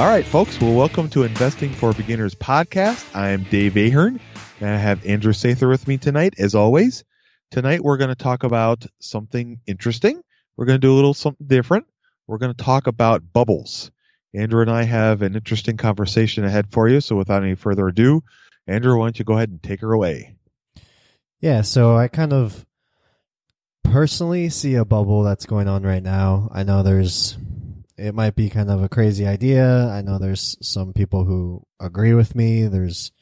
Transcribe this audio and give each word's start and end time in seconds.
All 0.00 0.06
right, 0.06 0.24
folks. 0.24 0.58
Well, 0.58 0.72
welcome 0.72 1.10
to 1.10 1.24
Investing 1.24 1.70
for 1.72 1.92
Beginners 1.92 2.34
podcast. 2.34 3.14
I 3.14 3.32
am 3.32 3.42
Dave 3.42 3.76
Ahern, 3.76 4.18
and 4.58 4.70
I 4.70 4.78
have 4.78 5.04
Andrew 5.04 5.34
Sather 5.34 5.68
with 5.68 5.86
me 5.86 5.98
tonight, 5.98 6.36
as 6.38 6.54
always. 6.54 7.04
Tonight, 7.50 7.84
we're 7.84 7.98
going 7.98 8.08
to 8.08 8.14
talk 8.14 8.42
about 8.42 8.86
something 8.98 9.60
interesting. 9.66 10.22
We're 10.56 10.64
going 10.64 10.80
to 10.80 10.86
do 10.86 10.94
a 10.94 10.96
little 10.96 11.12
something 11.12 11.46
different. 11.46 11.84
We're 12.26 12.38
going 12.38 12.54
to 12.54 12.64
talk 12.64 12.86
about 12.86 13.30
bubbles. 13.34 13.90
Andrew 14.32 14.62
and 14.62 14.70
I 14.70 14.84
have 14.84 15.20
an 15.20 15.36
interesting 15.36 15.76
conversation 15.76 16.46
ahead 16.46 16.72
for 16.72 16.88
you. 16.88 17.02
So, 17.02 17.14
without 17.14 17.42
any 17.42 17.54
further 17.54 17.86
ado, 17.86 18.24
Andrew, 18.66 18.96
why 18.96 19.04
don't 19.04 19.18
you 19.18 19.26
go 19.26 19.34
ahead 19.34 19.50
and 19.50 19.62
take 19.62 19.82
her 19.82 19.92
away? 19.92 20.34
Yeah, 21.40 21.60
so 21.60 21.94
I 21.94 22.08
kind 22.08 22.32
of 22.32 22.64
personally 23.84 24.48
see 24.48 24.76
a 24.76 24.86
bubble 24.86 25.24
that's 25.24 25.44
going 25.44 25.68
on 25.68 25.82
right 25.82 26.02
now. 26.02 26.48
I 26.54 26.62
know 26.62 26.82
there's 26.82 27.36
it 28.00 28.14
might 28.14 28.34
be 28.34 28.48
kind 28.48 28.70
of 28.70 28.82
a 28.82 28.88
crazy 28.88 29.26
idea. 29.26 29.86
I 29.88 30.00
know 30.00 30.18
there's 30.18 30.56
some 30.62 30.92
people 30.92 31.24
who 31.24 31.66
agree 31.78 32.14
with 32.14 32.34
me. 32.34 32.66
There's 32.66 33.12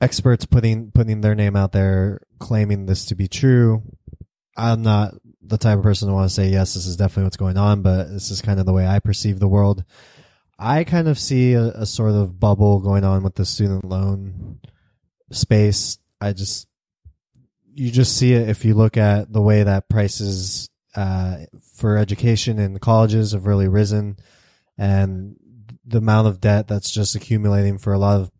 experts 0.00 0.46
putting 0.46 0.90
putting 0.90 1.20
their 1.20 1.34
name 1.34 1.56
out 1.56 1.72
there 1.72 2.20
claiming 2.38 2.86
this 2.86 3.04
to 3.06 3.14
be 3.14 3.28
true. 3.28 3.82
I'm 4.56 4.82
not 4.82 5.14
the 5.42 5.58
type 5.58 5.78
of 5.78 5.84
person 5.84 6.08
to 6.08 6.14
want 6.14 6.28
to 6.28 6.34
say 6.34 6.48
yes, 6.48 6.74
this 6.74 6.86
is 6.86 6.96
definitely 6.96 7.24
what's 7.24 7.36
going 7.36 7.58
on, 7.58 7.82
but 7.82 8.04
this 8.04 8.30
is 8.30 8.40
kind 8.40 8.58
of 8.58 8.66
the 8.66 8.72
way 8.72 8.86
I 8.86 8.98
perceive 8.98 9.38
the 9.38 9.48
world. 9.48 9.84
I 10.58 10.84
kind 10.84 11.06
of 11.06 11.18
see 11.18 11.52
a, 11.52 11.68
a 11.68 11.86
sort 11.86 12.12
of 12.12 12.40
bubble 12.40 12.80
going 12.80 13.04
on 13.04 13.22
with 13.22 13.34
the 13.34 13.44
student 13.44 13.84
loan 13.84 14.60
space. 15.30 15.98
I 16.20 16.32
just 16.32 16.66
you 17.74 17.90
just 17.90 18.16
see 18.16 18.32
it 18.32 18.48
if 18.48 18.64
you 18.64 18.74
look 18.74 18.96
at 18.96 19.30
the 19.30 19.42
way 19.42 19.62
that 19.62 19.90
prices 19.90 20.70
uh, 20.96 21.38
for 21.74 21.96
education 21.96 22.58
in 22.58 22.72
the 22.72 22.80
colleges 22.80 23.32
have 23.32 23.46
really 23.46 23.68
risen, 23.68 24.16
and 24.76 25.36
the 25.84 25.98
amount 25.98 26.26
of 26.26 26.40
debt 26.40 26.66
that's 26.66 26.90
just 26.90 27.14
accumulating 27.14 27.78
for 27.78 27.92
a 27.92 27.98
lot 27.98 28.20
of 28.20 28.30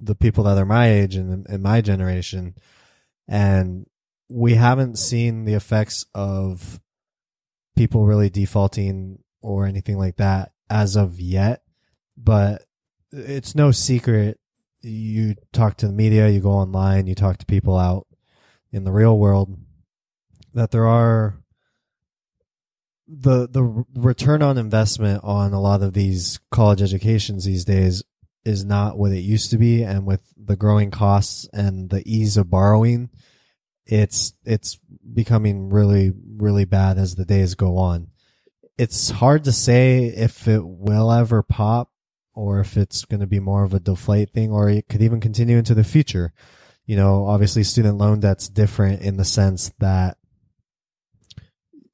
the 0.00 0.14
people 0.14 0.44
that 0.44 0.58
are 0.58 0.64
my 0.64 0.90
age 0.90 1.14
and 1.14 1.46
in 1.46 1.62
my 1.62 1.80
generation, 1.80 2.54
and 3.28 3.86
we 4.28 4.54
haven't 4.54 4.98
seen 4.98 5.44
the 5.44 5.54
effects 5.54 6.06
of 6.14 6.80
people 7.76 8.06
really 8.06 8.30
defaulting 8.30 9.18
or 9.42 9.66
anything 9.66 9.98
like 9.98 10.16
that 10.16 10.52
as 10.68 10.96
of 10.96 11.20
yet, 11.20 11.62
but 12.16 12.62
it's 13.12 13.54
no 13.54 13.70
secret. 13.70 14.38
You 14.82 15.34
talk 15.52 15.76
to 15.78 15.86
the 15.86 15.92
media, 15.92 16.28
you 16.28 16.40
go 16.40 16.52
online, 16.52 17.06
you 17.06 17.14
talk 17.14 17.38
to 17.38 17.46
people 17.46 17.76
out 17.76 18.06
in 18.72 18.84
the 18.84 18.92
real 18.92 19.18
world 19.18 19.58
that 20.54 20.70
there 20.70 20.86
are 20.86 21.39
the 23.12 23.48
the 23.48 23.84
return 23.96 24.42
on 24.42 24.56
investment 24.56 25.24
on 25.24 25.52
a 25.52 25.60
lot 25.60 25.82
of 25.82 25.92
these 25.92 26.38
college 26.50 26.80
educations 26.80 27.44
these 27.44 27.64
days 27.64 28.02
is 28.44 28.64
not 28.64 28.96
what 28.96 29.12
it 29.12 29.20
used 29.20 29.50
to 29.50 29.58
be. 29.58 29.82
And 29.82 30.06
with 30.06 30.22
the 30.36 30.56
growing 30.56 30.90
costs 30.90 31.48
and 31.52 31.90
the 31.90 32.02
ease 32.06 32.36
of 32.36 32.48
borrowing 32.48 33.10
it's 33.90 34.34
it's 34.44 34.78
becoming 35.12 35.68
really 35.68 36.12
really 36.36 36.64
bad 36.64 36.96
as 36.96 37.14
the 37.14 37.24
days 37.24 37.54
go 37.54 37.76
on. 37.76 38.08
It's 38.78 39.10
hard 39.10 39.44
to 39.44 39.52
say 39.52 40.04
if 40.04 40.48
it 40.48 40.64
will 40.64 41.12
ever 41.12 41.42
pop 41.42 41.90
or 42.34 42.60
if 42.60 42.76
it's 42.76 43.04
going 43.04 43.20
to 43.20 43.26
be 43.26 43.40
more 43.40 43.64
of 43.64 43.74
a 43.74 43.80
deflate 43.80 44.30
thing 44.30 44.50
or 44.50 44.70
it 44.70 44.88
could 44.88 45.02
even 45.02 45.20
continue 45.20 45.58
into 45.58 45.74
the 45.74 45.84
future. 45.84 46.32
You 46.86 46.96
know 46.96 47.26
obviously 47.26 47.64
student 47.64 47.98
loan 47.98 48.20
debt's 48.20 48.48
different 48.48 49.02
in 49.02 49.16
the 49.16 49.24
sense 49.24 49.72
that 49.80 50.16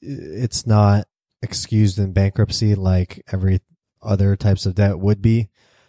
it's 0.01 0.67
not 0.67 1.07
excused 1.43 1.99
in 1.99 2.12
bankruptcy 2.12 2.75
like 2.75 3.23
every 3.33 3.61
other 4.03 4.37
types 4.37 4.67
of 4.67 4.75
debt 4.75 4.99
would 4.99 5.23
be. 5.23 5.49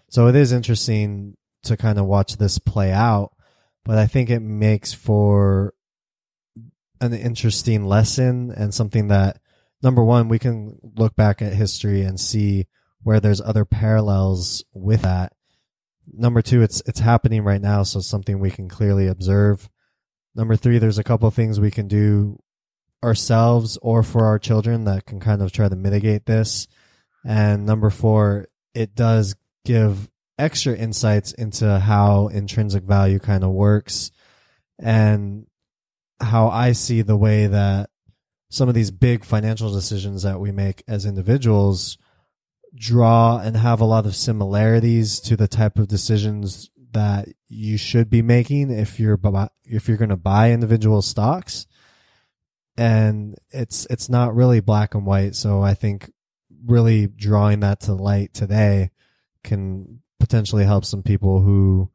So 0.09 0.28
it 0.28 0.35
is 0.35 0.51
interesting 0.51 1.35
to 1.63 1.78
kind 1.78 2.00
of 2.00 2.06
watch 2.06 2.38
this 2.38 2.59
play 2.59 2.91
out, 2.91 3.31
but 3.84 3.97
I 3.97 4.07
think 4.07 4.29
it 4.29 4.40
makes 4.40 4.94
for 4.94 5.73
an 7.01 7.13
interesting 7.13 7.85
lesson 7.85 8.51
and 8.51 8.73
something 8.73 9.07
that 9.09 9.40
number 9.84 10.03
one, 10.03 10.28
we 10.28 10.39
can 10.39 10.79
look 10.95 11.16
back 11.16 11.41
at 11.41 11.53
history 11.53 12.01
and 12.01 12.19
see 12.19 12.68
where 13.03 13.19
there's 13.19 13.41
other 13.41 13.66
parallels 13.66 14.63
with 14.74 15.03
that. 15.03 15.34
Number 16.12 16.41
two, 16.41 16.62
it's 16.62 16.81
it's 16.85 17.00
happening 17.00 17.44
right 17.44 17.62
now, 17.62 17.84
so 17.84 18.00
something 18.00 18.39
we 18.39 18.50
can 18.50 18.69
clearly 18.69 19.07
observe. 19.07 19.69
Number 20.35 20.56
three, 20.56 20.78
there's 20.78 20.97
a 20.97 21.03
couple 21.03 21.29
things 21.31 21.59
we 21.59 21.72
can 21.72 21.88
do 21.88 22.39
ourselves 23.03 23.77
or 23.81 24.03
for 24.03 24.25
our 24.25 24.39
children 24.39 24.85
that 24.85 25.05
can 25.05 25.19
kind 25.19 25.41
of 25.41 25.51
try 25.51 25.69
to 25.69 25.75
mitigate 25.75 26.25
this. 26.25 26.67
And 27.25 27.65
number 27.65 27.89
four, 27.89 28.47
it 28.73 28.95
does 28.95 29.35
give 29.65 30.09
extra 30.39 30.75
insights 30.75 31.31
into 31.31 31.79
how 31.79 32.27
intrinsic 32.27 32.83
value 32.83 33.19
kind 33.19 33.43
of 33.43 33.51
works 33.51 34.11
and 34.79 35.47
how 36.19 36.49
I 36.49 36.71
see 36.71 37.01
the 37.01 37.17
way 37.17 37.47
that 37.47 37.89
some 38.49 38.69
of 38.69 38.75
these 38.75 38.91
big 38.91 39.25
financial 39.25 39.73
decisions 39.73 40.23
that 40.23 40.39
we 40.39 40.51
make 40.51 40.83
as 40.87 41.05
individuals 41.05 41.97
draw 42.75 43.39
and 43.39 43.57
have 43.57 43.81
a 43.81 43.85
lot 43.85 44.05
of 44.05 44.15
similarities 44.15 45.19
to 45.21 45.35
the 45.35 45.47
type 45.47 45.77
of 45.77 45.88
decisions 45.88 46.69
that 46.91 47.27
you 47.50 47.77
should 47.77 48.09
be 48.09 48.21
making 48.21 48.71
if 48.71 49.00
you're 49.00 49.19
if 49.65 49.88
you're 49.88 49.97
going 49.97 50.09
to 50.09 50.15
buy 50.15 50.51
individual 50.51 51.01
stocks 51.01 51.67
and 52.77 53.35
it's 53.50 53.88
it's 53.89 54.09
not 54.09 54.35
really 54.35 54.59
black 54.59 54.94
and 54.94 55.06
white. 55.06 55.35
So 55.35 55.62
I 55.62 55.74
think 55.74 56.12
really 56.65 57.07
drawing 57.07 57.62
that 57.62 57.81
to 57.81 57.94
light 57.94 58.33
today 58.33 58.91
can 59.44 60.01
potentially 60.19 60.63
help 60.63 60.85
some 60.85 61.03
people 61.03 61.41
who 61.41 61.89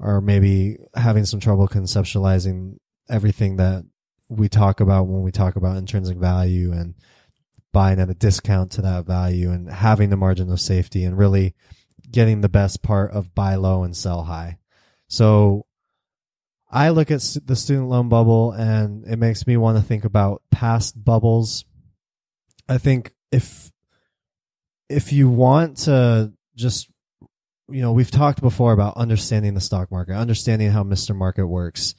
are 0.00 0.20
maybe 0.20 0.78
having 0.94 1.24
some 1.24 1.40
trouble 1.40 1.66
conceptualizing 1.66 2.76
everything 3.08 3.56
that 3.56 3.84
we 4.28 4.48
talk 4.48 4.80
about 4.80 5.06
when 5.06 5.22
we 5.22 5.32
talk 5.32 5.56
about 5.56 5.76
intrinsic 5.76 6.18
value 6.18 6.72
and 6.72 6.94
buying 7.72 7.98
at 7.98 8.10
a 8.10 8.14
discount 8.14 8.70
to 8.72 8.82
that 8.82 9.06
value 9.06 9.50
and 9.50 9.70
having 9.70 10.10
the 10.10 10.16
margin 10.16 10.50
of 10.50 10.60
safety 10.60 11.04
and 11.04 11.18
really 11.18 11.54
getting 12.10 12.40
the 12.40 12.48
best 12.48 12.82
part 12.82 13.10
of 13.12 13.34
buy 13.34 13.54
low 13.54 13.82
and 13.82 13.96
sell 13.96 14.24
high. 14.24 14.58
So 15.08 15.66
I 16.70 16.90
look 16.90 17.10
at 17.10 17.22
the 17.44 17.56
student 17.56 17.88
loan 17.88 18.08
bubble 18.08 18.52
and 18.52 19.06
it 19.06 19.16
makes 19.18 19.46
me 19.46 19.56
want 19.56 19.78
to 19.78 19.82
think 19.82 20.04
about 20.04 20.42
past 20.50 21.02
bubbles. 21.02 21.64
I 22.68 22.78
think 22.78 23.14
if 23.32 23.70
if 24.88 25.12
you 25.12 25.28
want 25.28 25.78
to 25.78 26.32
just 26.54 26.90
you 27.68 27.80
know 27.82 27.92
we've 27.92 28.10
talked 28.10 28.40
before 28.40 28.72
about 28.72 28.96
understanding 28.96 29.54
the 29.54 29.60
stock 29.60 29.90
market 29.90 30.14
understanding 30.14 30.70
how 30.70 30.82
mr 30.82 31.14
market 31.14 31.46
works 31.46 31.94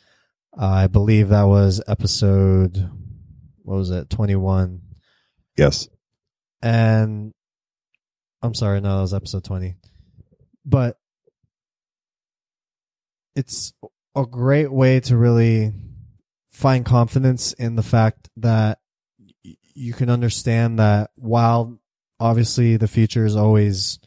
uh, 0.60 0.66
i 0.66 0.88
believe 0.88 1.30
that 1.30 1.44
was 1.44 1.82
episode 1.88 2.90
what 3.62 3.76
was 3.76 3.92
it 3.92 4.10
21 4.10 4.82
Yes. 5.56 5.88
and 6.64 7.32
i'm 8.42 8.56
sorry 8.56 8.82
no 8.82 8.96
that 8.96 9.02
was 9.02 9.14
episode 9.14 9.44
20 9.44 9.76
but 10.66 10.98
it's 13.36 13.74
a 14.16 14.26
great 14.26 14.72
way 14.72 15.00
to 15.02 15.18
really 15.18 15.74
find 16.50 16.86
confidence 16.86 17.54
in 17.54 17.76
the 17.76 17.84
fact 17.84 18.30
that 18.38 18.80
you 19.74 19.94
can 19.94 20.10
understand 20.10 20.80
that 20.80 21.12
while 21.16 21.80
obviously 22.20 22.76
the 22.76 22.88
future 22.88 23.26
is 23.26 23.36
always 23.36 24.00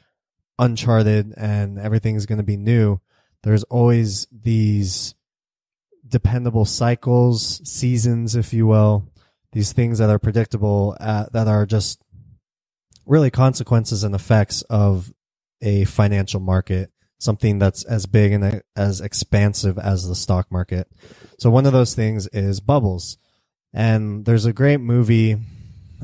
uncharted 0.58 1.32
and 1.36 1.78
everything 1.78 2.14
is 2.14 2.26
going 2.26 2.38
to 2.38 2.44
be 2.44 2.56
new 2.56 3.00
there's 3.42 3.64
always 3.64 4.26
these 4.30 5.14
dependable 6.06 6.64
cycles 6.64 7.60
seasons 7.68 8.36
if 8.36 8.52
you 8.52 8.66
will 8.66 9.08
these 9.52 9.72
things 9.72 9.98
that 9.98 10.10
are 10.10 10.18
predictable 10.18 10.96
uh, 11.00 11.26
that 11.32 11.48
are 11.48 11.64
just 11.64 12.02
really 13.06 13.30
consequences 13.30 14.04
and 14.04 14.14
effects 14.14 14.62
of 14.62 15.12
a 15.62 15.84
financial 15.84 16.40
market 16.40 16.90
something 17.22 17.58
that's 17.58 17.84
as 17.84 18.06
big 18.06 18.32
and 18.32 18.62
as 18.76 19.00
expansive 19.00 19.78
as 19.78 20.08
the 20.08 20.14
stock 20.14 20.50
market 20.50 20.88
so 21.38 21.50
one 21.50 21.66
of 21.66 21.72
those 21.72 21.94
things 21.94 22.26
is 22.28 22.60
bubbles 22.60 23.18
and 23.72 24.24
there's 24.24 24.44
a 24.44 24.52
great 24.52 24.80
movie 24.80 25.36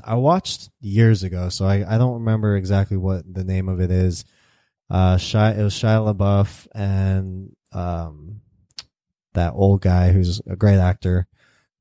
I 0.04 0.14
watched 0.14 0.70
years 0.80 1.22
ago, 1.22 1.48
so 1.48 1.66
I, 1.66 1.84
I 1.86 1.98
don't 1.98 2.14
remember 2.14 2.56
exactly 2.56 2.96
what 2.96 3.22
the 3.32 3.44
name 3.44 3.68
of 3.68 3.80
it 3.80 3.90
is. 3.90 4.24
Uh, 4.90 5.16
Shia, 5.16 5.58
it 5.58 5.62
was 5.62 5.74
Shia 5.74 6.14
LaBeouf 6.14 6.66
and 6.74 7.54
um, 7.72 8.40
that 9.34 9.52
old 9.54 9.82
guy 9.82 10.12
who's 10.12 10.40
a 10.46 10.56
great 10.56 10.78
actor, 10.78 11.26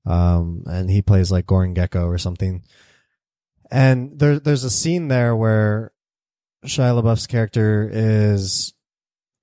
um, 0.05 0.63
and 0.65 0.89
he 0.89 1.01
plays 1.01 1.31
like 1.31 1.45
Gordon 1.45 1.75
Gekko 1.75 2.05
or 2.07 2.17
something. 2.17 2.63
And 3.71 4.17
there, 4.19 4.39
there's 4.39 4.63
a 4.63 4.69
scene 4.69 5.07
there 5.07 5.35
where 5.35 5.91
Shia 6.65 7.01
LaBeouf's 7.01 7.27
character 7.27 7.89
is 7.91 8.73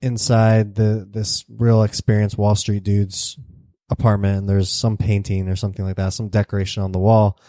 inside 0.05 0.75
the 0.75 1.07
this 1.09 1.43
real 1.49 1.81
experienced 1.81 2.37
Wall 2.37 2.55
Street 2.55 2.83
dude's 2.83 3.37
apartment, 3.89 4.37
and 4.37 4.49
there's 4.49 4.69
some 4.69 4.97
painting 4.97 5.49
or 5.49 5.55
something 5.55 5.83
like 5.83 5.95
that, 5.95 6.13
some 6.13 6.29
decoration 6.29 6.83
on 6.83 6.91
the 6.91 6.99
wall. 6.99 7.39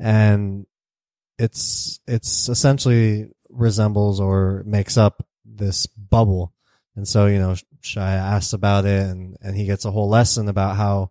And 0.00 0.66
it's 1.38 2.00
it's 2.08 2.48
essentially 2.48 3.28
resembles 3.48 4.18
or 4.18 4.64
makes 4.66 4.96
up 4.96 5.24
this 5.44 5.86
bubble. 5.86 6.52
And 6.96 7.06
so 7.06 7.26
you 7.26 7.38
know 7.38 7.54
shia 7.82 8.18
asks 8.18 8.52
about 8.52 8.84
it 8.84 9.02
and 9.08 9.36
and 9.40 9.56
he 9.56 9.66
gets 9.66 9.84
a 9.84 9.90
whole 9.90 10.08
lesson 10.08 10.48
about 10.48 10.76
how 10.76 11.10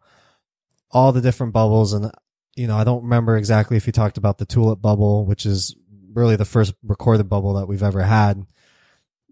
all 0.89 1.11
the 1.11 1.21
different 1.21 1.51
bubbles 1.51 1.91
and 1.91 2.09
you 2.55 2.65
know 2.65 2.77
i 2.77 2.85
don't 2.85 3.03
remember 3.03 3.35
exactly 3.35 3.75
if 3.75 3.83
he 3.83 3.91
talked 3.91 4.17
about 4.17 4.37
the 4.37 4.45
tulip 4.45 4.81
bubble 4.81 5.25
which 5.25 5.45
is 5.45 5.75
really 6.13 6.37
the 6.37 6.45
first 6.45 6.73
recorded 6.81 7.27
bubble 7.27 7.55
that 7.55 7.67
we've 7.67 7.83
ever 7.83 8.03
had 8.03 8.45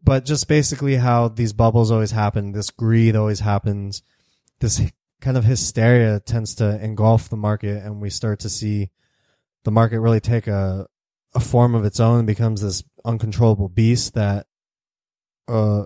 but 0.04 0.26
just 0.26 0.48
basically 0.48 0.96
how 0.96 1.28
these 1.28 1.54
bubbles 1.54 1.92
always 1.92 2.12
happen 2.12 2.52
this 2.52 2.70
greed 2.70 3.16
always 3.16 3.40
happens 3.40 4.02
this 4.60 4.82
kind 5.22 5.38
of 5.38 5.44
hysteria 5.44 6.20
tends 6.20 6.56
to 6.56 6.84
engulf 6.84 7.30
the 7.30 7.38
market 7.38 7.84
and 7.84 8.02
we 8.02 8.10
start 8.10 8.40
to 8.40 8.50
see 8.50 8.90
the 9.64 9.72
market 9.72 10.00
really 10.00 10.20
take 10.22 10.48
a 10.48 10.88
a 11.36 11.40
form 11.40 11.76
of 11.76 11.86
its 11.86 12.00
own 12.00 12.26
becomes 12.26 12.62
this 12.62 12.84
uncontrollable 13.06 13.70
beast 13.70 14.14
that 14.14 14.48
uh, 15.48 15.84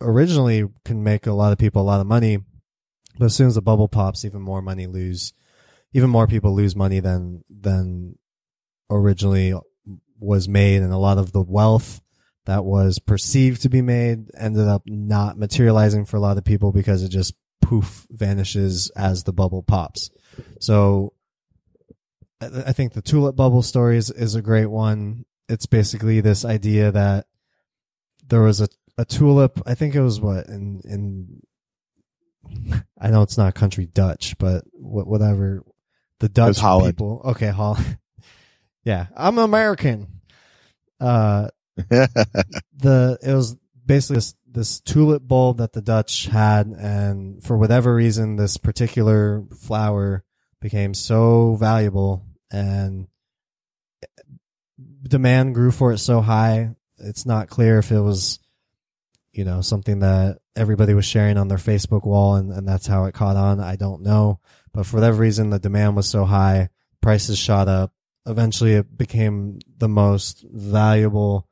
originally 0.00 0.64
can 0.84 1.02
make 1.02 1.26
a 1.26 1.32
lot 1.32 1.52
of 1.52 1.58
people 1.58 1.82
a 1.82 1.84
lot 1.84 2.00
of 2.00 2.06
money, 2.06 2.38
but 3.18 3.26
as 3.26 3.34
soon 3.34 3.46
as 3.46 3.54
the 3.54 3.62
bubble 3.62 3.88
pops, 3.88 4.24
even 4.24 4.40
more 4.40 4.62
money 4.62 4.86
lose, 4.86 5.32
even 5.92 6.10
more 6.10 6.26
people 6.26 6.54
lose 6.54 6.76
money 6.76 7.00
than 7.00 7.44
than 7.48 8.18
originally 8.90 9.54
was 10.18 10.48
made, 10.48 10.82
and 10.82 10.92
a 10.92 10.98
lot 10.98 11.18
of 11.18 11.32
the 11.32 11.42
wealth 11.42 12.00
that 12.48 12.64
was 12.64 12.98
perceived 12.98 13.60
to 13.60 13.68
be 13.68 13.82
made 13.82 14.30
ended 14.34 14.66
up 14.66 14.80
not 14.86 15.36
materializing 15.36 16.06
for 16.06 16.16
a 16.16 16.20
lot 16.20 16.38
of 16.38 16.44
people 16.46 16.72
because 16.72 17.02
it 17.02 17.10
just 17.10 17.34
poof 17.60 18.06
vanishes 18.08 18.90
as 18.96 19.24
the 19.24 19.34
bubble 19.34 19.62
pops. 19.62 20.08
So 20.58 21.12
I 22.40 22.72
think 22.72 22.94
the 22.94 23.02
tulip 23.02 23.36
bubble 23.36 23.60
story 23.60 23.98
is, 23.98 24.10
is 24.10 24.34
a 24.34 24.40
great 24.40 24.64
one. 24.64 25.26
It's 25.50 25.66
basically 25.66 26.22
this 26.22 26.46
idea 26.46 26.90
that 26.90 27.26
there 28.26 28.40
was 28.40 28.62
a, 28.62 28.68
a 28.96 29.04
tulip. 29.04 29.60
I 29.66 29.74
think 29.74 29.94
it 29.94 30.00
was 30.00 30.18
what 30.18 30.46
in 30.46 30.80
in. 30.86 31.42
I 32.98 33.10
know 33.10 33.20
it's 33.20 33.36
not 33.36 33.54
country 33.54 33.84
Dutch, 33.84 34.38
but 34.38 34.64
whatever. 34.72 35.64
The 36.20 36.30
Dutch 36.30 36.56
people. 36.56 37.20
Okay, 37.26 37.48
Holland. 37.48 37.98
yeah, 38.84 39.08
I'm 39.14 39.36
American. 39.36 40.22
Uh, 40.98 41.48
the 42.78 43.18
it 43.22 43.34
was 43.34 43.56
basically 43.86 44.16
this 44.16 44.34
this 44.50 44.80
tulip 44.80 45.26
bulb 45.26 45.58
that 45.58 45.72
the 45.72 45.82
Dutch 45.82 46.26
had, 46.26 46.66
and 46.66 47.42
for 47.42 47.56
whatever 47.56 47.94
reason, 47.94 48.36
this 48.36 48.56
particular 48.56 49.44
flower 49.60 50.24
became 50.60 50.94
so 50.94 51.54
valuable, 51.54 52.24
and 52.50 53.08
demand 55.02 55.54
grew 55.54 55.70
for 55.70 55.92
it 55.92 55.98
so 55.98 56.20
high. 56.20 56.74
It's 56.98 57.26
not 57.26 57.48
clear 57.48 57.78
if 57.78 57.92
it 57.92 58.00
was, 58.00 58.40
you 59.32 59.44
know, 59.44 59.60
something 59.60 60.00
that 60.00 60.38
everybody 60.56 60.94
was 60.94 61.04
sharing 61.04 61.36
on 61.36 61.48
their 61.48 61.58
Facebook 61.58 62.04
wall, 62.04 62.36
and, 62.36 62.52
and 62.52 62.66
that's 62.66 62.86
how 62.86 63.04
it 63.04 63.14
caught 63.14 63.36
on. 63.36 63.60
I 63.60 63.76
don't 63.76 64.02
know, 64.02 64.40
but 64.72 64.86
for 64.86 64.96
whatever 64.96 65.18
reason, 65.18 65.50
the 65.50 65.58
demand 65.58 65.96
was 65.96 66.08
so 66.08 66.24
high, 66.24 66.70
prices 67.00 67.38
shot 67.38 67.68
up. 67.68 67.92
Eventually, 68.26 68.74
it 68.74 68.98
became 68.98 69.58
the 69.78 69.88
most 69.88 70.44
valuable 70.50 71.47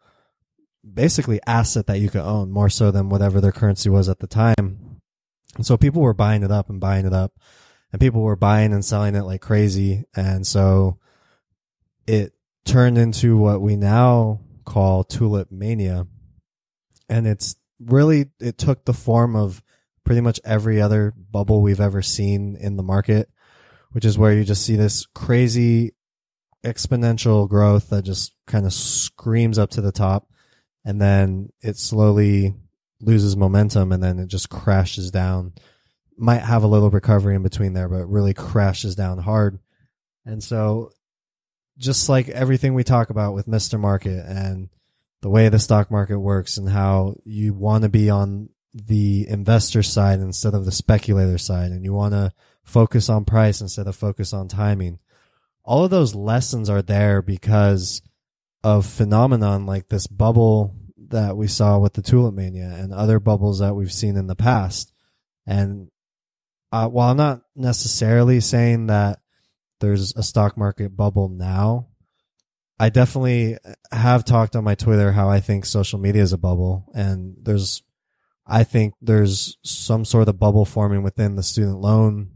basically 0.95 1.41
asset 1.47 1.87
that 1.87 1.99
you 1.99 2.09
could 2.09 2.23
own 2.23 2.51
more 2.51 2.71
so 2.71 2.91
than 2.91 3.09
whatever 3.09 3.41
their 3.41 3.53
currency 3.53 3.89
was 3.89 4.09
at 4.09 4.21
the 4.21 4.27
time. 4.27 5.01
And 5.57 5.67
so 5.67 5.77
people 5.77 6.03
were 6.03 6.15
buying 6.15 6.43
it 6.43 6.51
up 6.51 6.69
and 6.69 6.81
buying 6.81 7.07
it 7.07 7.13
up 7.13 7.33
and 7.93 8.01
people 8.01 8.23
were 8.23 8.37
buying 8.37 8.73
and 8.73 8.85
selling 8.85 9.15
it 9.15 9.23
like 9.23 9.41
crazy. 9.41 10.05
And 10.15 10.47
so 10.47 10.99
it 12.07 12.35
turned 12.65 12.99
into 12.99 13.37
what 13.37 13.61
we 13.61 13.77
now 13.77 14.41
call 14.65 15.05
tulip 15.05 15.51
mania. 15.51 16.07
And 17.09 17.27
it's 17.27 17.57
really, 17.81 18.27
it 18.41 18.59
took 18.59 18.85
the 18.85 18.93
form 18.93 19.37
of 19.37 19.63
pretty 20.05 20.21
much 20.21 20.41
every 20.45 20.81
other 20.81 21.15
bubble 21.17 21.63
we've 21.63 21.81
ever 21.81 22.03
seen 22.03 22.57
in 22.57 22.77
the 22.77 22.83
market, 22.83 23.31
which 23.93 24.05
is 24.05 24.19
where 24.19 24.33
you 24.33 24.45
just 24.45 24.65
see 24.65 24.77
this 24.77 25.07
crazy 25.15 25.95
exponential 26.65 27.49
growth 27.49 27.91
that 27.91 28.05
just 28.05 28.35
kind 28.47 28.67
of 28.67 28.73
screams 28.73 29.59
up 29.59 29.71
to 29.71 29.81
the 29.81 29.93
top 29.93 30.29
and 30.87 31.01
then 31.03 31.51
it 31.61 31.77
slowly 31.77 32.55
loses 33.01 33.37
momentum 33.37 33.91
and 33.91 34.01
then 34.01 34.21
it 34.21 34.29
just 34.29 34.49
crashes 34.49 35.11
down. 35.11 35.53
Might 36.17 36.43
have 36.43 36.63
a 36.63 36.69
little 36.69 36.91
recovery 36.91 37.35
in 37.35 37.43
between 37.43 37.73
there, 37.73 37.89
but 37.89 38.07
really 38.07 38.33
crashes 38.33 38.95
down 38.95 39.19
hard. 39.19 39.59
And 40.25 40.43
so 40.43 40.93
just 41.77 42.09
like 42.09 42.29
everything 42.29 42.73
we 42.73 42.85
talk 42.85 43.11
about 43.11 43.35
with 43.35 43.49
Mr. 43.49 43.79
Market 43.79 44.25
and 44.27 44.69
the 45.23 45.29
way 45.29 45.49
the 45.49 45.59
stock 45.59 45.91
market 45.91 46.21
works 46.21 46.57
and 46.57 46.69
how 46.69 47.17
you 47.25 47.53
want 47.53 47.83
to 47.83 47.89
be 47.89 48.09
on 48.09 48.49
the 48.73 49.27
investor 49.29 49.83
side 49.83 50.21
instead 50.21 50.55
of 50.55 50.65
the 50.65 50.73
speculator 50.73 51.37
side 51.37 51.73
and 51.73 51.85
you 51.85 51.93
want 51.93 52.15
to 52.15 52.33
focus 52.63 53.09
on 53.09 53.25
price 53.25 53.61
instead 53.61 53.89
of 53.89 53.97
focus 53.97 54.33
on 54.33 54.47
timing. 54.47 55.01
All 55.65 55.85
of 55.85 55.91
those 55.91 56.15
lessons 56.15 56.71
are 56.71 56.83
there 56.83 57.23
because 57.23 58.03
of 58.67 58.85
phenomenon 58.85 59.65
like 59.65 59.89
this 59.89 60.09
bubble 60.09 60.75
that 61.11 61.37
we 61.37 61.47
saw 61.47 61.79
with 61.79 61.93
the 61.93 62.03
tulip 62.03 62.35
mania 62.35 62.75
and 62.77 62.93
other 62.93 63.21
bubbles 63.21 63.61
that 63.61 63.77
we've 63.77 63.93
seen 63.93 64.17
in 64.17 64.27
the 64.27 64.35
past. 64.35 64.93
And 65.47 65.89
uh, 66.73 66.89
while 66.89 67.13
I'm 67.13 67.17
not 67.17 67.43
necessarily 67.55 68.41
saying 68.41 68.89
that 68.89 69.21
there's 69.79 70.17
a 70.17 70.23
stock 70.25 70.59
market 70.59 70.97
bubble 70.97 71.29
now, 71.29 71.87
I 72.77 72.89
definitely 72.89 73.57
have 73.93 74.25
talked 74.25 74.57
on 74.57 74.65
my 74.65 74.75
Twitter 74.75 75.13
how 75.13 75.29
I 75.29 75.39
think 75.39 75.65
social 75.65 76.01
media 76.01 76.23
is 76.23 76.33
a 76.33 76.37
bubble, 76.39 76.91
and 76.93 77.37
there's, 77.41 77.85
I 78.49 78.65
think 78.65 78.95
there's 79.01 79.59
some 79.63 80.05
sort 80.05 80.29
of 80.29 80.41
bubble 80.41 80.65
forming 80.65 81.05
within 81.05 81.37
the 81.37 81.45
student 81.45 81.79
loan 81.79 82.31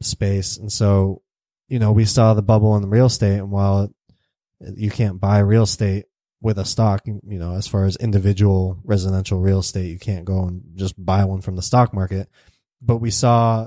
space, 0.00 0.56
and 0.56 0.72
so, 0.72 1.22
you 1.68 1.78
know, 1.78 1.92
we 1.92 2.04
saw 2.04 2.34
the 2.34 2.42
bubble 2.42 2.74
in 2.74 2.82
the 2.82 2.88
real 2.88 3.06
estate, 3.06 3.38
and 3.38 3.52
while 3.52 3.94
you 4.60 4.90
can't 4.90 5.20
buy 5.20 5.38
real 5.38 5.64
estate 5.64 6.06
with 6.40 6.58
a 6.58 6.64
stock, 6.64 7.06
you 7.06 7.38
know, 7.38 7.54
as 7.54 7.66
far 7.66 7.84
as 7.86 7.96
individual 7.96 8.78
residential 8.84 9.40
real 9.40 9.60
estate, 9.60 9.90
you 9.90 9.98
can't 9.98 10.26
go 10.26 10.44
and 10.44 10.62
just 10.74 10.94
buy 11.02 11.24
one 11.24 11.40
from 11.40 11.56
the 11.56 11.62
stock 11.62 11.94
market. 11.94 12.28
But 12.82 12.98
we 12.98 13.10
saw 13.10 13.66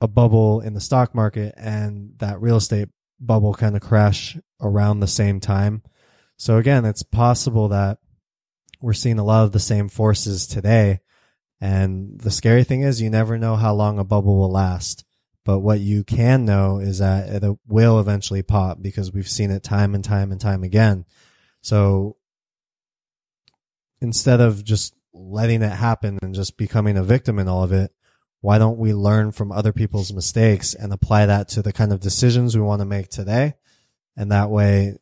a 0.00 0.08
bubble 0.08 0.60
in 0.60 0.74
the 0.74 0.80
stock 0.80 1.14
market 1.14 1.54
and 1.56 2.14
that 2.18 2.40
real 2.40 2.56
estate 2.56 2.88
bubble 3.20 3.54
kind 3.54 3.76
of 3.76 3.82
crash 3.82 4.36
around 4.60 4.98
the 4.98 5.06
same 5.06 5.38
time. 5.38 5.82
So 6.36 6.56
again, 6.56 6.84
it's 6.84 7.04
possible 7.04 7.68
that 7.68 7.98
we're 8.80 8.92
seeing 8.92 9.20
a 9.20 9.24
lot 9.24 9.44
of 9.44 9.52
the 9.52 9.60
same 9.60 9.88
forces 9.88 10.48
today. 10.48 10.98
And 11.60 12.20
the 12.20 12.32
scary 12.32 12.64
thing 12.64 12.82
is 12.82 13.00
you 13.00 13.08
never 13.08 13.38
know 13.38 13.54
how 13.54 13.72
long 13.72 14.00
a 14.00 14.04
bubble 14.04 14.36
will 14.36 14.50
last. 14.50 15.04
But 15.44 15.60
what 15.60 15.80
you 15.80 16.04
can 16.04 16.44
know 16.44 16.78
is 16.78 16.98
that 16.98 17.42
it 17.42 17.58
will 17.66 17.98
eventually 17.98 18.42
pop 18.42 18.80
because 18.80 19.12
we've 19.12 19.28
seen 19.28 19.50
it 19.50 19.62
time 19.62 19.94
and 19.94 20.04
time 20.04 20.30
and 20.30 20.40
time 20.40 20.62
again. 20.62 21.04
So 21.60 22.16
instead 24.00 24.40
of 24.40 24.64
just 24.64 24.94
letting 25.12 25.62
it 25.62 25.72
happen 25.72 26.18
and 26.22 26.34
just 26.34 26.56
becoming 26.56 26.96
a 26.96 27.02
victim 27.02 27.38
in 27.38 27.48
all 27.48 27.64
of 27.64 27.72
it, 27.72 27.92
why 28.40 28.58
don't 28.58 28.78
we 28.78 28.92
learn 28.92 29.32
from 29.32 29.52
other 29.52 29.72
people's 29.72 30.12
mistakes 30.12 30.74
and 30.74 30.92
apply 30.92 31.26
that 31.26 31.48
to 31.48 31.62
the 31.62 31.72
kind 31.72 31.92
of 31.92 32.00
decisions 32.00 32.56
we 32.56 32.62
want 32.62 32.80
to 32.80 32.86
make 32.86 33.08
today? 33.08 33.54
And 34.16 34.30
that 34.30 34.50
way, 34.50 34.98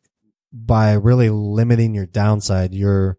by 0.53 0.93
really 0.93 1.29
limiting 1.29 1.93
your 1.93 2.05
downside, 2.05 2.73
you're 2.73 3.17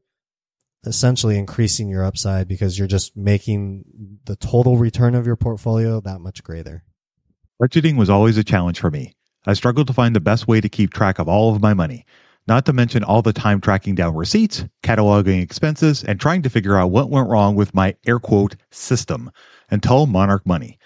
essentially 0.84 1.38
increasing 1.38 1.88
your 1.88 2.04
upside 2.04 2.48
because 2.48 2.78
you're 2.78 2.88
just 2.88 3.16
making 3.16 3.84
the 4.24 4.36
total 4.36 4.76
return 4.76 5.14
of 5.14 5.26
your 5.26 5.36
portfolio 5.36 6.00
that 6.00 6.20
much 6.20 6.42
greater. 6.42 6.84
Budgeting 7.62 7.96
was 7.96 8.10
always 8.10 8.36
a 8.36 8.42
challenge 8.42 8.80
for 8.80 8.90
me. 8.90 9.14
I 9.46 9.52
struggled 9.52 9.86
to 9.86 9.92
find 9.92 10.16
the 10.16 10.20
best 10.20 10.48
way 10.48 10.60
to 10.60 10.68
keep 10.68 10.92
track 10.92 11.20
of 11.20 11.28
all 11.28 11.54
of 11.54 11.62
my 11.62 11.74
money, 11.74 12.04
not 12.48 12.66
to 12.66 12.72
mention 12.72 13.04
all 13.04 13.22
the 13.22 13.32
time 13.32 13.60
tracking 13.60 13.94
down 13.94 14.16
receipts, 14.16 14.64
cataloging 14.82 15.40
expenses, 15.40 16.02
and 16.02 16.18
trying 16.18 16.42
to 16.42 16.50
figure 16.50 16.76
out 16.76 16.90
what 16.90 17.08
went 17.08 17.28
wrong 17.28 17.54
with 17.54 17.72
my 17.72 17.94
air 18.04 18.18
quote 18.18 18.56
system 18.72 19.30
until 19.70 20.06
Monarch 20.06 20.44
Money. 20.44 20.76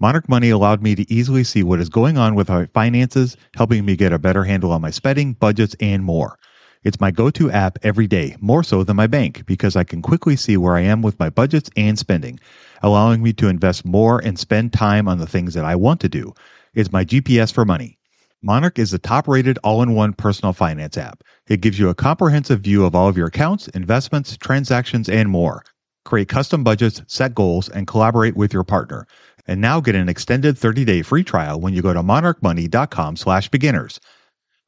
Monarch 0.00 0.28
Money 0.28 0.50
allowed 0.50 0.82
me 0.82 0.96
to 0.96 1.08
easily 1.12 1.44
see 1.44 1.62
what 1.62 1.78
is 1.78 1.88
going 1.88 2.18
on 2.18 2.34
with 2.34 2.48
my 2.48 2.66
finances, 2.74 3.36
helping 3.54 3.84
me 3.84 3.94
get 3.94 4.12
a 4.12 4.18
better 4.18 4.42
handle 4.42 4.72
on 4.72 4.80
my 4.80 4.90
spending, 4.90 5.32
budgets, 5.34 5.76
and 5.78 6.02
more. 6.02 6.40
It's 6.82 7.00
my 7.00 7.12
go 7.12 7.30
to 7.30 7.52
app 7.52 7.78
every 7.84 8.08
day, 8.08 8.34
more 8.40 8.64
so 8.64 8.82
than 8.82 8.96
my 8.96 9.06
bank, 9.06 9.46
because 9.46 9.76
I 9.76 9.84
can 9.84 10.02
quickly 10.02 10.34
see 10.34 10.56
where 10.56 10.74
I 10.74 10.80
am 10.80 11.02
with 11.02 11.20
my 11.20 11.30
budgets 11.30 11.70
and 11.76 11.96
spending, 11.96 12.40
allowing 12.82 13.22
me 13.22 13.32
to 13.34 13.48
invest 13.48 13.84
more 13.84 14.18
and 14.24 14.38
spend 14.38 14.72
time 14.72 15.08
on 15.08 15.18
the 15.18 15.26
things 15.26 15.54
that 15.54 15.64
I 15.64 15.76
want 15.76 16.00
to 16.00 16.08
do. 16.08 16.32
It's 16.74 16.92
my 16.92 17.04
GPS 17.04 17.52
for 17.52 17.64
money. 17.64 17.98
Monarch 18.42 18.78
is 18.78 18.90
the 18.90 18.98
top 18.98 19.26
rated 19.26 19.58
all 19.64 19.82
in 19.82 19.94
one 19.94 20.12
personal 20.12 20.52
finance 20.52 20.96
app. 20.96 21.24
It 21.48 21.60
gives 21.62 21.78
you 21.78 21.88
a 21.88 21.94
comprehensive 21.94 22.60
view 22.60 22.84
of 22.84 22.94
all 22.94 23.08
of 23.08 23.16
your 23.16 23.26
accounts, 23.28 23.66
investments, 23.68 24.36
transactions, 24.36 25.08
and 25.08 25.30
more. 25.30 25.64
Create 26.04 26.28
custom 26.28 26.62
budgets, 26.62 27.02
set 27.06 27.34
goals, 27.34 27.68
and 27.68 27.86
collaborate 27.86 28.36
with 28.36 28.52
your 28.52 28.62
partner. 28.62 29.06
And 29.48 29.60
now 29.60 29.80
get 29.80 29.94
an 29.94 30.08
extended 30.08 30.56
30-day 30.56 31.02
free 31.02 31.24
trial 31.24 31.60
when 31.60 31.72
you 31.72 31.82
go 31.82 31.94
to 31.94 32.02
monarchmoney.com 32.02 33.16
slash 33.16 33.48
beginners. 33.48 33.98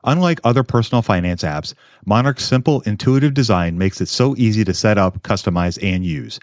Unlike 0.05 0.41
other 0.45 0.63
personal 0.63 1.03
finance 1.03 1.43
apps, 1.43 1.75
Monarch's 2.07 2.45
simple, 2.45 2.81
intuitive 2.83 3.35
design 3.35 3.77
makes 3.77 4.01
it 4.01 4.09
so 4.09 4.35
easy 4.37 4.65
to 4.65 4.73
set 4.73 4.97
up, 4.99 5.23
customize, 5.23 5.79
and 5.83 6.05
use. 6.05 6.41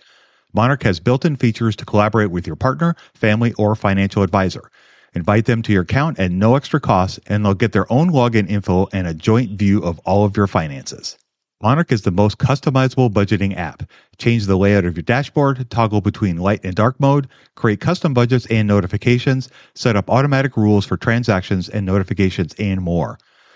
Monarch 0.56 0.84
has 0.84 1.02
built-in 1.02 1.36
features 1.36 1.76
to 1.76 1.86
collaborate 1.86 2.32
with 2.32 2.48
your 2.48 2.56
partner, 2.56 2.96
family, 3.14 3.52
or 3.58 3.76
financial 3.76 4.24
advisor. 4.24 4.72
Invite 5.14 5.46
them 5.46 5.62
to 5.64 5.74
your 5.74 5.82
account 5.82 6.18
at 6.18 6.32
no 6.32 6.56
extra 6.56 6.80
cost, 6.80 7.20
and 7.28 7.44
they'll 7.44 7.54
get 7.54 7.74
their 7.74 7.92
own 7.92 8.10
login 8.10 8.50
info 8.50 8.88
and 8.94 9.06
a 9.06 9.14
joint 9.14 9.60
view 9.60 9.84
of 9.84 10.00
all 10.06 10.24
of 10.24 10.38
your 10.38 10.48
finances. 10.48 11.18
Monarch 11.62 11.92
is 11.92 12.04
the 12.04 12.12
most 12.12 12.38
customizable 12.38 13.12
budgeting 13.12 13.58
app. 13.58 13.84
Change 14.18 14.46
the 14.46 14.58
layout 14.58 14.86
of 14.86 14.96
your 14.96 15.04
dashboard, 15.04 15.70
toggle 15.70 16.00
between 16.00 16.38
light 16.38 16.62
and 16.64 16.74
dark 16.74 16.98
mode, 17.02 17.28
create 17.56 17.82
custom 17.82 18.14
budgets 18.14 18.46
and 18.46 18.66
notifications, 18.66 19.50
set 19.74 19.98
up 19.98 20.10
automatic 20.10 20.56
rules 20.56 20.86
for 20.86 20.96
transactions 20.96 21.68
and 21.68 21.86
notifications, 21.86 22.54
and 22.60 22.82
more. 22.82 23.18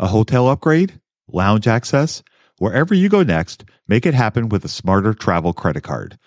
A 0.00 0.06
hotel 0.06 0.48
upgrade? 0.48 0.98
Lounge 1.30 1.68
access? 1.68 2.22
Wherever 2.56 2.94
you 2.94 3.10
go 3.10 3.22
next, 3.22 3.66
make 3.86 4.06
it 4.06 4.14
happen 4.14 4.48
with 4.48 4.64
a 4.64 4.68
smarter 4.68 5.12
travel 5.12 5.52
credit 5.52 5.82
card. 5.82 6.18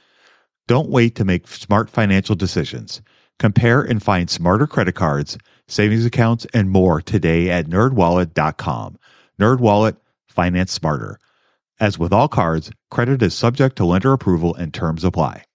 Don't 0.68 0.92
wait 0.92 1.15
to 1.15 1.25
make 1.25 1.48
smart 1.48 1.89
financial 1.89 2.36
decisions. 2.36 3.01
Compare 3.39 3.82
and 3.82 4.03
find 4.03 4.30
smarter 4.30 4.68
credit 4.68 4.94
cards, 4.94 5.39
savings 5.68 6.06
accounts, 6.06 6.46
and 6.53 6.70
more 6.70 7.01
today 7.01 7.50
at 7.50 7.65
nerdwallet.com. 7.65 9.00
Nerdwallet, 9.39 9.98
finance 10.27 10.72
smarter. 10.72 11.18
As 11.80 11.98
with 11.98 12.13
all 12.13 12.27
cards, 12.27 12.70
credit 12.92 13.24
is 13.24 13.34
subject 13.34 13.77
to 13.77 13.86
lender 13.86 14.13
approval 14.13 14.53
and 14.53 14.72
terms 14.72 15.03
apply. 15.03 15.46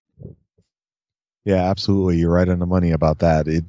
Yeah, 1.45 1.71
absolutely. 1.71 2.17
You're 2.17 2.33
right 2.33 2.49
on 2.49 2.59
the 2.59 2.67
money 2.67 2.91
about 2.91 3.21
that. 3.21 3.47
It, 3.47 3.67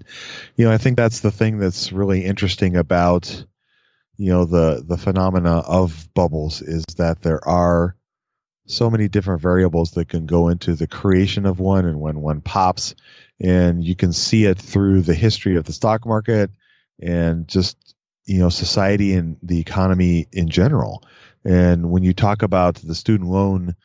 you 0.55 0.65
know, 0.65 0.71
I 0.71 0.79
think 0.79 0.97
that's 0.97 1.19
the 1.19 1.29
thing 1.29 1.59
that's 1.59 1.91
really 1.91 2.25
interesting 2.25 2.75
about 2.75 3.45
you 4.19 4.31
know 4.31 4.43
the 4.43 4.83
the 4.85 4.97
phenomena 4.97 5.59
of 5.59 6.09
bubbles 6.13 6.61
is 6.61 6.83
that 6.97 7.21
there 7.21 7.45
are 7.47 7.95
so 8.67 8.89
many 8.89 9.07
different 9.07 9.41
variables 9.41 9.91
that 9.91 10.09
can 10.09 10.25
go 10.25 10.49
into 10.49 10.75
the 10.75 10.87
creation 10.87 11.45
of 11.45 11.59
one 11.59 11.85
and 11.85 11.99
when 11.99 12.19
one 12.19 12.41
pops 12.41 12.93
and 13.39 13.83
you 13.83 13.95
can 13.95 14.11
see 14.11 14.45
it 14.45 14.59
through 14.59 15.01
the 15.01 15.13
history 15.13 15.55
of 15.55 15.63
the 15.63 15.73
stock 15.73 16.05
market 16.05 16.51
and 17.01 17.47
just 17.47 17.95
you 18.25 18.39
know 18.39 18.49
society 18.49 19.13
and 19.13 19.37
the 19.41 19.59
economy 19.59 20.27
in 20.33 20.49
general. 20.49 21.03
And 21.45 21.89
when 21.89 22.03
you 22.03 22.13
talk 22.13 22.43
about 22.43 22.75
the 22.75 22.95
student 22.95 23.29
loan 23.29 23.75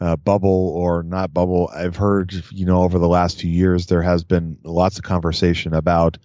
uh, 0.00 0.16
bubble 0.16 0.72
or 0.74 1.04
not 1.04 1.32
bubble 1.32 1.70
i've 1.72 1.94
heard 1.94 2.34
you 2.50 2.66
know 2.66 2.82
over 2.82 2.98
the 2.98 3.06
last 3.06 3.40
few 3.40 3.50
years 3.50 3.86
there 3.86 4.02
has 4.02 4.24
been 4.24 4.58
lots 4.64 4.98
of 4.98 5.04
conversation 5.04 5.74
about 5.74 6.18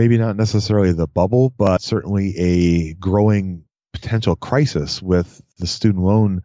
maybe 0.00 0.16
not 0.16 0.34
necessarily 0.34 0.92
the 0.92 1.06
bubble, 1.06 1.50
but 1.58 1.82
certainly 1.82 2.34
a 2.38 2.94
growing 2.94 3.64
potential 3.92 4.34
crisis 4.34 5.02
with 5.02 5.42
the 5.58 5.66
student 5.66 6.02
loan, 6.02 6.42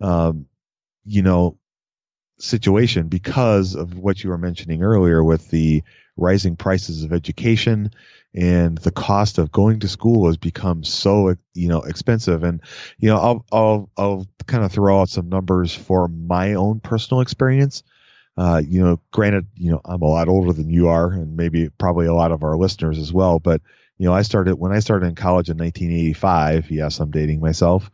um, 0.00 0.46
you 1.04 1.20
know, 1.20 1.58
situation 2.38 3.08
because 3.08 3.74
of 3.74 3.98
what 3.98 4.24
you 4.24 4.30
were 4.30 4.38
mentioning 4.38 4.82
earlier 4.82 5.22
with 5.22 5.50
the 5.50 5.82
rising 6.16 6.56
prices 6.56 7.02
of 7.02 7.12
education 7.12 7.90
and 8.32 8.78
the 8.78 8.90
cost 8.90 9.36
of 9.36 9.52
going 9.52 9.80
to 9.80 9.88
school 9.88 10.26
has 10.26 10.38
become 10.38 10.82
so 10.82 11.36
you 11.52 11.68
know 11.68 11.82
expensive. 11.82 12.42
And 12.42 12.62
you 12.98 13.10
know 13.10 13.18
I'll 13.18 13.46
I'll 13.52 13.90
I'll 13.98 14.26
kind 14.46 14.64
of 14.64 14.72
throw 14.72 15.02
out 15.02 15.10
some 15.10 15.28
numbers 15.28 15.74
for 15.74 16.08
my 16.08 16.54
own 16.54 16.80
personal 16.80 17.20
experience 17.20 17.82
uh, 18.36 18.62
you 18.66 18.84
know, 18.84 19.00
granted, 19.12 19.46
you 19.54 19.70
know, 19.70 19.80
I'm 19.84 20.02
a 20.02 20.06
lot 20.08 20.28
older 20.28 20.52
than 20.52 20.70
you 20.70 20.88
are, 20.88 21.12
and 21.12 21.36
maybe 21.36 21.68
probably 21.70 22.06
a 22.06 22.14
lot 22.14 22.32
of 22.32 22.42
our 22.42 22.56
listeners 22.56 22.98
as 22.98 23.12
well. 23.12 23.38
But 23.38 23.62
you 23.98 24.06
know, 24.06 24.14
I 24.14 24.22
started 24.22 24.56
when 24.56 24.72
I 24.72 24.80
started 24.80 25.06
in 25.06 25.14
college 25.14 25.50
in 25.50 25.56
1985. 25.56 26.70
Yes, 26.70 26.98
I'm 26.98 27.10
dating 27.10 27.40
myself. 27.40 27.90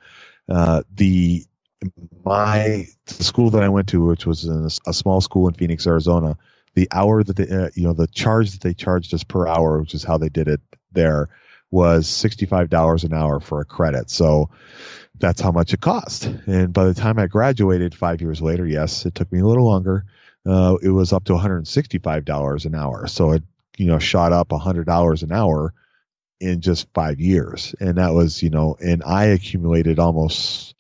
Uh, 0.49 0.83
the 0.95 1.45
my 2.25 2.87
the 3.07 3.25
school 3.25 3.51
that 3.51 3.63
I 3.63 3.69
went 3.69 3.89
to, 3.89 4.05
which 4.05 4.27
was 4.27 4.47
a, 4.49 4.69
a 4.89 4.95
small 4.95 5.21
school 5.21 5.49
in 5.49 5.55
Phoenix, 5.55 5.87
Arizona, 5.87 6.37
the 6.75 6.89
hour 6.93 7.23
that 7.23 7.37
they, 7.37 7.49
uh, 7.49 7.71
you 7.75 7.85
know, 7.85 7.93
the 7.93 8.07
charge 8.07 8.53
that 8.53 8.61
they 8.61 8.75
charged 8.75 9.13
us 9.15 9.25
per 9.25 9.47
hour, 9.47 9.81
which 9.81 9.95
is 9.95 10.05
how 10.05 10.19
they 10.19 10.29
did 10.29 10.49
it 10.49 10.61
there, 10.93 11.29
was 11.71 12.07
$65 12.09 13.05
an 13.05 13.13
hour 13.13 13.41
for 13.41 13.61
a 13.61 13.65
credit. 13.65 14.11
So 14.11 14.51
that's 15.19 15.41
how 15.41 15.53
much 15.53 15.73
it 15.75 15.81
cost. 15.81 16.25
And 16.47 16.73
by 16.73 16.85
the 16.85 16.95
time 16.95 17.19
I 17.19 17.27
graduated 17.27 17.95
five 17.95 18.21
years 18.21 18.41
later, 18.41 18.67
yes, 18.67 19.07
it 19.07 19.15
took 19.15 19.31
me 19.33 19.41
a 19.41 19.47
little 19.47 19.65
longer 19.67 20.05
uh, 20.47 20.77
it 20.83 20.91
was 20.91 21.13
up 21.13 21.25
to 21.25 21.33
$165 21.33 22.67
an 22.67 22.75
hour. 22.75 23.07
So 23.07 23.33
it, 23.33 23.43
you 23.77 23.87
know, 23.87 23.99
shot 23.99 24.33
up 24.33 24.49
$100 24.49 25.23
an 25.23 25.33
hour 25.33 25.75
in 26.41 26.61
just 26.61 26.89
five 26.95 27.21
years. 27.21 27.75
And 27.81 27.99
that 27.99 28.15
was, 28.15 28.43
you 28.43 28.51
know, 28.51 28.77
and 28.81 29.03
I 29.05 29.27
accumulated 29.27 29.99
almost 29.99 30.75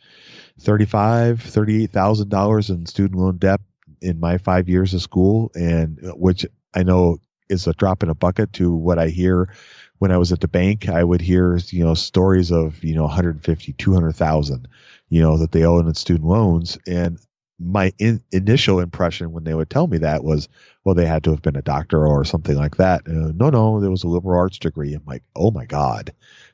thirty-five, 0.61 1.43
thirty-eight 1.43 1.91
thousand 1.91 2.29
dollars 2.29 2.71
in 2.71 2.87
student 2.87 3.21
loan 3.21 3.39
debt 3.39 3.61
in 4.01 4.21
my 4.21 4.39
five 4.39 4.69
years 4.69 4.95
of 4.95 5.03
school, 5.03 5.51
and 5.55 5.99
uh, 6.05 6.13
which 6.13 6.47
I 6.75 6.83
know 6.83 7.19
is 7.49 7.67
a 7.67 7.73
drop 7.73 8.03
in 8.03 8.11
a 8.11 8.15
bucket 8.15 8.53
to 8.55 8.73
what 8.73 8.99
I 8.99 9.09
hear 9.09 9.53
when 9.99 10.13
I 10.13 10.19
was 10.19 10.33
at 10.33 10.41
the 10.41 10.49
bank. 10.49 10.89
I 10.89 11.03
would 11.03 11.21
hear 11.21 11.59
you 11.69 11.85
know 11.85 11.95
stories 11.95 12.53
of 12.53 12.83
you 12.85 12.95
know 12.95 13.05
150, 13.05 13.73
200,000, 13.73 14.69
you 15.09 15.23
know 15.23 15.39
that 15.39 15.53
they 15.53 15.65
owe 15.65 15.79
in 15.79 15.95
student 15.95 16.29
loans, 16.29 16.79
and 16.87 17.19
my 17.61 17.93
in, 17.99 18.23
initial 18.33 18.81
impression 18.81 19.33
when 19.33 19.45
they 19.45 19.55
would 19.55 19.69
tell 19.69 19.87
me 19.87 19.99
that 19.99 20.25
was, 20.25 20.49
well, 20.85 20.95
they 20.95 21.07
had 21.07 21.23
to 21.25 21.31
have 21.31 21.43
been 21.43 21.57
a 21.57 21.63
doctor 21.63 22.07
or 22.07 22.25
something 22.25 22.57
like 22.57 22.77
that. 22.77 23.03
Uh, 23.07 23.33
no, 23.35 23.51
no, 23.51 23.81
there 23.81 23.91
was 23.91 24.03
a 24.03 24.09
liberal 24.09 24.39
arts 24.39 24.59
degree. 24.59 24.95
I'm 24.95 25.05
like, 25.07 25.23
oh 25.37 25.51
my 25.51 25.67
god, 25.67 26.13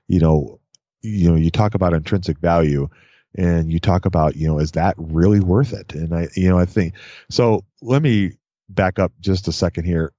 you 0.09 0.19
know, 0.19 0.61
you 1.03 1.31
know, 1.31 1.37
you 1.37 1.51
talk 1.51 1.75
about 1.75 1.93
intrinsic 1.93 2.39
value, 2.39 2.89
and 3.39 3.71
you 3.71 3.79
talk 3.79 4.07
about, 4.07 4.35
you 4.35 4.49
know, 4.49 4.59
is 4.59 4.73
that 4.73 4.95
really 4.99 5.41
worth 5.41 5.73
it? 5.73 5.95
And 5.95 6.15
I, 6.15 6.29
you 6.35 6.49
know, 6.49 6.59
I 6.59 6.65
think 6.65 6.95
so. 7.31 7.65
Let 7.83 8.03
me 8.03 8.33
back 8.69 8.99
up 8.99 9.13
just 9.21 9.47
a 9.47 9.53
second 9.53 9.85
here. 9.85 10.13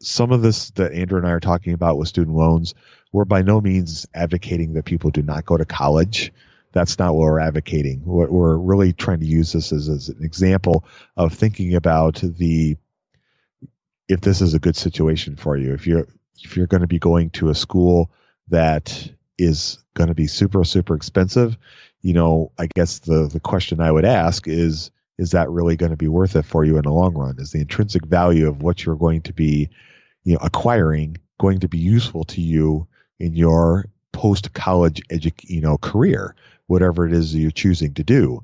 Some 0.00 0.32
of 0.32 0.42
this 0.42 0.70
that 0.72 0.92
Andrew 0.92 1.18
and 1.18 1.26
I 1.26 1.30
are 1.30 1.40
talking 1.40 1.74
about 1.74 1.98
with 1.98 2.08
student 2.08 2.36
loans, 2.36 2.74
we're 3.12 3.24
by 3.24 3.42
no 3.42 3.60
means 3.60 4.06
advocating 4.14 4.72
that 4.72 4.84
people 4.84 5.10
do 5.10 5.22
not 5.22 5.44
go 5.44 5.56
to 5.56 5.64
college 5.64 6.32
that's 6.72 6.98
not 6.98 7.14
what 7.14 7.22
we're 7.22 7.38
advocating. 7.38 8.02
We're, 8.04 8.30
we're 8.30 8.56
really 8.56 8.92
trying 8.92 9.20
to 9.20 9.26
use 9.26 9.52
this 9.52 9.72
as, 9.72 9.88
as, 9.88 10.08
an 10.08 10.24
example 10.24 10.84
of 11.16 11.34
thinking 11.34 11.74
about 11.74 12.20
the 12.22 12.76
if 14.08 14.20
this 14.20 14.40
is 14.40 14.54
a 14.54 14.58
good 14.58 14.76
situation 14.76 15.36
for 15.36 15.56
you. 15.56 15.72
If 15.74 15.86
you're 15.86 16.08
if 16.42 16.56
you're 16.56 16.66
going 16.66 16.80
to 16.80 16.86
be 16.86 16.98
going 16.98 17.30
to 17.30 17.50
a 17.50 17.54
school 17.54 18.10
that 18.48 19.10
is 19.38 19.78
going 19.94 20.08
to 20.08 20.14
be 20.14 20.26
super 20.26 20.64
super 20.64 20.94
expensive, 20.94 21.56
you 22.00 22.14
know, 22.14 22.52
I 22.58 22.66
guess 22.74 23.00
the 23.00 23.28
the 23.28 23.40
question 23.40 23.80
I 23.80 23.92
would 23.92 24.04
ask 24.04 24.48
is 24.48 24.90
is 25.18 25.32
that 25.32 25.50
really 25.50 25.76
going 25.76 25.90
to 25.90 25.96
be 25.96 26.08
worth 26.08 26.36
it 26.36 26.44
for 26.44 26.64
you 26.64 26.76
in 26.76 26.82
the 26.82 26.90
long 26.90 27.14
run? 27.14 27.36
Is 27.38 27.52
the 27.52 27.60
intrinsic 27.60 28.04
value 28.04 28.48
of 28.48 28.62
what 28.62 28.84
you're 28.84 28.96
going 28.96 29.22
to 29.22 29.32
be, 29.32 29.68
you 30.24 30.34
know, 30.34 30.40
acquiring 30.42 31.18
going 31.38 31.60
to 31.60 31.68
be 31.68 31.78
useful 31.78 32.24
to 32.24 32.40
you 32.40 32.86
in 33.18 33.34
your 33.34 33.86
post 34.12 34.52
college 34.52 35.02
edu- 35.08 35.48
you 35.48 35.60
know 35.60 35.78
career? 35.78 36.34
Whatever 36.66 37.06
it 37.06 37.12
is 37.12 37.34
you're 37.34 37.50
choosing 37.50 37.94
to 37.94 38.04
do 38.04 38.42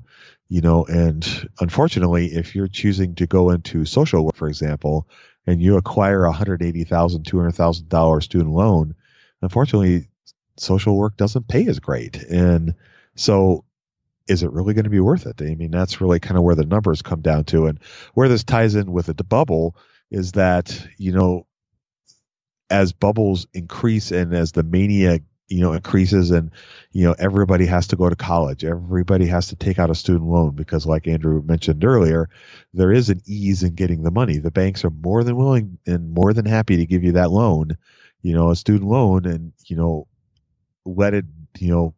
you 0.49 0.61
know 0.61 0.85
and 0.85 1.49
unfortunately 1.59 2.27
if 2.27 2.55
you're 2.55 2.67
choosing 2.67 3.15
to 3.15 3.27
go 3.27 3.49
into 3.49 3.85
social 3.85 4.25
work 4.25 4.35
for 4.35 4.47
example 4.47 5.07
and 5.47 5.61
you 5.61 5.77
acquire 5.77 6.25
a 6.25 6.31
hundred 6.31 6.61
eighty 6.61 6.83
thousand 6.83 7.23
two 7.23 7.37
hundred 7.37 7.55
thousand 7.55 7.89
dollar 7.89 8.21
student 8.21 8.51
loan 8.51 8.95
unfortunately 9.41 10.07
social 10.59 10.95
work 10.95 11.17
doesn't 11.17 11.47
pay 11.47 11.67
as 11.67 11.79
great. 11.79 12.17
And 12.23 12.75
so 13.15 13.65
is 14.27 14.43
it 14.43 14.51
really 14.51 14.73
going 14.73 14.83
to 14.83 14.89
be 14.89 14.99
worth 14.99 15.25
it? 15.25 15.41
I 15.41 15.55
mean 15.55 15.71
that's 15.71 16.01
really 16.01 16.19
kind 16.19 16.37
of 16.37 16.43
where 16.43 16.55
the 16.55 16.65
numbers 16.65 17.01
come 17.01 17.21
down 17.21 17.45
to. 17.45 17.67
And 17.67 17.79
where 18.13 18.29
this 18.29 18.43
ties 18.43 18.75
in 18.75 18.91
with 18.91 19.07
the 19.07 19.23
bubble 19.23 19.75
is 20.11 20.33
that 20.33 20.87
you 20.97 21.11
know 21.11 21.45
as 22.69 22.93
bubbles 22.93 23.47
increase 23.53 24.11
and 24.11 24.33
as 24.33 24.51
the 24.51 24.63
mania 24.63 25.19
you 25.49 25.61
know 25.61 25.73
increases 25.73 26.31
and 26.31 26.51
you 26.91 27.05
know 27.05 27.15
everybody 27.17 27.65
has 27.65 27.87
to 27.87 27.95
go 27.95 28.09
to 28.09 28.15
college. 28.15 28.63
Everybody 28.63 29.25
has 29.27 29.47
to 29.47 29.55
take 29.55 29.79
out 29.79 29.89
a 29.89 29.95
student 29.95 30.29
loan 30.29 30.51
because 30.51 30.85
like 30.85 31.07
andrew 31.07 31.41
mentioned 31.41 31.83
earlier 31.83 32.29
there 32.73 32.91
is 32.91 33.09
an 33.09 33.21
ease 33.25 33.63
in 33.63 33.75
getting 33.75 34.03
the 34.03 34.11
money. 34.11 34.37
The 34.37 34.51
banks 34.51 34.85
are 34.85 34.91
more 34.91 35.23
than 35.23 35.35
willing 35.35 35.79
and 35.85 36.13
more 36.13 36.33
than 36.33 36.45
happy 36.45 36.77
to 36.77 36.85
give 36.85 37.03
you 37.03 37.13
that 37.13 37.31
loan 37.31 37.77
you 38.21 38.33
know 38.33 38.51
a 38.51 38.55
student 38.55 38.89
loan 38.89 39.25
and 39.25 39.51
you 39.65 39.75
know 39.75 40.07
let 40.85 41.13
it 41.13 41.25
you 41.57 41.71
know 41.71 41.93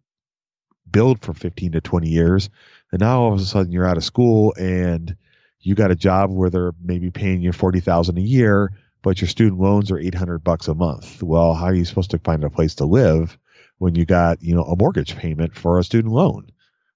build 0.90 1.22
for 1.22 1.34
15 1.34 1.74
to 1.74 1.82
20 1.82 2.10
years. 2.10 2.50
And 2.92 3.00
now 3.00 3.22
all 3.22 3.34
of 3.34 3.40
a 3.40 3.44
sudden 3.44 3.72
you're 3.72 3.88
out 3.88 3.98
of 3.98 4.04
school 4.04 4.54
and 4.58 5.16
you 5.62 5.76
got 5.76 5.92
a 5.92 5.96
job 5.96 6.32
where 6.32 6.50
they're 6.50 6.74
maybe 6.82 7.12
paying 7.12 7.42
you 7.42 7.52
40,000 7.54 8.18
a 8.18 8.22
year 8.22 8.72
but 9.02 9.20
your 9.20 9.28
student 9.28 9.60
loans 9.60 9.92
are 9.92 9.98
800 9.98 10.40
bucks 10.44 10.68
a 10.68 10.76
month. 10.76 11.24
Well, 11.24 11.54
how 11.54 11.66
are 11.66 11.74
you 11.74 11.86
supposed 11.86 12.12
to 12.12 12.20
find 12.20 12.44
a 12.44 12.50
place 12.50 12.76
to 12.76 12.86
live 12.86 13.38
when 13.82 13.96
you 13.96 14.06
got, 14.06 14.44
you 14.44 14.54
know, 14.54 14.62
a 14.62 14.76
mortgage 14.76 15.16
payment 15.16 15.56
for 15.56 15.80
a 15.80 15.84
student 15.84 16.14
loan? 16.14 16.52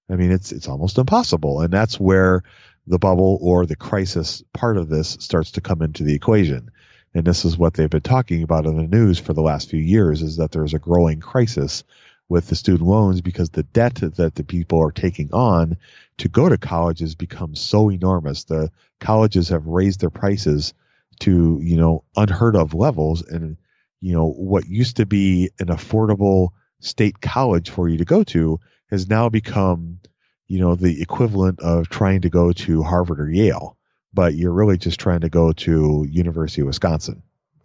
I 0.07 0.15
mean, 0.15 0.31
it's, 0.31 0.51
it's 0.51 0.67
almost 0.67 0.99
impossible. 0.99 1.61
And 1.61 1.73
that's 1.73 1.99
where 1.99 2.43
the 2.85 2.99
bubble 2.99 3.39
or 3.41 3.65
the 3.65 3.75
crisis 3.75 4.43
part 4.53 4.77
of 4.77 4.87
this 4.87 5.17
starts 5.19 5.49
to 5.53 5.61
come 5.61 5.81
into 5.81 6.03
the 6.03 6.13
equation. 6.13 6.69
And 7.15 7.25
this 7.25 7.43
is 7.43 7.57
what 7.57 7.73
they've 7.73 7.89
been 7.89 8.01
talking 8.01 8.43
about 8.43 8.67
in 8.67 8.77
the 8.77 8.83
news 8.83 9.17
for 9.17 9.33
the 9.33 9.41
last 9.41 9.67
few 9.67 9.79
years 9.79 10.21
is 10.21 10.37
that 10.37 10.51
there's 10.51 10.75
a 10.75 10.79
growing 10.79 11.21
crisis 11.21 11.83
with 12.29 12.49
the 12.49 12.55
student 12.55 12.87
loans 12.87 13.19
because 13.19 13.49
the 13.49 13.63
debt 13.63 13.95
that 13.95 14.35
the 14.35 14.43
people 14.43 14.79
are 14.79 14.91
taking 14.91 15.33
on 15.33 15.77
to 16.19 16.27
go 16.29 16.47
to 16.47 16.57
college 16.59 16.99
has 16.99 17.15
become 17.15 17.55
so 17.55 17.89
enormous. 17.89 18.43
The 18.43 18.71
colleges 18.99 19.49
have 19.49 19.65
raised 19.65 20.01
their 20.01 20.11
prices 20.11 20.75
to 21.21 21.59
you 21.63 21.77
know 21.77 22.03
unheard 22.15 22.55
of 22.55 22.75
levels 22.75 23.23
and 23.23 23.57
you 24.01 24.13
know 24.13 24.29
what 24.29 24.67
used 24.67 24.97
to 24.97 25.07
be 25.07 25.49
an 25.59 25.67
affordable 25.67 26.49
state 26.85 27.21
college 27.21 27.69
for 27.69 27.89
you 27.89 27.97
to 27.97 28.05
go 28.05 28.23
to 28.23 28.59
has 28.89 29.09
now 29.09 29.29
become 29.29 29.99
you 30.47 30.59
know 30.59 30.75
the 30.75 31.01
equivalent 31.01 31.59
of 31.59 31.89
trying 31.89 32.21
to 32.21 32.29
go 32.29 32.51
to 32.51 32.83
Harvard 32.83 33.19
or 33.19 33.29
Yale 33.29 33.75
but 34.15 34.33
you're 34.33 34.53
really 34.53 34.77
just 34.77 34.99
trying 34.99 35.19
to 35.19 35.29
go 35.29 35.51
to 35.51 36.07
University 36.09 36.61
of 36.61 36.67
Wisconsin. 36.67 37.21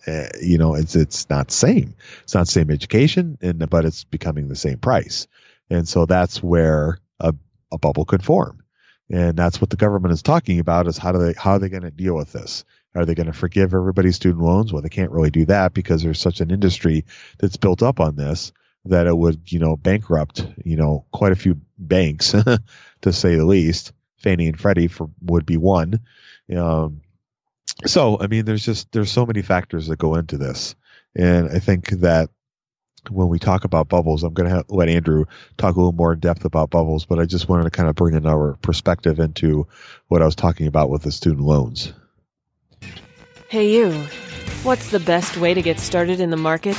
Uh, 0.06 0.26
you 0.42 0.58
know 0.58 0.74
it's 0.74 0.96
it's 0.96 1.30
not 1.30 1.50
same. 1.50 1.94
It's 2.24 2.34
not 2.34 2.48
same 2.48 2.70
education 2.70 3.38
and 3.40 3.70
but 3.70 3.84
it's 3.84 4.04
becoming 4.04 4.48
the 4.48 4.56
same 4.56 4.78
price. 4.78 5.28
And 5.70 5.88
so 5.88 6.04
that's 6.04 6.42
where 6.42 6.98
a, 7.20 7.32
a 7.70 7.78
bubble 7.78 8.04
could 8.04 8.24
form. 8.24 8.64
And 9.08 9.36
that's 9.36 9.60
what 9.60 9.70
the 9.70 9.76
government 9.76 10.12
is 10.12 10.22
talking 10.22 10.58
about 10.58 10.86
is 10.88 10.98
how 10.98 11.12
do 11.12 11.18
they 11.18 11.34
how 11.34 11.52
are 11.52 11.58
they 11.58 11.68
going 11.68 11.82
to 11.82 11.90
deal 11.90 12.16
with 12.16 12.32
this? 12.32 12.64
Are 12.94 13.04
they 13.04 13.14
going 13.14 13.26
to 13.28 13.32
forgive 13.32 13.72
everybody's 13.72 14.16
student 14.16 14.42
loans? 14.42 14.72
Well, 14.72 14.82
they 14.82 14.88
can't 14.88 15.12
really 15.12 15.30
do 15.30 15.44
that 15.46 15.74
because 15.74 16.02
there's 16.02 16.18
such 16.18 16.40
an 16.40 16.50
industry 16.50 17.04
that's 17.38 17.56
built 17.56 17.82
up 17.82 18.00
on 18.00 18.16
this 18.16 18.52
that 18.86 19.06
it 19.06 19.16
would, 19.16 19.52
you 19.52 19.58
know, 19.58 19.76
bankrupt, 19.76 20.46
you 20.64 20.76
know, 20.76 21.04
quite 21.12 21.32
a 21.32 21.36
few 21.36 21.60
banks, 21.78 22.34
to 23.02 23.12
say 23.12 23.36
the 23.36 23.44
least. 23.44 23.92
Fannie 24.18 24.48
and 24.48 24.60
Freddie 24.60 24.88
for 24.88 25.10
would 25.22 25.46
be 25.46 25.56
one. 25.56 26.00
Um, 26.54 27.00
so, 27.86 28.18
I 28.20 28.26
mean, 28.26 28.44
there's 28.44 28.64
just 28.64 28.92
there's 28.92 29.10
so 29.10 29.24
many 29.24 29.42
factors 29.42 29.86
that 29.86 29.98
go 29.98 30.16
into 30.16 30.36
this, 30.36 30.74
and 31.14 31.48
I 31.48 31.58
think 31.58 31.88
that 32.00 32.28
when 33.08 33.28
we 33.28 33.38
talk 33.38 33.64
about 33.64 33.88
bubbles, 33.88 34.22
I'm 34.22 34.34
going 34.34 34.50
to 34.50 34.64
let 34.68 34.90
Andrew 34.90 35.24
talk 35.56 35.74
a 35.74 35.78
little 35.78 35.92
more 35.92 36.12
in 36.12 36.20
depth 36.20 36.44
about 36.44 36.68
bubbles, 36.68 37.06
but 37.06 37.18
I 37.18 37.24
just 37.24 37.48
wanted 37.48 37.64
to 37.64 37.70
kind 37.70 37.88
of 37.88 37.94
bring 37.94 38.14
another 38.14 38.58
perspective 38.60 39.18
into 39.20 39.66
what 40.08 40.20
I 40.20 40.26
was 40.26 40.34
talking 40.34 40.66
about 40.66 40.90
with 40.90 41.02
the 41.02 41.12
student 41.12 41.46
loans. 41.46 41.94
Hey, 43.48 43.70
you. 43.70 43.92
What's 44.62 44.90
the 44.90 45.00
best 45.00 45.38
way 45.38 45.54
to 45.54 45.62
get 45.62 45.80
started 45.80 46.20
in 46.20 46.28
the 46.28 46.36
market? 46.36 46.76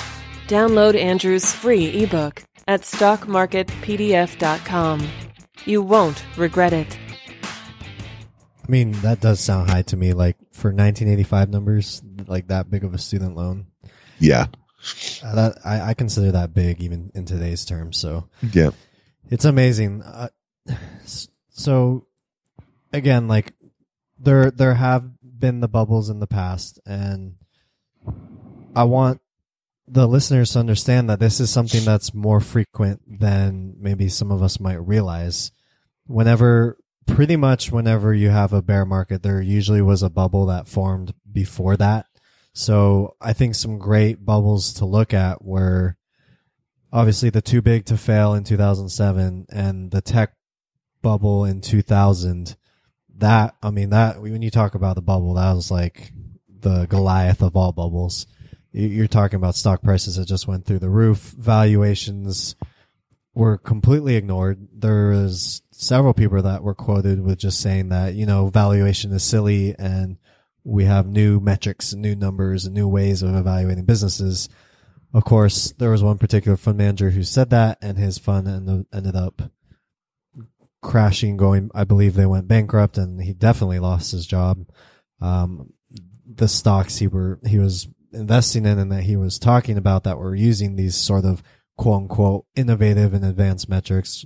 Download 0.51 1.01
Andrew's 1.01 1.51
free 1.53 2.03
ebook 2.03 2.43
at 2.67 2.81
stockmarketpdf.com. 2.81 5.09
You 5.63 5.81
won't 5.81 6.25
regret 6.35 6.73
it. 6.73 6.97
I 7.41 8.67
mean, 8.67 8.91
that 8.99 9.21
does 9.21 9.39
sound 9.39 9.69
high 9.69 9.83
to 9.83 9.95
me. 9.95 10.11
Like 10.11 10.35
for 10.51 10.71
1985 10.71 11.49
numbers, 11.51 12.03
like 12.27 12.49
that 12.49 12.69
big 12.69 12.83
of 12.83 12.93
a 12.93 12.97
student 12.97 13.37
loan. 13.37 13.67
Yeah. 14.19 14.47
Uh, 15.23 15.35
that 15.35 15.59
I, 15.63 15.91
I, 15.91 15.93
consider 15.93 16.33
that 16.33 16.53
big 16.53 16.81
even 16.81 17.13
in 17.15 17.23
today's 17.23 17.63
terms. 17.63 17.97
So 17.97 18.27
yeah, 18.51 18.71
it's 19.29 19.45
amazing. 19.45 20.01
Uh, 20.01 20.27
so 21.51 22.07
again, 22.91 23.29
like 23.29 23.53
there 24.19 24.51
there 24.51 24.73
have 24.73 25.09
been 25.23 25.61
the 25.61 25.69
bubbles 25.69 26.09
in 26.09 26.19
the 26.19 26.27
past, 26.27 26.77
and 26.85 27.35
I 28.75 28.83
want 28.83 29.21
the 29.87 30.07
listeners 30.07 30.51
to 30.51 30.59
understand 30.59 31.09
that 31.09 31.19
this 31.19 31.39
is 31.39 31.49
something 31.49 31.83
that's 31.83 32.13
more 32.13 32.39
frequent 32.39 33.01
than 33.19 33.75
maybe 33.79 34.07
some 34.07 34.31
of 34.31 34.41
us 34.41 34.59
might 34.59 34.85
realize. 34.85 35.51
Whenever, 36.05 36.77
pretty 37.05 37.35
much 37.35 37.71
whenever 37.71 38.13
you 38.13 38.29
have 38.29 38.53
a 38.53 38.61
bear 38.61 38.85
market, 38.85 39.23
there 39.23 39.41
usually 39.41 39.81
was 39.81 40.03
a 40.03 40.09
bubble 40.09 40.45
that 40.45 40.67
formed 40.67 41.13
before 41.31 41.75
that. 41.77 42.05
So 42.53 43.15
I 43.21 43.33
think 43.33 43.55
some 43.55 43.79
great 43.79 44.25
bubbles 44.25 44.73
to 44.73 44.85
look 44.85 45.13
at 45.13 45.43
were 45.43 45.97
obviously 46.91 47.29
the 47.29 47.41
too 47.41 47.61
big 47.61 47.85
to 47.85 47.97
fail 47.97 48.33
in 48.33 48.43
2007 48.43 49.45
and 49.49 49.91
the 49.91 50.01
tech 50.01 50.33
bubble 51.01 51.45
in 51.45 51.61
2000 51.61 52.55
that 53.21 53.55
I 53.63 53.71
mean 53.71 53.91
that 53.91 54.21
when 54.21 54.41
you 54.41 54.51
talk 54.51 54.75
about 54.75 54.95
the 54.95 55.01
bubble, 55.01 55.35
that 55.35 55.53
was 55.53 55.71
like 55.71 56.11
the 56.49 56.85
Goliath 56.87 57.41
of 57.41 57.55
all 57.55 57.71
bubbles. 57.71 58.27
You're 58.71 59.07
talking 59.07 59.37
about 59.37 59.55
stock 59.55 59.81
prices 59.81 60.15
that 60.15 60.27
just 60.27 60.47
went 60.47 60.65
through 60.65 60.79
the 60.79 60.89
roof. 60.89 61.35
Valuations 61.37 62.55
were 63.33 63.57
completely 63.57 64.15
ignored. 64.15 64.67
There 64.73 65.09
was 65.09 65.61
several 65.71 66.13
people 66.13 66.41
that 66.41 66.63
were 66.63 66.75
quoted 66.75 67.21
with 67.21 67.39
just 67.39 67.59
saying 67.59 67.89
that 67.89 68.13
you 68.13 68.25
know 68.25 68.47
valuation 68.47 69.11
is 69.11 69.23
silly 69.23 69.75
and 69.77 70.17
we 70.63 70.85
have 70.85 71.07
new 71.07 71.39
metrics 71.39 71.91
and 71.91 72.01
new 72.01 72.15
numbers 72.15 72.65
and 72.65 72.75
new 72.75 72.87
ways 72.87 73.21
of 73.21 73.35
evaluating 73.35 73.85
businesses. 73.85 74.47
Of 75.13 75.25
course, 75.25 75.73
there 75.77 75.89
was 75.89 76.03
one 76.03 76.17
particular 76.17 76.55
fund 76.55 76.77
manager 76.77 77.09
who 77.09 77.23
said 77.23 77.49
that, 77.49 77.79
and 77.81 77.97
his 77.97 78.17
fund 78.17 78.47
ended 78.93 79.15
up 79.15 79.41
crashing, 80.81 81.37
going. 81.37 81.69
I 81.73 81.83
believe 81.83 82.13
they 82.13 82.25
went 82.25 82.47
bankrupt, 82.47 82.97
and 82.97 83.21
he 83.21 83.33
definitely 83.33 83.79
lost 83.79 84.11
his 84.11 84.25
job. 84.25 84.67
Um, 85.19 85.73
the 86.33 86.47
stocks 86.47 86.97
he 86.97 87.07
were 87.07 87.39
he 87.45 87.59
was 87.59 87.87
investing 88.13 88.65
in 88.65 88.77
and 88.77 88.91
that 88.91 89.03
he 89.03 89.15
was 89.15 89.39
talking 89.39 89.77
about 89.77 90.03
that 90.03 90.17
were 90.17 90.35
using 90.35 90.75
these 90.75 90.95
sort 90.95 91.25
of 91.25 91.41
quote 91.77 92.03
unquote 92.03 92.45
innovative 92.55 93.13
and 93.13 93.25
advanced 93.25 93.69
metrics, 93.69 94.25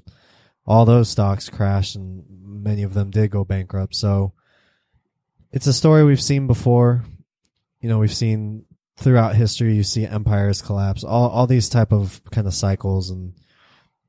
all 0.66 0.86
those 0.86 1.10
stocks 1.10 1.50
crashed 1.50 1.96
and 1.96 2.24
many 2.44 2.84
of 2.84 2.94
them 2.94 3.12
did 3.12 3.32
go 3.32 3.44
bankrupt. 3.44 3.96
So 3.96 4.34
it's 5.52 5.68
a 5.68 5.74
story 5.74 6.04
we've 6.04 6.22
seen 6.22 6.48
before. 6.48 7.04
You 7.80 7.90
know, 7.90 8.00
we've 8.00 8.14
seen 8.14 8.66
throughout 8.98 9.36
history, 9.36 9.76
you 9.76 9.84
see 9.84 10.06
empires 10.06 10.62
collapse, 10.62 11.04
all, 11.04 11.30
all 11.30 11.48
these 11.48 11.70
type 11.70 11.92
of 11.92 12.22
kind 12.32 12.48
of 12.48 12.54
cycles. 12.54 13.10
And, 13.10 13.34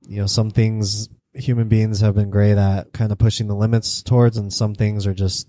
you 0.06 0.20
know, 0.20 0.26
some 0.26 0.50
things 0.50 1.08
human 1.34 1.68
beings 1.68 2.00
have 2.00 2.14
been 2.14 2.30
great 2.30 2.56
at 2.56 2.92
kind 2.92 3.12
of 3.12 3.18
pushing 3.18 3.46
the 3.46 3.54
limits 3.54 4.02
towards, 4.02 4.36
and 4.36 4.52
some 4.52 4.74
things 4.74 5.06
are 5.06 5.14
just 5.14 5.48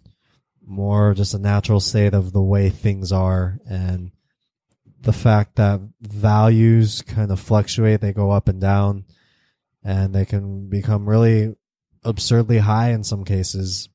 more 0.65 1.13
just 1.13 1.33
a 1.33 1.39
natural 1.39 1.79
state 1.79 2.13
of 2.13 2.33
the 2.33 2.41
way 2.41 2.69
things 2.69 3.11
are. 3.11 3.59
And 3.69 4.11
the 5.01 5.13
fact 5.13 5.55
that 5.55 5.79
values 6.01 7.01
kind 7.01 7.31
of 7.31 7.39
fluctuate, 7.39 8.01
they 8.01 8.13
go 8.13 8.31
up 8.31 8.47
and 8.47 8.59
down, 8.59 9.05
and 9.83 10.13
they 10.13 10.25
can 10.25 10.69
become 10.69 11.07
really 11.07 11.55
absurdly 12.03 12.59
high 12.59 12.91
in 12.91 13.03
some 13.03 13.23
cases. 13.23 13.89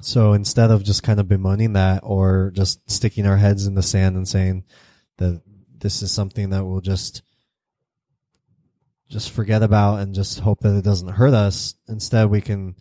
So 0.00 0.32
instead 0.32 0.70
of 0.70 0.84
just 0.84 1.02
kind 1.02 1.20
of 1.20 1.28
bemoaning 1.28 1.72
that 1.74 2.00
or 2.02 2.52
just 2.54 2.90
sticking 2.90 3.26
our 3.26 3.36
heads 3.36 3.66
in 3.66 3.74
the 3.74 3.82
sand 3.82 4.16
and 4.16 4.28
saying 4.28 4.64
that 5.18 5.42
this 5.78 6.02
is 6.02 6.10
something 6.12 6.50
that 6.50 6.64
we'll 6.64 6.80
just 6.80 7.22
just 9.08 9.30
forget 9.30 9.62
about 9.62 10.00
and 10.00 10.14
just 10.14 10.40
hope 10.40 10.60
that 10.60 10.76
it 10.76 10.84
doesn't 10.84 11.08
hurt 11.08 11.32
us, 11.32 11.76
instead 11.88 12.28
we 12.28 12.40
can 12.40 12.74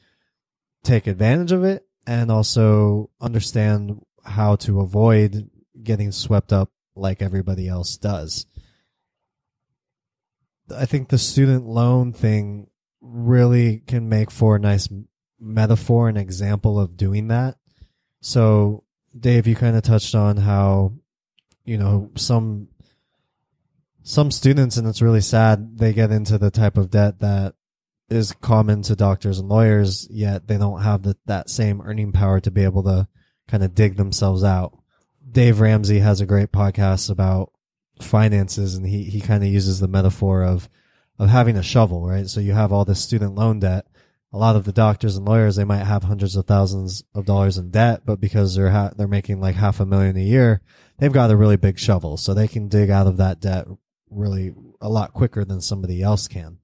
take 0.84 1.08
advantage 1.08 1.52
of 1.52 1.64
it 1.64 1.86
and 2.08 2.32
also 2.32 3.10
understand 3.22 4.02
how 4.24 4.56
to 4.56 4.82
avoid 4.82 5.50
getting 5.84 6.12
swept 6.12 6.52
up 6.52 6.72
like 6.96 7.22
everybody 7.22 7.68
else 7.68 7.98
does. 7.98 8.46
I 10.76 10.86
think 10.86 11.10
the 11.10 11.18
student 11.18 11.68
loan 11.68 12.14
thing 12.14 12.68
really 13.02 13.84
can 13.86 14.10
make 14.10 14.32
for 14.32 14.56
a 14.56 14.60
nice 14.60 14.90
metaphor 15.40 16.10
and 16.10 16.18
example 16.18 16.80
of 16.80 16.98
doing 16.98 17.28
that. 17.28 17.56
So, 18.22 18.84
Dave, 19.18 19.46
you 19.48 19.56
kind 19.56 19.76
of 19.76 19.84
touched 19.84 20.16
on 20.16 20.38
how, 20.38 20.94
you 21.64 21.78
know, 21.78 22.12
some 22.16 22.70
some 24.02 24.30
students, 24.30 24.78
and 24.78 24.88
it's 24.88 25.02
really 25.02 25.22
sad, 25.22 25.80
they 25.80 25.92
get 25.92 26.12
into 26.12 26.38
the 26.38 26.52
type 26.52 26.78
of 26.78 26.92
debt 26.92 27.20
that 27.20 27.56
is 28.08 28.34
common 28.34 28.84
to 28.84 28.96
doctors 28.96 29.40
and 29.40 29.50
lawyers, 29.50 30.08
yet 30.12 30.48
they 30.48 30.60
don't 30.60 30.84
have 30.84 31.02
the, 31.02 31.18
that 31.26 31.50
same 31.50 31.82
earning 31.82 32.12
power 32.12 32.40
to 32.40 32.52
be 32.52 32.64
able 32.64 32.84
to 32.84 33.08
kind 33.48 33.64
of 33.64 33.74
dig 33.74 33.96
themselves 33.98 34.44
out. 34.44 34.78
Dave 35.36 35.60
Ramsey 35.60 36.00
has 36.00 36.22
a 36.22 36.26
great 36.26 36.54
podcast 36.54 37.10
about 37.10 37.52
finances, 38.00 38.76
and 38.76 38.88
he 38.88 39.04
he 39.04 39.20
kind 39.20 39.44
of 39.44 39.50
uses 39.50 39.82
the 39.82 39.88
metaphor 39.88 40.44
of 40.44 40.70
of 41.20 41.28
having 41.28 41.58
a 41.58 41.62
shovel, 41.62 42.08
right? 42.08 42.30
So 42.30 42.40
you 42.40 42.54
have 42.54 42.72
all 42.72 42.86
this 42.86 43.02
student 43.02 43.36
loan 43.36 43.60
debt. 43.60 43.86
A 44.32 44.38
lot 44.38 44.56
of 44.56 44.64
the 44.64 44.72
doctors 44.72 45.18
and 45.18 45.28
lawyers 45.28 45.58
they 45.58 45.66
might 45.66 45.84
have 45.84 46.04
hundreds 46.04 46.38
of 46.38 46.46
thousands 46.46 47.04
of 47.14 47.26
dollars 47.26 47.58
in 47.58 47.70
debt, 47.70 48.04
but 48.06 48.22
because 48.22 48.56
they're 48.56 48.70
ha- 48.70 48.94
they're 48.96 49.10
making 49.10 49.42
like 49.42 49.56
half 49.56 49.82
a 49.82 49.86
million 49.86 50.16
a 50.16 50.22
year, 50.22 50.62
they've 51.00 51.12
got 51.12 51.30
a 51.30 51.36
really 51.36 51.58
big 51.58 51.78
shovel, 51.78 52.16
so 52.16 52.34
they 52.34 52.48
can 52.48 52.70
dig 52.70 52.90
out 52.90 53.06
of 53.06 53.18
that 53.18 53.42
debt 53.42 53.68
really 54.10 54.54
a 54.80 54.88
lot 54.88 55.12
quicker 55.12 55.44
than 55.44 55.60
somebody 55.60 56.02
else 56.02 56.30
can. 56.30 56.60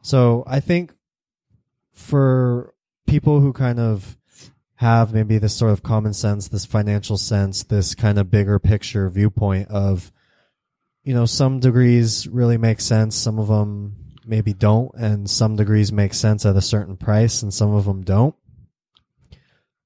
So 0.00 0.42
I 0.46 0.60
think 0.60 0.94
for 1.92 2.72
people 3.06 3.40
who 3.40 3.52
kind 3.52 3.78
of 3.78 4.16
have 4.76 5.12
maybe 5.12 5.38
this 5.38 5.56
sort 5.56 5.72
of 5.72 5.82
common 5.82 6.12
sense, 6.12 6.48
this 6.48 6.66
financial 6.66 7.16
sense, 7.16 7.62
this 7.64 7.94
kind 7.94 8.18
of 8.18 8.30
bigger 8.30 8.58
picture 8.58 9.08
viewpoint 9.08 9.68
of, 9.68 10.12
you 11.02 11.14
know, 11.14 11.24
some 11.24 11.60
degrees 11.60 12.28
really 12.28 12.58
make 12.58 12.80
sense, 12.80 13.16
some 13.16 13.38
of 13.38 13.48
them 13.48 13.96
maybe 14.26 14.52
don't, 14.52 14.92
and 14.94 15.30
some 15.30 15.56
degrees 15.56 15.92
make 15.92 16.12
sense 16.12 16.44
at 16.44 16.56
a 16.56 16.60
certain 16.60 16.96
price 16.96 17.42
and 17.42 17.54
some 17.54 17.74
of 17.74 17.86
them 17.86 18.02
don't. 18.02 18.34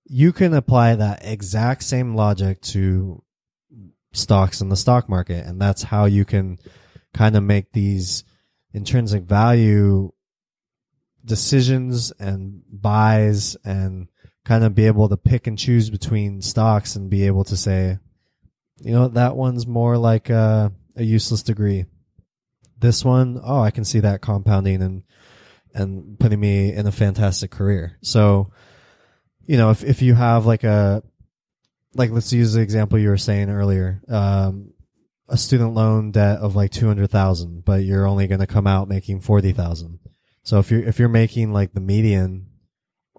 You 0.06 0.32
can 0.32 0.54
apply 0.54 0.96
that 0.96 1.24
exact 1.24 1.84
same 1.84 2.16
logic 2.16 2.60
to 2.62 3.22
stocks 4.12 4.60
in 4.60 4.70
the 4.70 4.76
stock 4.76 5.08
market, 5.08 5.46
and 5.46 5.60
that's 5.60 5.84
how 5.84 6.06
you 6.06 6.24
can 6.24 6.58
kind 7.14 7.36
of 7.36 7.44
make 7.44 7.72
these 7.72 8.24
intrinsic 8.72 9.22
value 9.22 10.10
decisions 11.24 12.12
and 12.18 12.62
buys 12.68 13.56
and 13.64 14.08
kind 14.50 14.64
of 14.64 14.74
be 14.74 14.88
able 14.88 15.08
to 15.08 15.16
pick 15.16 15.46
and 15.46 15.56
choose 15.56 15.90
between 15.90 16.42
stocks 16.42 16.96
and 16.96 17.08
be 17.08 17.24
able 17.24 17.44
to 17.44 17.56
say, 17.56 17.96
you 18.80 18.90
know, 18.90 19.06
that 19.06 19.36
one's 19.36 19.64
more 19.64 19.96
like 19.96 20.28
a, 20.28 20.72
a 20.96 21.04
useless 21.04 21.44
degree. 21.44 21.84
This 22.76 23.04
one, 23.04 23.40
oh, 23.44 23.60
I 23.60 23.70
can 23.70 23.84
see 23.84 24.00
that 24.00 24.22
compounding 24.22 24.82
and 24.82 25.04
and 25.72 26.18
putting 26.18 26.40
me 26.40 26.72
in 26.72 26.88
a 26.88 26.90
fantastic 26.90 27.52
career. 27.52 27.96
So, 28.02 28.50
you 29.46 29.56
know, 29.56 29.70
if 29.70 29.84
if 29.84 30.02
you 30.02 30.14
have 30.14 30.46
like 30.46 30.64
a 30.64 31.04
like 31.94 32.10
let's 32.10 32.32
use 32.32 32.54
the 32.54 32.60
example 32.60 32.98
you 32.98 33.10
were 33.10 33.18
saying 33.18 33.50
earlier, 33.50 34.02
um, 34.08 34.72
a 35.28 35.36
student 35.36 35.74
loan 35.74 36.10
debt 36.10 36.40
of 36.40 36.56
like 36.56 36.72
two 36.72 36.88
hundred 36.88 37.12
thousand, 37.12 37.64
but 37.64 37.84
you're 37.84 38.04
only 38.04 38.26
going 38.26 38.40
to 38.40 38.48
come 38.48 38.66
out 38.66 38.88
making 38.88 39.20
forty 39.20 39.52
thousand. 39.52 40.00
So 40.42 40.58
if 40.58 40.72
you're 40.72 40.82
if 40.82 40.98
you're 40.98 41.08
making 41.08 41.52
like 41.52 41.72
the 41.72 41.80
median 41.80 42.49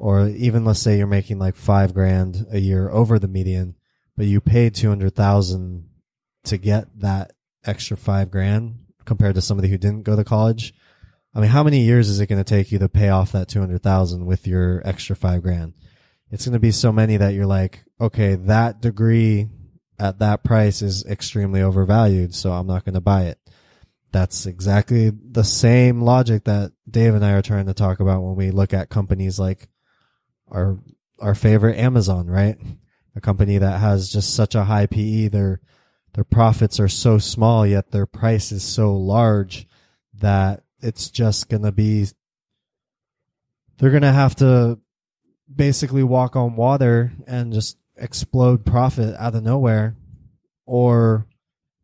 or 0.01 0.27
even 0.29 0.65
let's 0.65 0.79
say 0.79 0.97
you're 0.97 1.05
making 1.05 1.37
like 1.37 1.55
five 1.55 1.93
grand 1.93 2.47
a 2.51 2.57
year 2.57 2.89
over 2.89 3.19
the 3.19 3.27
median, 3.27 3.75
but 4.17 4.25
you 4.25 4.41
paid 4.41 4.73
200,000 4.73 5.87
to 6.45 6.57
get 6.57 6.87
that 7.01 7.33
extra 7.63 7.95
five 7.95 8.31
grand 8.31 8.79
compared 9.05 9.35
to 9.35 9.43
somebody 9.43 9.69
who 9.69 9.77
didn't 9.77 10.01
go 10.01 10.15
to 10.15 10.23
college. 10.23 10.73
I 11.35 11.39
mean, 11.39 11.51
how 11.51 11.61
many 11.61 11.81
years 11.81 12.09
is 12.09 12.19
it 12.19 12.25
going 12.25 12.43
to 12.43 12.49
take 12.49 12.71
you 12.71 12.79
to 12.79 12.89
pay 12.89 13.09
off 13.09 13.33
that 13.33 13.47
200,000 13.47 14.25
with 14.25 14.47
your 14.47 14.81
extra 14.83 15.15
five 15.15 15.43
grand? 15.43 15.73
It's 16.31 16.45
going 16.45 16.53
to 16.53 16.59
be 16.59 16.71
so 16.71 16.91
many 16.91 17.17
that 17.17 17.35
you're 17.35 17.45
like, 17.45 17.83
okay, 17.99 18.33
that 18.33 18.81
degree 18.81 19.49
at 19.99 20.17
that 20.17 20.43
price 20.43 20.81
is 20.81 21.05
extremely 21.05 21.61
overvalued, 21.61 22.33
so 22.33 22.53
I'm 22.53 22.65
not 22.65 22.85
going 22.85 22.95
to 22.95 23.01
buy 23.01 23.25
it. 23.25 23.37
That's 24.11 24.47
exactly 24.47 25.11
the 25.11 25.43
same 25.43 26.01
logic 26.01 26.45
that 26.45 26.71
Dave 26.89 27.13
and 27.13 27.23
I 27.23 27.33
are 27.33 27.43
trying 27.43 27.67
to 27.67 27.75
talk 27.75 27.99
about 27.99 28.23
when 28.23 28.35
we 28.35 28.49
look 28.49 28.73
at 28.73 28.89
companies 28.89 29.39
like 29.39 29.67
our 30.51 30.77
our 31.19 31.35
favorite 31.35 31.77
Amazon, 31.77 32.27
right? 32.27 32.57
A 33.15 33.21
company 33.21 33.57
that 33.57 33.79
has 33.79 34.11
just 34.11 34.33
such 34.35 34.55
a 34.55 34.63
high 34.63 34.85
PE, 34.85 35.27
their 35.27 35.61
their 36.13 36.23
profits 36.23 36.79
are 36.79 36.89
so 36.89 37.17
small 37.17 37.65
yet 37.65 37.91
their 37.91 38.05
price 38.05 38.51
is 38.51 38.63
so 38.63 38.95
large 38.95 39.67
that 40.13 40.63
it's 40.81 41.09
just 41.09 41.49
going 41.49 41.63
to 41.63 41.71
be 41.71 42.07
they're 43.77 43.91
going 43.91 44.01
to 44.01 44.11
have 44.11 44.35
to 44.35 44.79
basically 45.53 46.03
walk 46.03 46.35
on 46.35 46.55
water 46.55 47.11
and 47.27 47.53
just 47.53 47.77
explode 47.95 48.65
profit 48.65 49.15
out 49.17 49.35
of 49.35 49.43
nowhere 49.43 49.95
or 50.65 51.27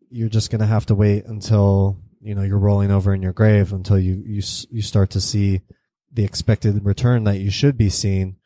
you're 0.09 0.29
just 0.29 0.51
going 0.51 0.61
to 0.61 0.67
have 0.67 0.85
to 0.85 0.95
wait 0.95 1.25
until 1.25 1.97
you 2.21 2.33
know 2.35 2.43
you're 2.43 2.57
rolling 2.57 2.91
over 2.91 3.13
in 3.13 3.21
your 3.21 3.33
grave 3.33 3.71
until 3.73 3.99
you 3.99 4.23
you 4.25 4.41
you 4.69 4.81
start 4.81 5.09
to 5.09 5.21
see 5.21 5.61
the 6.11 6.23
expected 6.23 6.83
return 6.83 7.25
that 7.25 7.39
you 7.39 7.51
should 7.51 7.77
be 7.77 7.89
seeing 7.89 8.36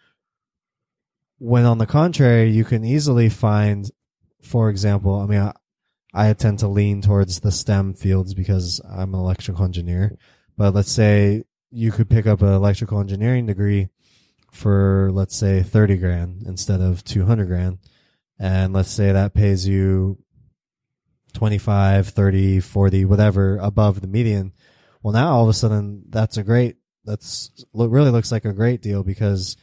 when 1.41 1.65
on 1.65 1.79
the 1.79 1.87
contrary, 1.87 2.51
you 2.51 2.63
can 2.63 2.85
easily 2.85 3.27
find, 3.27 3.89
for 4.43 4.69
example, 4.69 5.19
I 5.19 5.25
mean, 5.25 5.39
I, 5.39 5.53
I 6.13 6.33
tend 6.33 6.59
to 6.59 6.67
lean 6.67 7.01
towards 7.01 7.39
the 7.39 7.51
STEM 7.51 7.95
fields 7.95 8.35
because 8.35 8.79
I'm 8.87 9.15
an 9.15 9.19
electrical 9.19 9.65
engineer. 9.65 10.15
But 10.55 10.75
let's 10.75 10.91
say 10.91 11.45
you 11.71 11.91
could 11.91 12.11
pick 12.11 12.27
up 12.27 12.43
an 12.43 12.53
electrical 12.53 12.99
engineering 12.99 13.47
degree 13.47 13.89
for, 14.51 15.09
let's 15.13 15.35
say, 15.35 15.63
30 15.63 15.97
grand 15.97 16.43
instead 16.45 16.79
of 16.79 17.03
200 17.03 17.47
grand. 17.47 17.79
And 18.37 18.71
let's 18.71 18.91
say 18.91 19.11
that 19.11 19.33
pays 19.33 19.67
you 19.67 20.19
25, 21.33 22.09
30, 22.09 22.59
40, 22.59 23.05
whatever 23.05 23.57
above 23.57 24.01
the 24.01 24.07
median. 24.07 24.53
Well, 25.01 25.13
now 25.13 25.33
all 25.33 25.43
of 25.43 25.49
a 25.49 25.53
sudden 25.53 26.03
that's 26.07 26.37
a 26.37 26.43
great, 26.43 26.75
that's 27.03 27.65
really 27.73 28.11
looks 28.11 28.31
like 28.31 28.45
a 28.45 28.53
great 28.53 28.83
deal 28.83 29.01
because 29.01 29.57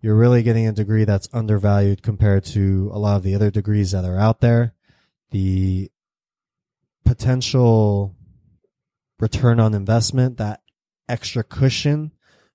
you're 0.00 0.16
really 0.16 0.42
getting 0.42 0.66
a 0.66 0.72
degree 0.72 1.04
that's 1.04 1.28
undervalued 1.32 2.02
compared 2.02 2.44
to 2.44 2.90
a 2.92 2.98
lot 2.98 3.16
of 3.16 3.22
the 3.22 3.34
other 3.34 3.50
degrees 3.50 3.90
that 3.90 4.04
are 4.04 4.18
out 4.18 4.40
there. 4.40 4.74
The 5.30 5.90
potential 7.04 8.14
return 9.18 9.60
on 9.60 9.74
investment, 9.74 10.38
that 10.38 10.62
extra 11.08 11.44
cushion 11.44 12.12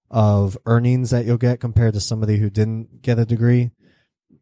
of 0.10 0.58
earnings 0.65 1.12
that 1.12 1.25
you'll 1.25 1.38
get 1.38 1.60
compared 1.60 1.93
to 1.93 1.99
somebody 1.99 2.38
who 2.38 2.49
didn't 2.49 3.01
get 3.01 3.19
a 3.19 3.25
degree, 3.25 3.71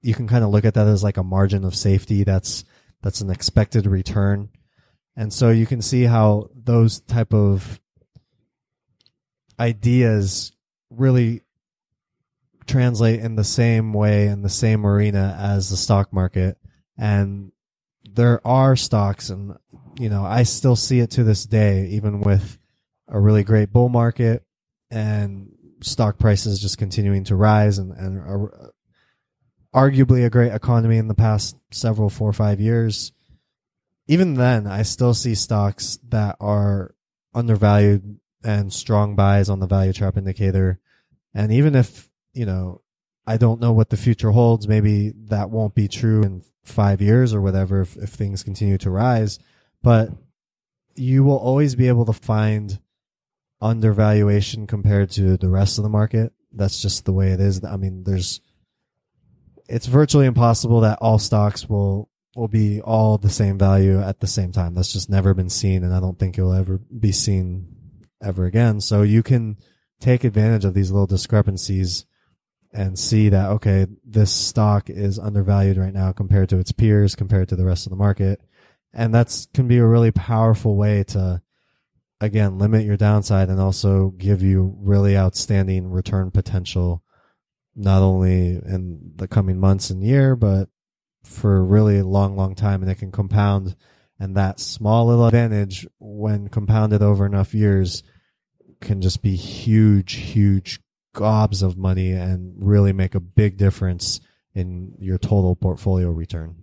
you 0.02 0.14
can 0.14 0.28
kind 0.28 0.44
of 0.44 0.50
look 0.50 0.66
at 0.66 0.74
that 0.74 0.88
as 0.88 1.04
like 1.04 1.18
a 1.18 1.24
margin 1.24 1.66
of 1.66 1.76
safety. 1.76 2.24
That's, 2.24 2.64
that's 3.02 3.22
an 3.22 3.30
expected 3.30 3.86
return. 3.86 4.50
And 5.16 5.32
so 5.32 5.50
you 5.50 5.66
can 5.66 5.82
see 5.82 6.04
how 6.04 6.50
those 6.56 7.02
type 7.02 7.34
of 7.34 7.80
ideas 9.60 10.52
really 10.90 11.42
translate 12.64 13.20
in 13.20 13.36
the 13.36 13.44
same 13.44 13.94
way 13.94 14.28
in 14.28 14.42
the 14.42 14.50
same 14.50 14.86
arena 14.86 15.38
as 15.40 15.70
the 15.70 15.78
stock 15.78 16.12
market. 16.14 16.58
And 16.98 17.52
there 18.04 18.46
are 18.46 18.76
stocks 18.76 19.30
and, 19.30 19.58
you 20.00 20.10
know, 20.10 20.24
I 20.24 20.44
still 20.44 20.76
see 20.76 21.00
it 21.00 21.12
to 21.12 21.24
this 21.24 21.46
day, 21.46 21.88
even 21.88 22.22
with 22.22 22.58
a 23.08 23.20
really 23.20 23.44
great 23.44 23.72
bull 23.72 23.90
market 23.90 24.44
and 24.92 25.52
stock 25.82 26.18
prices 26.18 26.60
just 26.60 26.78
continuing 26.78 27.24
to 27.26 27.36
rise 27.36 27.78
and, 27.78 27.92
and 27.92 28.50
arguably 29.74 30.26
a 30.26 30.30
great 30.30 30.54
economy 30.54 30.98
in 30.98 31.08
the 31.08 31.16
past 31.16 31.58
several 31.72 32.10
four 32.10 32.30
or 32.30 32.34
five 32.34 32.60
years. 32.60 33.12
Even 34.08 34.36
then, 34.36 34.68
I 34.68 34.84
still 34.84 35.14
see 35.14 35.36
stocks 35.36 35.98
that 36.10 36.36
are 36.40 36.94
undervalued 37.34 38.20
and 38.44 38.72
strong 38.72 39.16
buys 39.16 39.50
on 39.50 39.60
the 39.60 39.68
value 39.68 39.94
trap 39.94 40.18
indicator. 40.18 40.80
And 41.34 41.52
even 41.52 41.76
if, 41.76 42.10
you 42.34 42.46
know, 42.46 42.82
I 43.26 43.38
don't 43.38 43.62
know 43.62 43.72
what 43.72 43.90
the 43.90 43.98
future 43.98 44.32
holds, 44.32 44.68
maybe 44.68 45.14
that 45.26 45.50
won't 45.50 45.76
be 45.76 45.88
true 45.88 46.24
in 46.24 46.44
five 46.66 47.02
years 47.02 47.34
or 47.34 47.42
whatever 47.42 47.82
if, 47.82 47.96
if 47.98 48.10
things 48.10 48.44
continue 48.44 48.78
to 48.80 48.90
rise. 48.90 49.40
But 49.82 50.10
you 50.96 51.24
will 51.24 51.38
always 51.38 51.76
be 51.76 51.88
able 51.88 52.06
to 52.06 52.14
find 52.14 52.80
undervaluation 53.62 54.68
compared 54.68 55.10
to 55.12 55.38
the 55.38 55.50
rest 55.50 55.78
of 55.78 55.84
the 55.84 55.90
market. 55.90 56.34
That's 56.52 56.82
just 56.82 57.06
the 57.06 57.14
way 57.14 57.30
it 57.32 57.40
is. 57.40 57.64
I 57.64 57.78
mean, 57.78 58.04
there's, 58.04 58.42
it's 59.70 59.88
virtually 59.88 60.26
impossible 60.26 60.82
that 60.82 61.00
all 61.02 61.20
stocks 61.20 61.68
will, 61.68 62.10
will 62.36 62.50
be 62.50 62.82
all 62.82 63.18
the 63.18 63.30
same 63.30 63.58
value 63.58 64.02
at 64.02 64.20
the 64.20 64.28
same 64.28 64.52
time. 64.52 64.74
That's 64.74 64.92
just 64.92 65.10
never 65.10 65.34
been 65.34 65.50
seen. 65.50 65.84
And 65.84 65.94
I 65.94 66.00
don't 66.00 66.20
think 66.20 66.38
it 66.38 66.44
will 66.44 66.54
ever 66.54 66.78
be 66.78 67.12
seen 67.12 67.68
ever 68.22 68.46
again. 68.46 68.82
So 68.82 69.02
you 69.02 69.24
can 69.24 69.58
take 70.00 70.24
advantage 70.24 70.66
of 70.66 70.74
these 70.74 70.92
little 70.92 71.08
discrepancies 71.08 72.06
and 72.74 72.98
see 72.98 73.30
that, 73.30 73.52
okay, 73.52 73.86
this 74.04 74.32
stock 74.32 74.90
is 74.90 75.20
undervalued 75.20 75.78
right 75.78 75.94
now 75.94 76.12
compared 76.12 76.50
to 76.50 76.58
its 76.58 76.72
peers, 76.72 77.16
compared 77.16 77.48
to 77.50 77.56
the 77.56 77.66
rest 77.66 77.86
of 77.86 77.92
the 77.92 77.96
market. 77.96 78.42
And 78.94 79.14
that's 79.14 79.48
can 79.54 79.68
be 79.68 79.78
a 79.78 79.86
really 79.86 80.12
powerful 80.12 80.76
way 80.76 81.04
to, 81.06 81.42
again, 82.20 82.58
limit 82.58 82.86
your 82.86 82.98
downside 82.98 83.50
and 83.50 83.60
also 83.60 84.10
give 84.18 84.42
you 84.42 84.76
really 84.80 85.16
outstanding 85.16 85.92
return 85.92 86.32
potential, 86.32 87.04
not 87.76 88.02
only 88.02 88.56
in 88.56 89.14
the 89.16 89.28
coming 89.28 89.60
months 89.60 89.90
and 89.90 90.04
year, 90.04 90.36
but 90.36 90.70
for 91.24 91.58
a 91.58 91.64
really 91.64 92.02
long, 92.02 92.36
long 92.36 92.56
time. 92.56 92.82
And 92.82 92.92
it 92.92 92.96
can 92.96 93.12
compound. 93.12 93.76
And 94.20 94.36
that 94.36 94.60
small 94.60 95.08
little 95.08 95.28
advantage, 95.28 95.88
when 96.00 96.48
compounded 96.48 97.02
over 97.02 97.26
enough 97.26 97.54
years, 97.54 98.04
can 98.80 99.02
just 99.02 99.22
be 99.22 99.36
huge, 99.36 100.14
huge 100.14 100.80
gobs 101.14 101.62
of 101.62 101.78
money 101.78 102.12
and 102.12 102.56
really 102.58 102.94
make 102.94 103.16
a 103.16 103.20
big 103.20 103.58
difference 103.58 104.20
in 104.54 104.94
your 105.00 105.18
total 105.18 105.56
portfolio 105.56 106.10
return. 106.10 106.56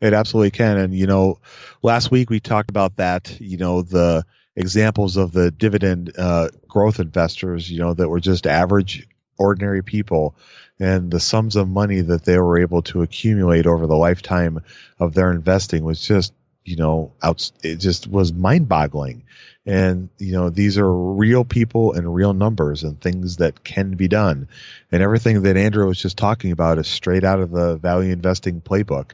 It 0.00 0.12
absolutely 0.12 0.50
can. 0.50 0.76
And, 0.76 0.94
you 0.94 1.06
know, 1.06 1.40
last 1.82 2.10
week 2.10 2.30
we 2.30 2.40
talked 2.40 2.70
about 2.70 2.96
that, 2.96 3.40
you 3.40 3.56
know, 3.56 3.82
the 3.82 4.24
examples 4.54 5.16
of 5.16 5.32
the 5.32 5.50
dividend 5.50 6.12
uh, 6.16 6.48
growth 6.68 7.00
investors, 7.00 7.70
you 7.70 7.78
know, 7.80 7.94
that 7.94 8.08
were 8.08 8.20
just 8.20 8.46
average, 8.46 9.06
ordinary 9.36 9.82
people 9.82 10.36
and 10.78 11.10
the 11.10 11.20
sums 11.20 11.56
of 11.56 11.68
money 11.68 12.00
that 12.00 12.24
they 12.24 12.38
were 12.38 12.58
able 12.58 12.82
to 12.82 13.02
accumulate 13.02 13.66
over 13.66 13.86
the 13.86 13.96
lifetime 13.96 14.60
of 14.98 15.14
their 15.14 15.30
investing 15.30 15.84
was 15.84 16.00
just, 16.00 16.32
you 16.64 16.76
know, 16.76 17.12
out, 17.22 17.50
it 17.62 17.76
just 17.76 18.06
was 18.06 18.32
mind 18.32 18.68
boggling. 18.68 19.24
And, 19.66 20.10
you 20.18 20.32
know, 20.32 20.50
these 20.50 20.76
are 20.76 20.92
real 20.92 21.44
people 21.44 21.94
and 21.94 22.14
real 22.14 22.34
numbers 22.34 22.84
and 22.84 23.00
things 23.00 23.36
that 23.36 23.64
can 23.64 23.92
be 23.92 24.08
done. 24.08 24.48
And 24.92 25.02
everything 25.02 25.42
that 25.42 25.56
Andrew 25.56 25.86
was 25.86 25.98
just 25.98 26.18
talking 26.18 26.52
about 26.52 26.78
is 26.78 26.86
straight 26.86 27.24
out 27.24 27.40
of 27.40 27.50
the 27.50 27.76
value 27.76 28.12
investing 28.12 28.60
playbook. 28.60 29.12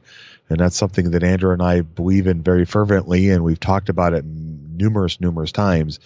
And 0.49 0.59
that's 0.59 0.77
something 0.77 1.13
that 1.13 1.23
Andrew 1.23 1.53
and 1.53 1.63
I 1.63 1.83
believe 1.83 2.27
in 2.27 2.43
very 2.43 2.65
fervently. 2.65 3.31
And 3.31 3.45
we've 3.45 3.61
talked 3.61 3.89
about 3.89 4.13
it 4.13 4.25
numerous, 4.25 5.21
numerous 5.21 5.53
times. 5.53 6.01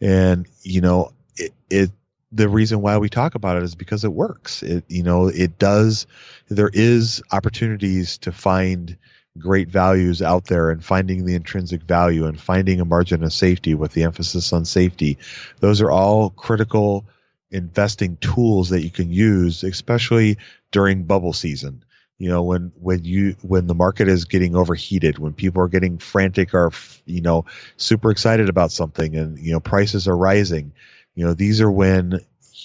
And, 0.00 0.46
you 0.62 0.80
know, 0.80 1.12
it, 1.36 1.52
it 1.68 1.90
the 2.30 2.48
reason 2.48 2.82
why 2.82 2.98
we 2.98 3.08
talk 3.08 3.34
about 3.34 3.56
it 3.56 3.62
is 3.62 3.74
because 3.74 4.04
it 4.04 4.12
works. 4.12 4.62
It, 4.62 4.84
you 4.88 5.02
know, 5.02 5.28
it 5.28 5.58
does, 5.58 6.06
there 6.48 6.70
is 6.72 7.22
opportunities 7.32 8.18
to 8.18 8.32
find, 8.32 8.96
great 9.38 9.68
values 9.68 10.22
out 10.22 10.44
there 10.44 10.70
and 10.70 10.84
finding 10.84 11.24
the 11.24 11.34
intrinsic 11.34 11.82
value 11.82 12.26
and 12.26 12.40
finding 12.40 12.80
a 12.80 12.84
margin 12.84 13.22
of 13.24 13.32
safety 13.32 13.74
with 13.74 13.92
the 13.92 14.04
emphasis 14.04 14.52
on 14.52 14.64
safety. 14.64 15.18
Those 15.60 15.80
are 15.80 15.90
all 15.90 16.30
critical 16.30 17.06
investing 17.50 18.16
tools 18.18 18.70
that 18.70 18.82
you 18.82 18.90
can 18.90 19.10
use, 19.10 19.62
especially 19.64 20.38
during 20.70 21.04
bubble 21.04 21.32
season. 21.32 21.84
You 22.18 22.30
know, 22.30 22.42
when, 22.42 22.72
when 22.80 23.04
you, 23.04 23.36
when 23.42 23.68
the 23.68 23.76
market 23.76 24.08
is 24.08 24.24
getting 24.24 24.56
overheated, 24.56 25.18
when 25.18 25.34
people 25.34 25.62
are 25.62 25.68
getting 25.68 25.98
frantic 25.98 26.52
or, 26.52 26.72
you 27.06 27.20
know, 27.20 27.44
super 27.76 28.10
excited 28.10 28.48
about 28.48 28.72
something 28.72 29.16
and, 29.16 29.38
you 29.38 29.52
know, 29.52 29.60
prices 29.60 30.08
are 30.08 30.16
rising, 30.16 30.72
you 31.14 31.24
know, 31.24 31.34
these 31.34 31.60
are 31.60 31.70
when, 31.70 32.20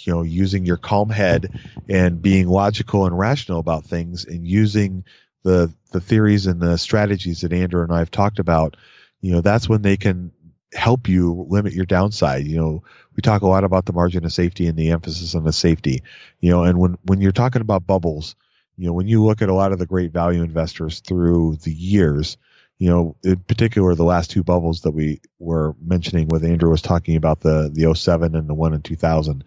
you 0.06 0.14
know, 0.14 0.24
using 0.24 0.66
your 0.66 0.78
calm 0.78 1.10
head 1.10 1.60
and 1.88 2.22
being 2.22 2.48
logical 2.48 3.06
and 3.06 3.18
rational 3.18 3.60
about 3.60 3.86
things 3.86 4.26
and 4.26 4.48
using 4.48 5.06
the 5.44 5.74
the 5.92 6.02
theories 6.02 6.48
and 6.48 6.60
the 6.60 6.78
strategies 6.78 7.42
that 7.42 7.54
Andrew 7.54 7.84
and 7.84 7.94
I 7.94 8.00
have 8.00 8.12
talked 8.12 8.40
about, 8.40 8.76
you 9.22 9.32
know, 9.32 9.42
that's 9.42 9.70
when 9.70 9.82
they 9.82 9.98
can 9.98 10.32
help 10.74 11.08
you 11.08 11.46
limit 11.50 11.74
your 11.74 11.86
downside. 11.86 12.46
You 12.46 12.58
know, 12.58 12.84
we 13.16 13.22
talk 13.22 13.42
a 13.42 13.48
lot 13.48 13.64
about 13.64 13.86
the 13.86 13.94
margin 13.94 14.26
of 14.26 14.34
safety 14.34 14.68
and 14.68 14.78
the 14.78 14.92
emphasis 14.92 15.36
on 15.36 15.44
the 15.44 15.54
safety. 15.54 16.04
You 16.40 16.52
know, 16.52 16.64
and 16.64 16.80
when 16.80 16.98
when 17.04 17.22
you're 17.22 17.32
talking 17.32 17.62
about 17.62 17.88
bubbles, 17.88 18.36
you 18.78 18.88
know, 18.88 18.94
when 18.94 19.08
you 19.08 19.24
look 19.24 19.42
at 19.42 19.50
a 19.50 19.54
lot 19.54 19.72
of 19.72 19.80
the 19.80 19.86
great 19.86 20.12
value 20.12 20.42
investors 20.44 21.00
through 21.02 21.58
the 21.58 21.74
years, 21.74 22.38
you 22.80 22.90
know, 22.90 23.16
in 23.24 23.38
particular 23.38 23.96
the 23.96 24.04
last 24.04 24.32
two 24.32 24.44
bubbles 24.44 24.82
that 24.82 24.92
we 24.92 25.22
were 25.40 25.76
mentioning 25.82 26.28
with 26.28 26.44
Andrew 26.44 26.70
was 26.72 26.82
talking 26.82 27.16
about 27.16 27.42
the 27.42 27.70
the 27.72 27.94
07 27.94 28.36
and 28.36 28.50
the 28.50 28.54
one 28.54 28.74
in 28.74 28.82
2000. 28.82 29.44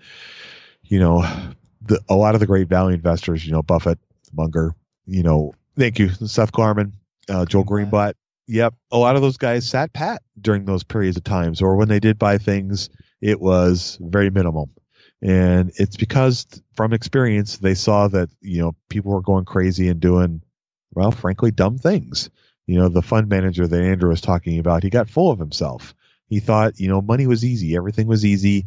You 0.85 1.01
know, 1.01 1.23
the, 1.83 2.01
a 2.09 2.15
lot 2.15 2.35
of 2.35 2.41
the 2.41 2.47
great 2.47 2.69
value 2.69 2.95
investors, 2.95 3.45
you 3.45 3.53
know, 3.53 3.63
Buffett, 3.63 3.99
Munger, 4.33 4.75
you 5.07 5.23
know, 5.23 5.55
Thank 5.79 5.99
you, 5.99 6.09
Seth 6.09 6.53
Klarman, 6.53 6.93
uh, 7.29 7.45
Joel 7.45 7.65
Greenblatt. 7.65 8.15
Yep, 8.49 8.75
a 8.93 8.99
lot 8.99 9.17
of 9.17 9.23
those 9.23 9.37
guys 9.37 9.69
sat 9.69 9.93
pat 9.93 10.23
during 10.41 10.65
those 10.65 10.85
periods 10.85 11.17
of 11.17 11.25
times, 11.25 11.61
or 11.61 11.77
when 11.77 11.89
they 11.89 12.01
did 12.01 12.19
buy 12.19 12.39
things, 12.39 12.89
it 13.21 13.41
was 13.41 13.99
very 14.01 14.31
minimal. 14.31 14.71
And 15.21 15.73
it's 15.77 15.97
because 15.97 16.47
from 16.75 16.93
experience, 16.93 17.59
they 17.59 17.75
saw 17.75 18.09
that, 18.09 18.31
you 18.41 18.61
know, 18.61 18.77
people 18.89 19.13
were 19.13 19.23
going 19.23 19.45
crazy 19.45 19.89
and 19.89 20.01
doing, 20.01 20.43
well, 20.95 21.11
frankly, 21.11 21.51
dumb 21.51 21.79
things. 21.79 22.31
You 22.67 22.79
know, 22.79 22.89
the 22.89 23.03
fund 23.03 23.29
manager 23.29 23.67
that 23.67 23.83
Andrew 23.83 24.11
was 24.11 24.21
talking 24.21 24.59
about, 24.59 24.83
he 24.83 24.91
got 24.91 25.11
full 25.11 25.31
of 25.31 25.39
himself. 25.39 25.95
He 26.29 26.41
thought, 26.41 26.79
you 26.79 26.89
know, 26.89 27.01
money 27.01 27.27
was 27.27 27.45
easy. 27.45 27.77
Everything 27.77 28.07
was 28.07 28.25
easy. 28.25 28.67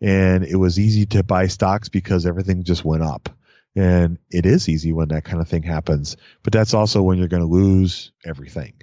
And 0.00 0.44
it 0.44 0.56
was 0.56 0.78
easy 0.78 1.06
to 1.06 1.22
buy 1.22 1.46
stocks 1.46 1.88
because 1.88 2.26
everything 2.26 2.64
just 2.64 2.84
went 2.84 3.02
up. 3.02 3.28
And 3.76 4.18
it 4.30 4.46
is 4.46 4.68
easy 4.68 4.92
when 4.92 5.08
that 5.08 5.24
kind 5.24 5.40
of 5.40 5.48
thing 5.48 5.62
happens, 5.62 6.16
but 6.42 6.52
that's 6.52 6.74
also 6.74 7.02
when 7.02 7.18
you're 7.18 7.28
going 7.28 7.42
to 7.42 7.48
lose 7.48 8.12
everything. 8.24 8.74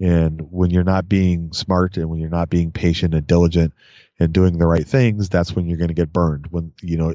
And 0.00 0.40
when 0.52 0.70
you're 0.70 0.84
not 0.84 1.08
being 1.08 1.52
smart 1.52 1.96
and 1.96 2.08
when 2.08 2.20
you're 2.20 2.30
not 2.30 2.50
being 2.50 2.70
patient 2.70 3.14
and 3.14 3.26
diligent 3.26 3.74
and 4.20 4.32
doing 4.32 4.58
the 4.58 4.66
right 4.66 4.86
things, 4.86 5.28
that's 5.28 5.54
when 5.54 5.66
you're 5.66 5.78
going 5.78 5.88
to 5.88 5.94
get 5.94 6.12
burned. 6.12 6.46
When, 6.50 6.72
you 6.82 6.98
know, 6.98 7.14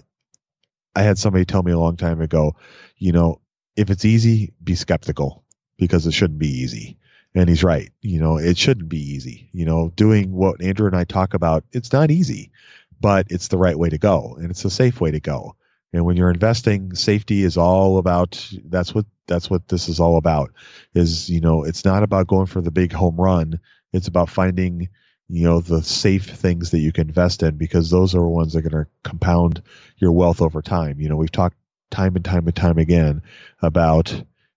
I 0.96 1.04
had 1.04 1.18
somebody 1.18 1.46
tell 1.46 1.64
me 1.64 1.72
a 1.72 1.80
long 1.80 1.96
time 1.96 2.22
ago, 2.22 2.56
you 2.98 3.14
know, 3.14 3.40
if 3.76 3.90
it's 3.90 4.06
easy, 4.06 4.54
be 4.62 4.76
skeptical 4.76 5.44
because 5.78 6.06
it 6.06 6.12
shouldn't 6.12 6.40
be 6.40 6.62
easy. 6.62 6.98
And 7.34 7.50
he's 7.50 7.64
right. 7.64 7.92
You 8.02 8.20
know, 8.20 8.38
it 8.38 8.58
shouldn't 8.58 8.90
be 8.90 9.00
easy. 9.00 9.50
You 9.54 9.66
know, 9.66 9.92
doing 9.96 10.32
what 10.32 10.62
Andrew 10.62 10.88
and 10.88 10.96
I 10.96 11.06
talk 11.06 11.34
about, 11.34 11.64
it's 11.72 11.92
not 11.92 12.12
easy, 12.12 12.52
but 13.00 13.28
it's 13.30 13.48
the 13.48 13.58
right 13.58 13.80
way 13.80 13.90
to 13.90 13.98
go 13.98 14.36
and 14.38 14.52
it's 14.52 14.66
a 14.66 14.70
safe 14.70 15.02
way 15.02 15.12
to 15.12 15.20
go. 15.20 15.56
And 15.94 16.06
when 16.06 16.18
you're 16.18 16.32
investing, 16.32 16.96
safety 16.96 17.44
is 17.44 17.56
all 17.56 18.00
about 18.00 18.50
that's 18.66 18.94
what 18.94 19.06
that's 19.28 19.50
what 19.50 19.68
this 19.68 19.88
is 19.88 20.00
all 20.00 20.18
about. 20.18 20.52
Is 20.94 21.30
you 21.30 21.40
know, 21.40 21.64
it's 21.64 21.86
not 21.86 22.04
about 22.04 22.28
going 22.28 22.48
for 22.48 22.62
the 22.62 22.72
big 22.72 22.92
home 22.92 23.16
run. 23.16 23.60
It's 23.94 24.08
about 24.08 24.30
finding 24.30 24.90
you 25.30 25.44
know 25.46 25.62
the 25.62 25.82
safe 25.84 26.26
things 26.26 26.72
that 26.72 26.80
you 26.80 26.92
can 26.92 27.08
invest 27.08 27.44
in 27.44 27.58
because 27.58 27.90
those 27.90 28.16
are 28.16 28.20
the 28.22 28.28
ones 28.28 28.54
that 28.54 28.66
are 28.66 28.70
going 28.70 28.86
to 28.86 28.92
compound 29.04 29.62
your 29.98 30.12
wealth 30.12 30.42
over 30.42 30.62
time. 30.62 31.00
You 31.00 31.10
know, 31.10 31.16
we've 31.16 31.32
talked 31.32 31.58
time 31.92 32.16
and 32.16 32.26
time 32.26 32.48
and 32.48 32.56
time 32.56 32.80
again 32.80 33.22
about 33.62 34.12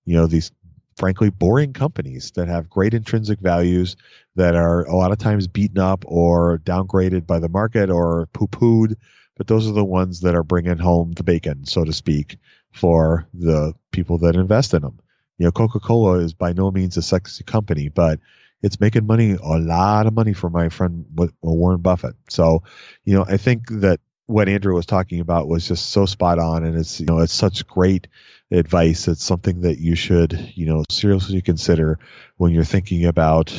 you 0.07 0.16
know 0.16 0.27
these 0.27 0.51
frankly 0.96 1.29
boring 1.29 1.75
companies 1.75 2.31
that 2.33 2.49
have 2.49 2.70
great 2.70 2.94
intrinsic 2.94 3.38
values 3.40 3.96
that 4.37 4.55
are 4.55 4.85
a 4.85 4.96
lot 4.96 5.12
of 5.12 5.18
times 5.18 5.46
beaten 5.46 5.79
up 5.79 6.05
or 6.07 6.59
downgraded 6.64 7.27
by 7.27 7.38
the 7.38 7.51
market 7.51 7.90
or 7.90 8.27
poo-pooed 8.33 8.96
but 9.37 9.46
those 9.46 9.68
are 9.68 9.72
the 9.72 9.85
ones 9.85 10.20
that 10.20 10.35
are 10.35 10.42
bringing 10.42 10.79
home 10.79 11.12
the 11.12 11.25
bacon, 11.25 11.66
so 11.66 11.85
to 11.85 11.92
speak, 11.92 12.38
for 12.72 13.27
the 13.35 13.75
people 13.92 14.18
that 14.18 14.37
invest 14.37 14.75
in 14.75 14.83
them. 14.83 14.99
You 15.38 15.46
know, 15.46 15.53
Coca 15.53 15.81
Cola 15.81 16.18
is 16.18 16.33
by 16.33 16.53
no 16.53 16.70
means 16.70 16.96
a 16.96 17.03
sexy 17.03 17.44
company, 17.44 17.88
but 17.88 18.18
it's 18.62 18.81
making 18.81 19.07
money, 19.07 19.33
a 19.33 19.59
lot 19.59 20.07
of 20.07 20.14
money 20.14 20.33
for 20.33 20.49
my 20.49 20.70
friend 20.70 21.05
uh, 21.20 21.27
Warren 21.42 21.83
Buffett. 21.83 22.16
So, 22.29 22.62
you 23.05 23.14
know, 23.14 23.25
I 23.29 23.37
think 23.37 23.68
that 23.68 24.01
what 24.27 24.49
Andrew 24.49 24.75
was 24.75 24.87
talking 24.87 25.20
about 25.20 25.49
was 25.49 25.68
just 25.68 25.90
so 25.90 26.07
spot 26.07 26.38
on, 26.38 26.64
and 26.64 26.77
it's 26.77 26.99
you 27.01 27.07
know 27.07 27.18
it's 27.18 27.33
such 27.33 27.66
great 27.66 28.09
advice. 28.51 29.09
It's 29.09 29.25
something 29.25 29.61
that 29.61 29.79
you 29.79 29.94
should 29.94 30.53
you 30.55 30.66
know 30.66 30.85
seriously 30.90 31.42
consider 31.42 31.99
when 32.37 32.53
you're 32.53 32.64
thinking 32.64 33.07
about 33.07 33.53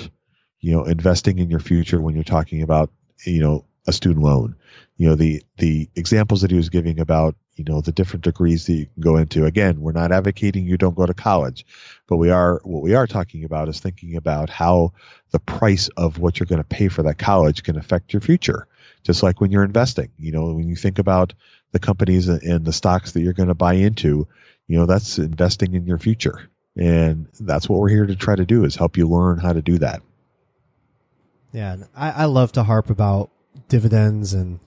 you 0.60 0.74
know 0.74 0.84
investing 0.84 1.40
in 1.40 1.50
your 1.50 1.60
future. 1.60 2.02
When 2.02 2.16
you're 2.16 2.24
talking 2.24 2.63
about 2.63 2.92
you 3.26 3.42
know 3.42 3.66
a 3.88 3.93
student 3.93 4.23
loan, 4.23 4.56
you 4.97 5.08
know 5.08 5.15
the 5.15 5.43
the 5.58 5.89
examples 5.95 6.41
that 6.41 6.52
he 6.52 6.58
was 6.58 6.69
giving 6.69 7.00
about 7.00 7.36
you 7.56 7.63
know 7.63 7.82
the 7.82 7.91
different 7.91 8.23
degrees 8.23 8.65
that 8.65 8.73
you 8.73 8.86
can 8.86 9.02
go 9.02 9.17
into. 9.17 9.45
Again, 9.45 9.82
we're 9.82 9.91
not 9.91 10.12
advocating 10.12 10.65
you 10.65 10.78
don't 10.78 10.95
go 10.95 11.06
to 11.06 11.13
college, 11.13 11.65
but 12.08 12.17
we 12.17 12.30
are 12.30 12.62
what 12.63 12.84
we 12.84 12.95
are 12.95 13.08
talking 13.08 13.43
about 13.43 13.69
is 13.69 13.80
thinking 13.80 14.15
about 14.15 14.50
how 14.50 14.93
the 15.32 15.39
price 15.39 15.88
of 15.97 16.19
what 16.19 16.39
you're 16.39 16.47
going 16.47 16.62
to 16.62 16.67
pay 16.67 16.88
for 16.88 17.04
that 17.04 17.17
college 17.17 17.63
can 17.63 17.78
affect 17.78 18.13
your 18.13 18.21
future 18.21 18.67
just 19.08 19.23
like 19.23 19.39
when 19.39 19.52
you're 19.52 19.63
investing. 19.63 20.12
You 20.19 20.34
know, 20.34 20.54
when 20.54 20.67
you 20.67 20.76
think 20.76 21.00
about 21.00 21.34
the 21.71 21.80
companies 21.80 22.28
and 22.28 22.65
the 22.65 22.73
stocks 22.73 23.13
that 23.13 23.21
you're 23.21 23.34
going 23.34 23.47
to 23.47 23.56
buy 23.56 23.73
into, 23.73 24.28
you 24.67 24.78
know, 24.78 24.86
that's 24.86 25.17
investing 25.17 25.73
in 25.76 25.86
your 25.86 25.97
future. 25.97 26.50
And 26.76 27.28
that's 27.39 27.67
what 27.67 27.80
we're 27.80 27.89
here 27.89 28.06
to 28.06 28.15
try 28.15 28.36
to 28.36 28.45
do 28.45 28.65
is 28.65 28.76
help 28.76 28.97
you 28.97 29.08
learn 29.08 29.39
how 29.39 29.54
to 29.54 29.62
do 29.62 29.78
that. 29.80 30.02
Yeah, 31.54 31.78
I, 31.95 32.12
I 32.12 32.26
love 32.26 32.52
to 32.54 32.63
harp 32.63 32.89
about 32.89 33.32
dividends 33.67 34.34
and 34.34 34.60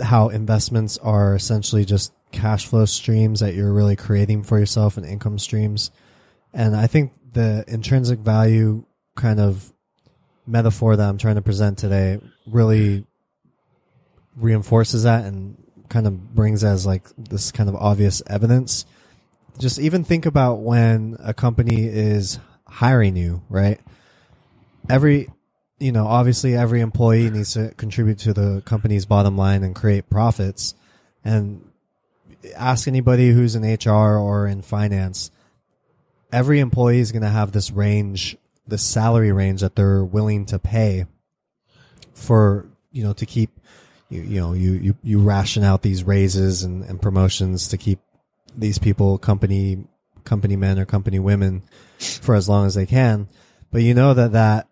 how 0.00 0.28
investments 0.28 0.98
are 0.98 1.34
essentially 1.34 1.84
just 1.84 2.12
cash 2.32 2.66
flow 2.66 2.84
streams 2.84 3.40
that 3.40 3.54
you're 3.54 3.72
really 3.72 3.96
creating 3.96 4.42
for 4.42 4.58
yourself 4.58 4.96
and 4.96 5.06
income 5.06 5.38
streams. 5.38 5.90
And 6.52 6.76
I 6.76 6.86
think 6.86 7.12
the 7.32 7.64
intrinsic 7.66 8.18
value 8.18 8.84
kind 9.14 9.40
of 9.40 9.72
metaphor 10.46 10.96
that 10.96 11.08
I'm 11.08 11.18
trying 11.18 11.36
to 11.36 11.42
present 11.42 11.78
today 11.78 12.20
really 12.46 13.04
reinforces 14.36 15.04
that 15.04 15.24
and 15.24 15.56
kind 15.88 16.06
of 16.06 16.34
brings 16.34 16.62
as 16.64 16.86
like 16.86 17.08
this 17.16 17.52
kind 17.52 17.68
of 17.68 17.74
obvious 17.76 18.22
evidence. 18.26 18.84
Just 19.58 19.78
even 19.78 20.04
think 20.04 20.26
about 20.26 20.60
when 20.60 21.16
a 21.20 21.32
company 21.32 21.84
is 21.86 22.38
hiring 22.66 23.16
you, 23.16 23.42
right? 23.48 23.80
Every, 24.88 25.28
you 25.78 25.92
know, 25.92 26.06
obviously 26.06 26.54
every 26.54 26.80
employee 26.80 27.30
needs 27.30 27.54
to 27.54 27.72
contribute 27.76 28.18
to 28.20 28.32
the 28.32 28.62
company's 28.64 29.04
bottom 29.04 29.36
line 29.36 29.62
and 29.62 29.74
create 29.74 30.08
profits. 30.08 30.74
And 31.24 31.70
ask 32.56 32.86
anybody 32.86 33.30
who's 33.30 33.56
in 33.56 33.62
HR 33.62 34.16
or 34.16 34.46
in 34.46 34.62
finance, 34.62 35.30
every 36.32 36.60
employee 36.60 37.00
is 37.00 37.12
going 37.12 37.22
to 37.22 37.28
have 37.28 37.52
this 37.52 37.70
range, 37.70 38.36
this 38.66 38.82
salary 38.82 39.32
range 39.32 39.60
that 39.60 39.76
they're 39.76 40.04
willing 40.04 40.46
to 40.46 40.58
pay 40.58 41.06
for, 42.14 42.66
you 42.92 43.02
know, 43.04 43.12
to 43.14 43.26
keep 43.26 43.50
you, 44.08 44.22
you 44.22 44.40
know, 44.40 44.52
you, 44.52 44.72
you, 44.72 44.96
you 45.02 45.18
ration 45.20 45.64
out 45.64 45.82
these 45.82 46.04
raises 46.04 46.62
and, 46.62 46.84
and 46.84 47.02
promotions 47.02 47.68
to 47.68 47.76
keep 47.76 47.98
these 48.56 48.78
people 48.78 49.18
company, 49.18 49.84
company 50.24 50.56
men 50.56 50.78
or 50.78 50.86
company 50.86 51.18
women 51.18 51.62
for 51.98 52.34
as 52.34 52.48
long 52.48 52.66
as 52.66 52.74
they 52.74 52.86
can. 52.86 53.28
But 53.72 53.82
you 53.82 53.94
know 53.94 54.14
that 54.14 54.32
that, 54.32 54.68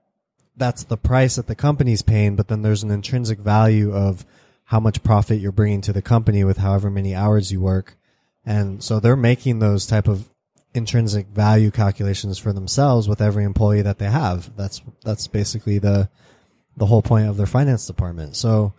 that's 0.56 0.84
the 0.84 0.96
price 0.96 1.36
that 1.36 1.46
the 1.46 1.54
company's 1.54 2.02
paying, 2.02 2.36
but 2.36 2.48
then 2.48 2.62
there's 2.62 2.82
an 2.82 2.90
intrinsic 2.90 3.38
value 3.38 3.92
of 3.92 4.24
how 4.64 4.80
much 4.80 5.02
profit 5.02 5.40
you're 5.40 5.52
bringing 5.52 5.80
to 5.82 5.92
the 5.92 6.02
company 6.02 6.44
with 6.44 6.58
however 6.58 6.90
many 6.90 7.14
hours 7.14 7.52
you 7.52 7.60
work. 7.60 7.96
And 8.46 8.82
so 8.82 9.00
they're 9.00 9.16
making 9.16 9.58
those 9.58 9.86
type 9.86 10.08
of 10.08 10.28
intrinsic 10.74 11.26
value 11.28 11.70
calculations 11.70 12.38
for 12.38 12.52
themselves 12.52 13.08
with 13.08 13.20
every 13.20 13.44
employee 13.44 13.82
that 13.82 13.98
they 13.98 14.10
have. 14.10 14.54
That's, 14.56 14.82
that's 15.02 15.26
basically 15.26 15.78
the, 15.78 16.08
the 16.76 16.86
whole 16.86 17.02
point 17.02 17.28
of 17.28 17.36
their 17.36 17.46
finance 17.46 17.86
department. 17.86 18.36
So, 18.36 18.74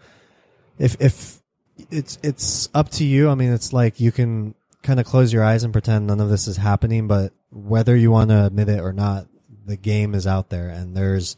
if 0.77 0.99
if 0.99 1.41
it's 1.89 2.17
it's 2.23 2.69
up 2.73 2.89
to 2.91 3.03
you. 3.03 3.29
I 3.29 3.35
mean, 3.35 3.51
it's 3.51 3.73
like 3.73 3.99
you 3.99 4.11
can 4.11 4.55
kind 4.81 4.99
of 4.99 5.05
close 5.05 5.33
your 5.33 5.43
eyes 5.43 5.63
and 5.63 5.73
pretend 5.73 6.07
none 6.07 6.21
of 6.21 6.29
this 6.29 6.47
is 6.47 6.57
happening, 6.57 7.07
but 7.07 7.33
whether 7.51 7.95
you 7.95 8.11
want 8.11 8.29
to 8.29 8.45
admit 8.45 8.69
it 8.69 8.79
or 8.79 8.93
not, 8.93 9.27
the 9.65 9.77
game 9.77 10.13
is 10.13 10.27
out 10.27 10.49
there, 10.49 10.69
and 10.69 10.95
there's 10.95 11.37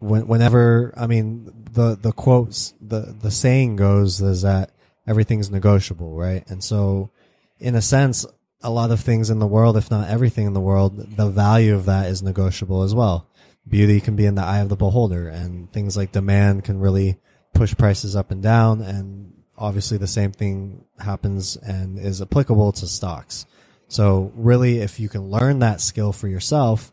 when, 0.00 0.26
whenever 0.26 0.92
I 0.96 1.06
mean 1.06 1.52
the 1.72 1.96
the 1.96 2.12
quotes 2.12 2.74
the 2.80 3.14
the 3.18 3.30
saying 3.30 3.76
goes 3.76 4.20
is 4.20 4.42
that 4.42 4.72
everything's 5.06 5.50
negotiable, 5.50 6.16
right? 6.16 6.44
And 6.48 6.62
so, 6.64 7.10
in 7.58 7.74
a 7.74 7.82
sense, 7.82 8.26
a 8.62 8.70
lot 8.70 8.90
of 8.90 9.00
things 9.00 9.30
in 9.30 9.38
the 9.38 9.46
world, 9.46 9.76
if 9.76 9.90
not 9.90 10.08
everything 10.08 10.46
in 10.46 10.52
the 10.52 10.60
world, 10.60 11.16
the 11.16 11.28
value 11.28 11.74
of 11.74 11.86
that 11.86 12.06
is 12.06 12.22
negotiable 12.22 12.82
as 12.82 12.94
well. 12.94 13.28
Beauty 13.68 14.00
can 14.00 14.16
be 14.16 14.26
in 14.26 14.34
the 14.34 14.42
eye 14.42 14.60
of 14.60 14.68
the 14.68 14.76
beholder, 14.76 15.28
and 15.28 15.72
things 15.72 15.96
like 15.96 16.12
demand 16.12 16.64
can 16.64 16.80
really 16.80 17.18
push 17.54 17.76
prices 17.76 18.16
up 18.16 18.30
and 18.30 18.42
down. 18.42 18.80
And 18.80 19.32
obviously 19.56 19.98
the 19.98 20.06
same 20.06 20.32
thing 20.32 20.84
happens 20.98 21.56
and 21.56 21.98
is 21.98 22.22
applicable 22.22 22.72
to 22.72 22.86
stocks. 22.86 23.46
So 23.88 24.32
really, 24.34 24.78
if 24.78 25.00
you 25.00 25.08
can 25.08 25.30
learn 25.30 25.58
that 25.58 25.80
skill 25.80 26.12
for 26.12 26.28
yourself, 26.28 26.92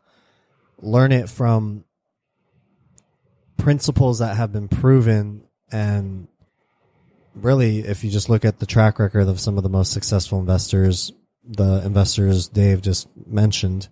learn 0.79 1.11
it 1.11 1.29
from 1.29 1.83
principles 3.57 4.19
that 4.19 4.37
have 4.37 4.51
been 4.51 4.67
proven 4.67 5.43
and 5.71 6.27
really 7.35 7.79
if 7.79 8.03
you 8.03 8.09
just 8.09 8.29
look 8.29 8.45
at 8.45 8.59
the 8.59 8.65
track 8.65 8.99
record 8.99 9.27
of 9.27 9.39
some 9.39 9.57
of 9.57 9.63
the 9.63 9.69
most 9.69 9.91
successful 9.91 10.39
investors 10.39 11.11
the 11.43 11.81
investors 11.85 12.47
dave 12.47 12.81
just 12.81 13.07
mentioned 13.27 13.87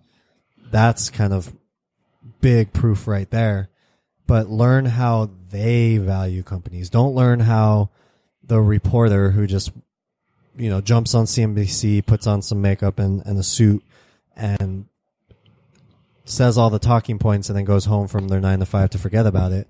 that's 0.70 1.10
kind 1.10 1.32
of 1.32 1.54
big 2.40 2.72
proof 2.72 3.06
right 3.06 3.30
there 3.30 3.68
but 4.26 4.48
learn 4.48 4.84
how 4.84 5.30
they 5.50 5.98
value 5.98 6.42
companies. 6.42 6.90
Don't 6.90 7.14
learn 7.14 7.40
how 7.40 7.90
the 8.42 8.60
reporter 8.60 9.30
who 9.30 9.46
just, 9.46 9.72
you 10.56 10.68
know, 10.68 10.80
jumps 10.80 11.14
on 11.14 11.26
CNBC, 11.26 12.04
puts 12.06 12.26
on 12.26 12.42
some 12.42 12.60
makeup 12.60 12.98
and, 12.98 13.24
and 13.24 13.38
a 13.38 13.42
suit 13.42 13.82
and 14.36 14.86
says 16.28 16.58
all 16.58 16.70
the 16.70 16.78
talking 16.78 17.18
points 17.18 17.48
and 17.48 17.56
then 17.56 17.64
goes 17.64 17.84
home 17.84 18.08
from 18.08 18.28
their 18.28 18.40
nine 18.40 18.58
to 18.58 18.66
five 18.66 18.90
to 18.90 18.98
forget 18.98 19.26
about 19.26 19.52
it. 19.52 19.68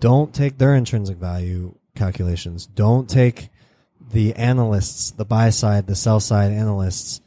Don't 0.00 0.34
take 0.34 0.58
their 0.58 0.74
intrinsic 0.74 1.18
value 1.18 1.74
calculations. 1.94 2.66
Don't 2.66 3.08
take 3.08 3.50
the 4.10 4.34
analysts, 4.34 5.10
the 5.12 5.24
buy 5.24 5.50
side, 5.50 5.86
the 5.86 5.94
sell 5.94 6.20
side 6.20 6.52
analysts, 6.52 7.20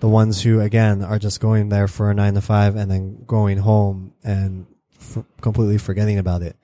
the 0.00 0.08
ones 0.08 0.42
who 0.42 0.60
again 0.60 1.02
are 1.02 1.18
just 1.18 1.40
going 1.40 1.68
there 1.68 1.88
for 1.88 2.10
a 2.10 2.14
nine 2.14 2.34
to 2.34 2.40
five 2.40 2.76
and 2.76 2.90
then 2.90 3.24
going 3.26 3.58
home 3.58 4.14
and 4.22 4.66
f- 4.98 5.24
completely 5.40 5.78
forgetting 5.78 6.18
about 6.18 6.42
it. 6.42 6.56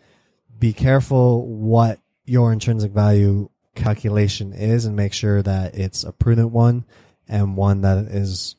Be 0.59 0.73
careful 0.73 1.47
what 1.47 1.99
your 2.25 2.53
intrinsic 2.53 2.93
value 2.93 3.51
calculation 3.75 4.53
is 4.53 4.85
and 4.85 4.97
make 4.97 5.13
sure 5.13 5.43
that 5.43 5.75
it's 5.75 6.05
a 6.05 6.13
prudent 6.13 6.51
one 6.51 6.85
and 7.29 7.57
one 7.57 7.83
that 7.83 7.99
is 7.99 8.57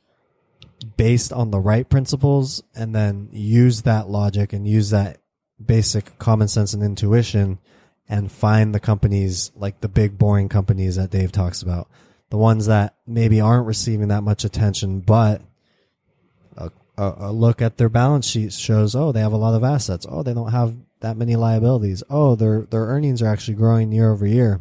based 0.97 1.31
on 1.33 1.51
the 1.51 1.59
right 1.59 1.89
principles 1.89 2.63
and 2.75 2.93
then 2.93 3.29
use 3.31 3.83
that 3.83 4.09
logic 4.09 4.53
and 4.53 4.67
use 4.67 4.89
that 4.89 5.19
basic 5.63 6.17
common 6.19 6.47
sense 6.47 6.73
and 6.73 6.83
intuition 6.83 7.59
and 8.07 8.31
find 8.31 8.73
the 8.75 8.79
companies 8.79 9.51
like 9.55 9.81
the 9.81 9.87
big 9.87 10.17
boring 10.17 10.49
companies 10.49 10.95
that 10.95 11.09
Dave 11.09 11.31
talks 11.31 11.61
about. 11.61 11.89
The 12.29 12.37
ones 12.37 12.65
that 12.65 12.95
maybe 13.07 13.39
aren't 13.39 13.67
receiving 13.67 14.09
that 14.09 14.23
much 14.23 14.43
attention, 14.43 14.99
but 14.99 15.41
a, 16.97 17.13
a 17.17 17.31
look 17.31 17.61
at 17.61 17.77
their 17.77 17.89
balance 17.89 18.27
sheet 18.27 18.53
shows, 18.53 18.95
oh, 18.95 19.11
they 19.11 19.19
have 19.19 19.33
a 19.33 19.37
lot 19.37 19.55
of 19.55 19.63
assets. 19.63 20.05
Oh, 20.09 20.23
they 20.23 20.33
don't 20.33 20.51
have 20.51 20.75
that 21.01 21.17
many 21.17 21.35
liabilities. 21.35 22.03
Oh, 22.09 22.35
their 22.35 22.61
their 22.61 22.85
earnings 22.85 23.21
are 23.21 23.27
actually 23.27 23.55
growing 23.55 23.91
year 23.91 24.11
over 24.11 24.25
year. 24.25 24.59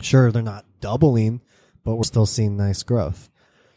Sure, 0.00 0.30
they're 0.30 0.42
not 0.42 0.64
doubling, 0.80 1.40
but 1.84 1.96
we're 1.96 2.04
still 2.04 2.26
seeing 2.26 2.56
nice 2.56 2.82
growth. 2.82 3.28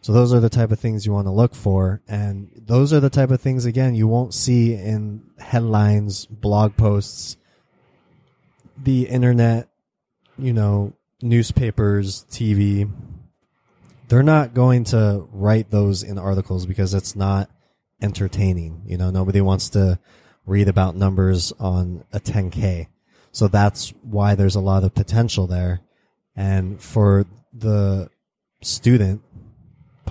So 0.01 0.13
those 0.13 0.33
are 0.33 0.39
the 0.39 0.49
type 0.49 0.71
of 0.71 0.79
things 0.79 1.05
you 1.05 1.13
want 1.13 1.27
to 1.27 1.31
look 1.31 1.53
for, 1.53 2.01
and 2.07 2.49
those 2.55 2.91
are 2.91 2.99
the 2.99 3.09
type 3.09 3.29
of 3.29 3.39
things 3.39 3.65
again 3.65 3.93
you 3.93 4.07
won't 4.07 4.33
see 4.33 4.73
in 4.73 5.23
headlines, 5.37 6.25
blog 6.25 6.75
posts, 6.75 7.37
the 8.75 9.07
internet, 9.07 9.69
you 10.39 10.53
know, 10.53 10.93
newspapers, 11.21 12.25
TV. 12.31 12.91
They're 14.07 14.23
not 14.23 14.55
going 14.55 14.85
to 14.85 15.27
write 15.31 15.69
those 15.69 16.01
in 16.01 16.17
articles 16.17 16.65
because 16.65 16.95
it's 16.95 17.15
not 17.15 17.49
entertaining. 18.01 18.81
You 18.85 18.97
know, 18.97 19.11
nobody 19.11 19.39
wants 19.39 19.69
to 19.69 19.99
read 20.45 20.67
about 20.67 20.95
numbers 20.95 21.53
on 21.59 22.03
a 22.11 22.19
10K. 22.19 22.87
So 23.31 23.47
that's 23.47 23.93
why 24.01 24.35
there's 24.35 24.55
a 24.55 24.59
lot 24.59 24.83
of 24.83 24.93
potential 24.93 25.47
there. 25.47 25.81
And 26.35 26.81
for 26.81 27.25
the 27.53 28.09
student, 28.61 29.21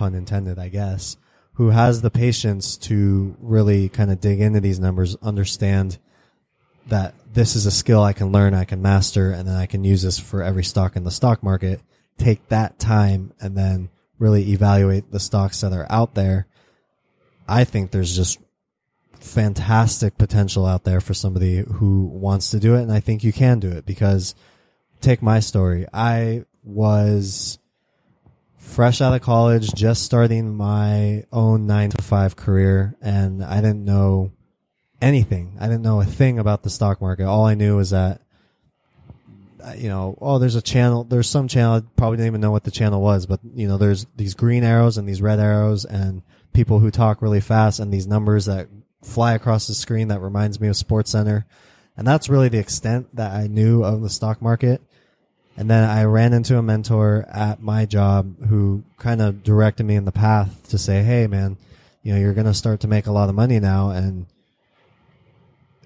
pun 0.01 0.15
intended, 0.15 0.57
I 0.59 0.69
guess, 0.69 1.17
who 1.53 1.69
has 1.69 2.01
the 2.01 2.09
patience 2.09 2.77
to 2.77 3.35
really 3.39 3.89
kind 3.89 4.11
of 4.11 4.19
dig 4.19 4.41
into 4.41 4.59
these 4.59 4.79
numbers, 4.79 5.15
understand 5.21 5.97
that 6.87 7.13
this 7.33 7.55
is 7.55 7.65
a 7.65 7.71
skill 7.71 8.03
I 8.03 8.13
can 8.13 8.31
learn, 8.31 8.53
I 8.53 8.65
can 8.65 8.81
master, 8.81 9.31
and 9.31 9.47
then 9.47 9.55
I 9.55 9.65
can 9.65 9.83
use 9.83 10.01
this 10.01 10.19
for 10.19 10.41
every 10.41 10.63
stock 10.63 10.95
in 10.95 11.03
the 11.03 11.11
stock 11.11 11.43
market. 11.43 11.81
Take 12.17 12.47
that 12.49 12.79
time 12.79 13.33
and 13.39 13.55
then 13.55 13.89
really 14.17 14.51
evaluate 14.51 15.11
the 15.11 15.19
stocks 15.19 15.61
that 15.61 15.73
are 15.73 15.87
out 15.89 16.15
there 16.15 16.47
I 17.51 17.65
think 17.65 17.91
there's 17.91 18.15
just 18.15 18.39
fantastic 19.19 20.17
potential 20.17 20.65
out 20.65 20.85
there 20.85 21.01
for 21.01 21.13
somebody 21.13 21.57
who 21.57 22.05
wants 22.05 22.49
to 22.51 22.59
do 22.59 22.75
it. 22.75 22.81
And 22.81 22.91
I 22.91 23.01
think 23.01 23.25
you 23.25 23.33
can 23.33 23.59
do 23.59 23.69
it 23.69 23.85
because 23.85 24.35
take 25.01 25.21
my 25.21 25.41
story. 25.41 25.85
I 25.93 26.45
was 26.63 27.59
fresh 28.71 29.01
out 29.01 29.13
of 29.13 29.21
college, 29.21 29.73
just 29.73 30.03
starting 30.03 30.55
my 30.55 31.25
own 31.31 31.67
nine 31.67 31.89
to 31.89 32.01
five 32.01 32.35
career, 32.37 32.95
and 33.01 33.43
I 33.43 33.57
didn't 33.57 33.83
know 33.83 34.31
anything. 35.01 35.57
I 35.59 35.67
didn't 35.67 35.81
know 35.81 35.99
a 35.99 36.05
thing 36.05 36.39
about 36.39 36.63
the 36.63 36.69
stock 36.69 37.01
market. 37.01 37.25
All 37.25 37.45
I 37.45 37.53
knew 37.53 37.75
was 37.75 37.89
that, 37.89 38.21
uh, 39.61 39.73
you 39.73 39.89
know, 39.89 40.17
oh, 40.21 40.39
there's 40.39 40.55
a 40.55 40.61
channel, 40.61 41.03
there's 41.03 41.29
some 41.29 41.49
channel, 41.49 41.75
I 41.75 41.81
probably 41.97 42.17
didn't 42.17 42.27
even 42.27 42.41
know 42.41 42.51
what 42.51 42.63
the 42.63 42.71
channel 42.71 43.01
was, 43.01 43.25
but, 43.25 43.41
you 43.53 43.67
know, 43.67 43.77
there's 43.77 44.07
these 44.15 44.35
green 44.35 44.63
arrows 44.63 44.97
and 44.97 45.07
these 45.07 45.21
red 45.21 45.39
arrows 45.39 45.83
and 45.83 46.21
people 46.53 46.79
who 46.79 46.91
talk 46.91 47.21
really 47.21 47.41
fast 47.41 47.79
and 47.79 47.93
these 47.93 48.07
numbers 48.07 48.45
that 48.45 48.69
fly 49.03 49.33
across 49.33 49.67
the 49.67 49.73
screen 49.73 50.07
that 50.07 50.21
reminds 50.21 50.61
me 50.61 50.69
of 50.69 50.77
Sports 50.77 51.11
Center. 51.11 51.45
And 51.97 52.07
that's 52.07 52.29
really 52.29 52.47
the 52.47 52.59
extent 52.59 53.13
that 53.15 53.31
I 53.31 53.47
knew 53.47 53.83
of 53.83 54.01
the 54.01 54.09
stock 54.09 54.41
market. 54.41 54.81
And 55.57 55.69
then 55.69 55.87
I 55.89 56.03
ran 56.05 56.33
into 56.33 56.57
a 56.57 56.61
mentor 56.61 57.25
at 57.29 57.61
my 57.61 57.85
job 57.85 58.47
who 58.47 58.83
kind 58.97 59.21
of 59.21 59.43
directed 59.43 59.83
me 59.83 59.95
in 59.95 60.05
the 60.05 60.11
path 60.11 60.69
to 60.69 60.77
say, 60.77 61.03
Hey, 61.03 61.27
man, 61.27 61.57
you 62.03 62.13
know, 62.13 62.19
you're 62.19 62.33
going 62.33 62.47
to 62.47 62.53
start 62.53 62.79
to 62.81 62.87
make 62.87 63.07
a 63.07 63.11
lot 63.11 63.29
of 63.29 63.35
money 63.35 63.59
now. 63.59 63.89
And 63.89 64.25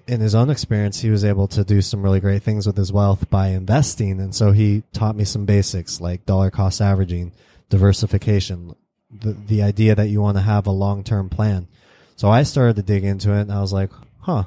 in 0.06 0.20
his 0.20 0.34
own 0.34 0.50
experience, 0.50 1.00
he 1.00 1.10
was 1.10 1.24
able 1.24 1.48
to 1.48 1.64
do 1.64 1.82
some 1.82 2.02
really 2.02 2.20
great 2.20 2.42
things 2.42 2.66
with 2.66 2.76
his 2.76 2.92
wealth 2.92 3.28
by 3.28 3.48
investing. 3.48 4.20
And 4.20 4.34
so 4.34 4.52
he 4.52 4.84
taught 4.92 5.16
me 5.16 5.24
some 5.24 5.44
basics 5.44 6.00
like 6.00 6.24
dollar 6.26 6.50
cost 6.50 6.80
averaging, 6.80 7.32
diversification, 7.68 8.76
the, 9.10 9.32
the 9.32 9.62
idea 9.62 9.94
that 9.94 10.08
you 10.08 10.20
want 10.20 10.36
to 10.36 10.42
have 10.42 10.66
a 10.66 10.72
long 10.72 11.02
term 11.02 11.28
plan. 11.28 11.66
So 12.14 12.30
I 12.30 12.44
started 12.44 12.76
to 12.76 12.82
dig 12.82 13.04
into 13.04 13.32
it 13.32 13.42
and 13.42 13.52
I 13.52 13.60
was 13.60 13.72
like, 13.72 13.90
huh, 14.20 14.44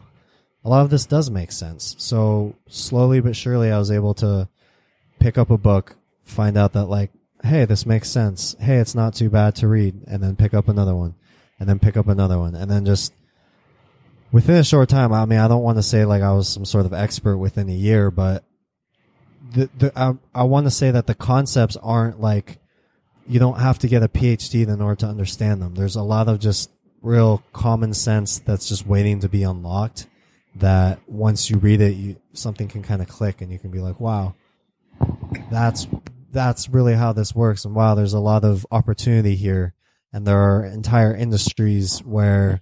a 0.64 0.70
lot 0.70 0.84
of 0.84 0.90
this 0.90 1.06
does 1.06 1.30
make 1.30 1.52
sense. 1.52 1.96
So 2.00 2.56
slowly 2.68 3.20
but 3.20 3.36
surely 3.36 3.72
I 3.72 3.78
was 3.78 3.92
able 3.92 4.14
to 4.16 4.48
pick 5.20 5.38
up 5.38 5.50
a 5.50 5.58
book, 5.58 5.96
find 6.24 6.58
out 6.58 6.74
that 6.74 6.86
like, 6.86 7.12
hey, 7.44 7.66
this 7.66 7.86
makes 7.86 8.10
sense. 8.10 8.56
Hey, 8.60 8.78
it's 8.78 8.96
not 8.96 9.14
too 9.14 9.30
bad 9.30 9.56
to 9.58 9.68
read, 9.68 10.02
and 10.08 10.22
then 10.24 10.36
pick 10.36 10.54
up 10.54 10.68
another 10.68 10.96
one, 10.96 11.16
and 11.60 11.68
then 11.68 11.80
pick 11.80 11.98
up 11.98 12.08
another 12.08 12.40
one, 12.40 12.56
and 12.56 12.70
then 12.70 12.86
just 12.86 13.14
within 14.32 14.58
a 14.58 14.64
short 14.64 14.90
time. 14.90 15.14
I 15.14 15.26
mean, 15.26 15.40
I 15.40 15.48
don't 15.48 15.64
want 15.64 15.78
to 15.78 15.84
say 15.84 16.06
like 16.06 16.22
I 16.22 16.34
was 16.34 16.50
some 16.50 16.66
sort 16.66 16.86
of 16.86 16.94
expert 16.94 17.38
within 17.38 17.70
a 17.70 17.74
year, 17.74 18.12
but 18.12 18.44
the 19.54 19.70
the 19.78 19.92
I, 20.00 20.14
I 20.34 20.44
want 20.44 20.68
to 20.68 20.72
say 20.72 20.92
that 20.92 21.08
the 21.08 21.16
concepts 21.16 21.78
aren't 21.78 22.20
like 22.20 22.60
you 23.28 23.40
don't 23.40 23.60
have 23.60 23.80
to 23.80 23.88
get 23.88 24.04
a 24.04 24.10
PhD 24.10 24.68
in 24.68 24.82
order 24.82 24.96
to 24.96 25.08
understand 25.08 25.62
them. 25.62 25.76
There's 25.76 25.96
a 25.96 26.04
lot 26.04 26.28
of 26.28 26.40
just 26.40 26.72
real 27.02 27.44
common 27.54 27.94
sense 27.94 28.40
that's 28.40 28.68
just 28.68 28.86
waiting 28.86 29.20
to 29.22 29.30
be 29.30 29.44
unlocked. 29.44 30.08
That 30.56 31.00
once 31.08 31.50
you 31.50 31.58
read 31.58 31.80
it, 31.80 31.96
you 31.96 32.18
something 32.34 32.68
can 32.68 32.82
kind 32.82 33.02
of 33.02 33.08
click, 33.08 33.42
and 33.42 33.52
you 33.52 33.60
can 33.60 33.70
be 33.70 33.80
like, 33.80 34.00
"Wow, 34.00 34.36
that's 35.52 35.88
that's 36.32 36.70
really 36.70 36.96
how 36.96 37.14
this 37.14 37.34
works." 37.36 37.66
And 37.66 37.76
wow, 37.76 37.96
there's 37.96 38.14
a 38.14 38.20
lot 38.20 38.44
of 38.44 38.66
opportunity 38.72 39.36
here, 39.36 39.74
and 40.14 40.26
there 40.26 40.40
are 40.40 40.66
entire 40.66 41.16
industries 41.16 42.00
where 42.00 42.62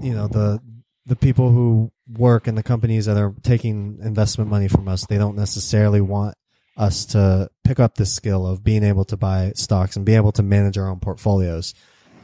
you 0.00 0.14
know 0.14 0.28
the 0.28 0.60
the 1.06 1.16
people 1.16 1.50
who 1.50 1.90
work 2.08 2.46
in 2.46 2.54
the 2.54 2.62
companies 2.62 3.06
that 3.06 3.16
are 3.16 3.34
taking 3.42 3.98
investment 4.02 4.50
money 4.50 4.68
from 4.68 4.88
us, 4.88 5.06
they 5.06 5.18
don't 5.18 5.36
necessarily 5.36 6.00
want 6.00 6.36
us 6.76 7.04
to 7.06 7.50
pick 7.64 7.78
up 7.78 7.96
this 7.96 8.12
skill 8.12 8.46
of 8.46 8.64
being 8.64 8.82
able 8.82 9.04
to 9.04 9.16
buy 9.16 9.52
stocks 9.54 9.96
and 9.96 10.06
be 10.06 10.14
able 10.14 10.32
to 10.32 10.42
manage 10.42 10.78
our 10.78 10.88
own 10.88 11.00
portfolios. 11.00 11.74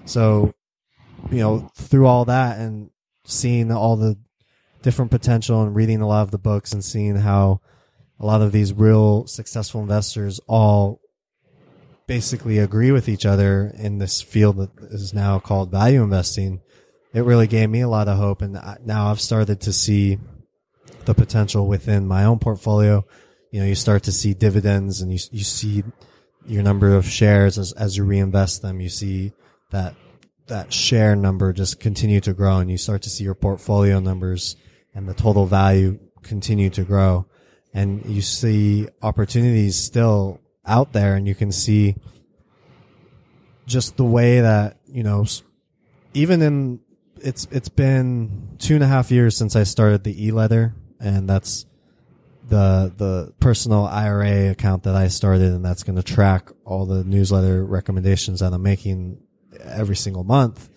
So, 0.05 0.55
you 1.31 1.39
know, 1.39 1.71
through 1.75 2.07
all 2.07 2.25
that 2.27 2.59
and 2.59 2.91
seeing 3.25 3.71
all 3.71 3.97
the 3.97 4.17
different 4.83 5.11
potential 5.11 5.63
and 5.63 5.75
reading 5.75 6.01
a 6.01 6.09
lot 6.09 6.23
of 6.23 6.31
the 6.31 6.39
books 6.39 6.73
and 6.73 6.85
seeing 6.85 7.17
how 7.17 7.61
a 8.21 8.27
lot 8.27 8.43
of 8.43 8.53
these 8.53 8.73
real 8.73 9.27
successful 9.27 9.81
investors 9.81 10.41
all 10.47 11.01
basically 12.07 12.59
agree 12.59 12.91
with 12.91 13.09
each 13.09 13.27
other 13.27 13.73
in 13.77 13.99
this 13.99 14.23
field 14.23 14.57
that 14.57 14.71
is 14.91 15.13
now 15.13 15.39
called 15.39 15.71
value 15.71 16.03
investing 16.03 16.61
it 17.15 17.23
really 17.23 17.47
gave 17.47 17.71
me 17.71 17.81
a 17.81 17.89
lot 17.89 18.09
of 18.09 18.19
hope. 18.19 18.43
And 18.43 18.61
now 18.85 19.11
I've 19.11 19.21
started 19.21 19.61
to 19.63 19.73
see 19.73 20.19
the 21.05 21.15
potential 21.15 21.67
within 21.67 22.07
my 22.07 22.25
own 22.25 22.39
portfolio. 22.39 23.05
You 23.51 23.61
know, 23.61 23.67
you 23.67 23.75
start 23.75 24.03
to 24.05 24.13
see 24.13 24.35
dividends 24.35 25.01
and 25.01 25.13
you, 25.13 25.19
you 25.31 25.45
see 25.45 25.85
your 26.47 26.63
number 26.63 26.95
of 26.95 27.07
shares 27.07 27.59
as, 27.59 27.73
as 27.73 27.97
you 27.97 28.05
reinvest 28.05 28.63
them. 28.63 28.81
You 28.81 28.89
see 28.89 29.33
that, 29.71 29.95
that 30.49 30.73
share 30.73 31.17
number 31.17 31.53
just 31.53 31.81
continue 31.81 32.21
to 32.21 32.35
grow 32.35 32.59
and 32.59 32.71
you 32.71 32.77
start 32.77 33.03
to 33.03 33.11
see 33.11 33.25
your 33.25 33.35
portfolio 33.35 34.01
numbers 34.01 34.57
and 34.95 35.09
the 35.09 35.15
total 35.15 35.47
value 35.47 35.99
continue 36.23 36.71
to 36.71 36.85
grow. 36.85 37.27
And 37.75 38.05
you 38.07 38.23
see 38.23 38.89
opportunities 39.03 39.77
still 39.77 40.41
out 40.67 40.93
there 40.93 41.15
and 41.17 41.29
you 41.29 41.35
can 41.35 41.53
see 41.53 41.97
just 43.67 43.97
the 43.97 44.05
way 44.05 44.41
that, 44.41 44.79
you 44.87 45.03
know, 45.03 45.27
even 46.15 46.43
in 46.43 46.81
it's 47.21 47.47
it's 47.51 47.69
been 47.69 48.57
two 48.59 48.75
and 48.75 48.85
a 48.85 48.87
half 48.87 49.11
years 49.11 49.37
since 49.37 49.57
I 49.57 49.65
started 49.65 50.05
the 50.05 50.27
e-letter, 50.27 50.75
and 51.01 51.29
that's 51.29 51.67
the 52.49 52.93
the 52.97 53.35
personal 53.41 53.87
IRA 53.87 54.51
account 54.51 54.85
that 54.85 54.95
I 54.95 55.09
started, 55.09 55.53
and 55.53 55.65
that's 55.65 55.83
going 55.83 55.97
to 55.97 56.03
track 56.03 56.51
all 56.65 56.87
the 56.87 57.05
newsletter 57.05 57.65
recommendations 57.65 58.41
that 58.41 58.53
I'm 58.53 58.63
making 58.63 59.21
every 59.61 59.97
single 59.97 60.25
month. 60.25 60.69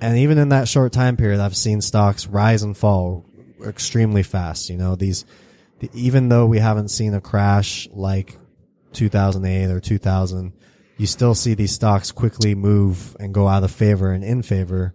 And 0.00 0.18
even 0.18 0.38
in 0.38 0.50
that 0.50 0.68
short 0.68 0.92
time 0.92 1.16
period, 1.16 1.40
I've 1.40 1.56
seen 1.56 1.80
stocks 1.80 2.26
rise 2.26 2.62
and 2.62 2.76
fall 2.76 3.24
extremely 3.64 4.22
fast. 4.22 4.68
You 4.68 4.76
know, 4.76 4.94
these 4.94 5.24
even 5.92 6.28
though 6.28 6.46
we 6.46 6.58
haven't 6.58 6.88
seen 6.88 7.14
a 7.14 7.20
crash 7.20 7.88
like 7.92 8.38
2008 8.92 9.70
or 9.70 9.80
2000, 9.80 10.52
you 10.96 11.06
still 11.06 11.34
see 11.34 11.54
these 11.54 11.72
stocks 11.72 12.10
quickly 12.10 12.54
move 12.54 13.16
and 13.20 13.34
go 13.34 13.46
out 13.48 13.64
of 13.64 13.70
favor 13.70 14.12
and 14.12 14.24
in 14.24 14.42
favor 14.42 14.94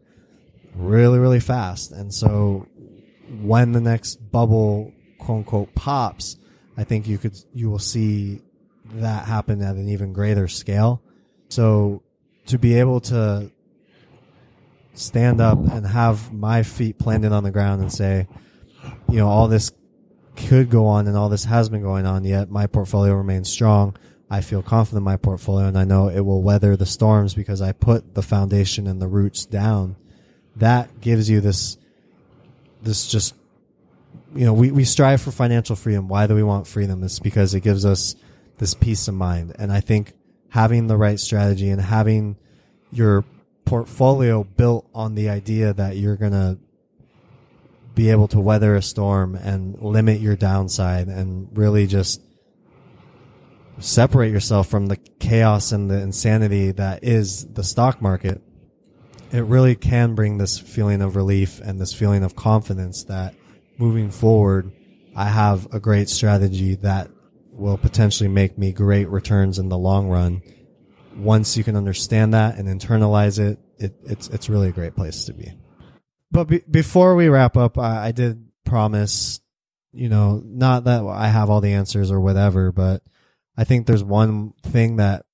really, 0.76 1.20
really 1.20 1.40
fast. 1.40 1.92
And 1.92 2.14
so 2.14 2.68
when 3.42 3.72
the 3.72 3.82
next 3.82 4.16
bubble, 4.32 4.92
quote 5.20 5.40
unquote, 5.40 5.76
pops, 5.76 6.38
I 6.78 6.84
think 6.84 7.08
you 7.08 7.18
could, 7.18 7.38
you 7.54 7.70
will 7.70 7.80
see 7.80 8.42
that 8.96 9.26
happen 9.26 9.62
at 9.62 9.76
an 9.76 9.90
even 9.90 10.14
greater 10.14 10.48
scale. 10.48 11.04
So 11.50 12.02
to 12.48 12.58
be 12.58 12.80
able 12.80 13.02
to 13.02 13.52
stand 14.94 15.40
up 15.40 15.60
and 15.60 15.86
have 15.86 16.34
my 16.34 16.64
feet 16.64 16.98
planted 16.98 17.32
on 17.32 17.44
the 17.44 17.52
ground 17.52 17.82
and 17.82 17.92
say, 17.92 18.28
you 19.10 19.18
know, 19.18 19.28
all 19.28 19.48
this 19.48 19.72
could 20.36 20.70
go 20.70 20.86
on 20.88 21.08
and 21.08 21.18
all 21.18 21.30
this 21.30 21.46
has 21.46 21.70
been 21.70 21.82
going 21.82 22.06
on, 22.06 22.24
yet 22.24 22.50
my 22.50 22.68
portfolio 22.68 23.14
remains 23.16 23.50
strong. 23.50 23.96
I 24.30 24.42
feel 24.42 24.62
confident 24.62 25.00
in 25.00 25.04
my 25.04 25.18
portfolio 25.18 25.68
and 25.68 25.78
I 25.78 25.84
know 25.84 26.08
it 26.08 26.22
will 26.22 26.42
weather 26.42 26.78
the 26.78 26.86
storms 26.86 27.34
because 27.34 27.62
I 27.62 27.74
put 27.74 28.16
the 28.16 28.22
foundation 28.22 28.88
and 28.88 29.02
the 29.02 29.08
roots 29.08 29.46
down. 29.46 29.98
That 30.56 31.02
gives 31.02 31.30
you 31.30 31.42
this 31.42 31.78
this 32.82 33.08
just 33.08 33.36
you 34.34 34.46
know 34.46 34.54
we, 34.54 34.72
we 34.72 34.86
strive 34.86 35.22
for 35.22 35.32
financial 35.32 35.76
freedom. 35.76 36.08
Why 36.08 36.28
do 36.28 36.36
we 36.36 36.44
want 36.44 36.68
freedom? 36.68 37.04
It's 37.04 37.20
because 37.20 37.54
it 37.54 37.60
gives 37.60 37.86
us 37.86 38.16
this 38.58 38.74
peace 38.74 39.08
of 39.08 39.16
mind. 39.16 39.56
And 39.60 39.72
i 39.72 39.82
think 39.82 40.14
having 40.50 40.88
the 40.88 40.98
right 40.98 41.20
strategy 41.20 41.70
and 41.70 41.82
having 41.82 42.38
your 42.92 43.26
portfolio 43.66 44.44
built 44.44 44.88
on 44.94 45.16
the 45.16 45.30
idea 45.30 45.74
that 45.74 45.96
you're 45.96 46.18
going 46.18 46.34
to 46.34 46.58
be 47.94 48.10
able 48.10 48.28
to 48.30 48.39
weather 48.39 48.76
a 48.76 48.82
storm 48.82 49.36
and 49.36 49.82
limit 49.82 50.22
your 50.22 50.36
downside 50.36 51.08
and 51.08 51.50
really 51.58 51.88
just 51.88 52.22
separate 53.80 54.32
yourself 54.32 54.68
from 54.68 54.88
the 54.88 54.98
chaos 55.20 55.72
and 55.72 55.89
the 55.89 56.00
insanity 56.00 56.72
that 56.72 57.04
is 57.04 57.46
the 57.54 57.64
stock 57.64 58.02
market 58.02 58.42
it 59.32 59.46
really 59.46 59.76
can 59.76 60.14
bring 60.14 60.38
this 60.38 60.60
feeling 60.60 61.02
of 61.02 61.16
relief 61.16 61.62
and 61.62 61.80
this 61.80 61.94
feeling 61.94 62.24
of 62.24 62.36
confidence 62.36 63.06
that 63.06 63.34
moving 63.78 64.12
forward, 64.12 64.72
I 65.16 65.26
have 65.26 65.74
a 65.74 65.80
great 65.80 66.10
strategy 66.10 66.76
that 66.76 67.10
will 67.52 67.78
potentially 67.78 68.30
make 68.30 68.58
me 68.58 68.72
great 68.72 69.10
returns 69.10 69.58
in 69.58 69.70
the 69.70 69.78
long 69.78 70.10
run. 70.10 70.42
Once 71.16 71.56
you 71.56 71.64
can 71.64 71.76
understand 71.76 72.34
that 72.34 72.58
and 72.58 72.68
internalize 72.68 73.39
it, 73.39 73.60
it 73.78 73.94
it's 74.04 74.28
it's 74.30 74.50
really 74.50 74.70
a 74.70 74.72
great 74.72 74.96
place 74.96 75.26
to 75.26 75.34
be. 75.34 75.54
But 76.32 76.46
be, 76.46 76.64
before 76.70 77.16
we 77.16 77.28
wrap 77.28 77.58
up, 77.58 77.78
I, 77.78 78.08
I 78.08 78.12
did 78.12 78.48
promise, 78.66 79.42
you 79.92 80.10
know, 80.10 80.42
not 80.46 80.86
that 80.86 81.04
I 81.04 81.28
have 81.28 81.50
all 81.50 81.62
the 81.62 81.74
answers 81.74 82.12
or 82.12 82.22
whatever, 82.22 82.72
but 82.72 83.04
I 83.58 83.64
think 83.64 83.86
there's 83.86 84.04
one 84.04 84.54
thing 84.64 84.96
that 84.98 85.26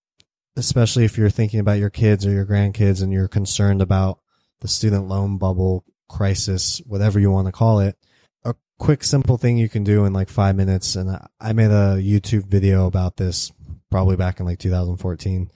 especially 0.57 1.05
if 1.05 1.17
you're 1.17 1.29
thinking 1.29 1.59
about 1.59 1.77
your 1.77 1.91
kids 1.91 2.25
or 2.25 2.31
your 2.31 2.45
grandkids 2.45 3.03
and 3.03 3.13
you're 3.13 3.27
concerned 3.27 3.81
about 3.81 4.19
the 4.61 4.67
student 4.67 5.07
loan 5.07 5.37
bubble 5.37 5.85
crisis, 6.09 6.81
whatever 6.87 7.19
you 7.19 7.29
want 7.29 7.47
to 7.47 7.51
call 7.51 7.79
it, 7.79 7.95
a 8.43 8.55
quick, 8.79 9.03
simple 9.03 9.37
thing 9.37 9.57
you 9.57 9.69
can 9.69 9.83
do 9.83 10.05
in 10.05 10.13
like 10.13 10.29
five 10.29 10.55
minutes. 10.55 10.95
And 10.95 11.15
I 11.39 11.53
made 11.53 11.69
a 11.69 12.01
YouTube 12.01 12.47
video 12.47 12.87
about 12.87 13.17
this 13.17 13.51
probably 13.91 14.15
back 14.15 14.39
in 14.39 14.47
like 14.47 14.59
2014 14.59 15.51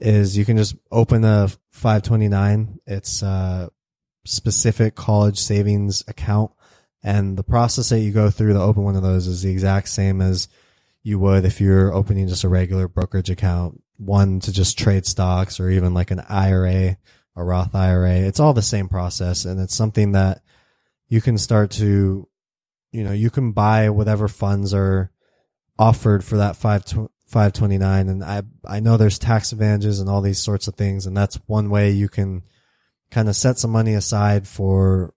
is 0.00 0.36
you 0.36 0.44
can 0.44 0.56
just 0.56 0.74
open 0.90 1.24
a 1.24 1.48
529. 1.70 2.80
It's 2.86 3.22
a 3.22 3.70
specific 4.24 4.94
college 4.94 5.38
savings 5.38 6.04
account 6.06 6.52
And 7.02 7.36
the 7.36 7.42
process 7.42 7.88
that 7.88 8.00
you 8.00 8.12
go 8.12 8.30
through 8.30 8.52
to 8.52 8.60
open 8.60 8.84
one 8.84 8.96
of 8.96 9.02
those 9.02 9.26
is 9.26 9.42
the 9.42 9.50
exact 9.50 9.88
same 9.88 10.20
as 10.20 10.48
you 11.02 11.18
would 11.18 11.44
if 11.44 11.60
you're 11.60 11.92
opening 11.92 12.28
just 12.28 12.44
a 12.44 12.48
regular 12.48 12.86
brokerage 12.86 13.30
account, 13.30 13.82
one 13.96 14.38
to 14.40 14.52
just 14.52 14.78
trade 14.78 15.04
stocks 15.04 15.58
or 15.58 15.68
even 15.68 15.94
like 15.94 16.12
an 16.12 16.20
IRA, 16.28 16.96
a 17.34 17.44
Roth 17.44 17.74
IRA. 17.74 18.18
It's 18.18 18.38
all 18.38 18.52
the 18.52 18.62
same 18.62 18.88
process. 18.88 19.44
And 19.44 19.60
it's 19.60 19.74
something 19.74 20.12
that 20.12 20.42
you 21.08 21.20
can 21.20 21.38
start 21.38 21.72
to, 21.72 22.28
you 22.92 23.04
know, 23.04 23.12
you 23.12 23.30
can 23.30 23.50
buy 23.50 23.90
whatever 23.90 24.28
funds 24.28 24.72
are 24.72 25.10
offered 25.78 26.22
for 26.22 26.36
that 26.36 26.54
five, 26.54 26.84
529. 26.84 28.08
And 28.08 28.22
I, 28.22 28.42
I 28.64 28.78
know 28.78 28.96
there's 28.96 29.18
tax 29.18 29.50
advantages 29.50 29.98
and 29.98 30.08
all 30.08 30.20
these 30.20 30.38
sorts 30.38 30.68
of 30.68 30.76
things. 30.76 31.06
And 31.06 31.16
that's 31.16 31.36
one 31.46 31.68
way 31.68 31.90
you 31.90 32.08
can 32.08 32.42
kind 33.12 33.28
of 33.28 33.36
set 33.36 33.58
some 33.58 33.70
money 33.70 33.92
aside 33.92 34.48
for 34.48 35.12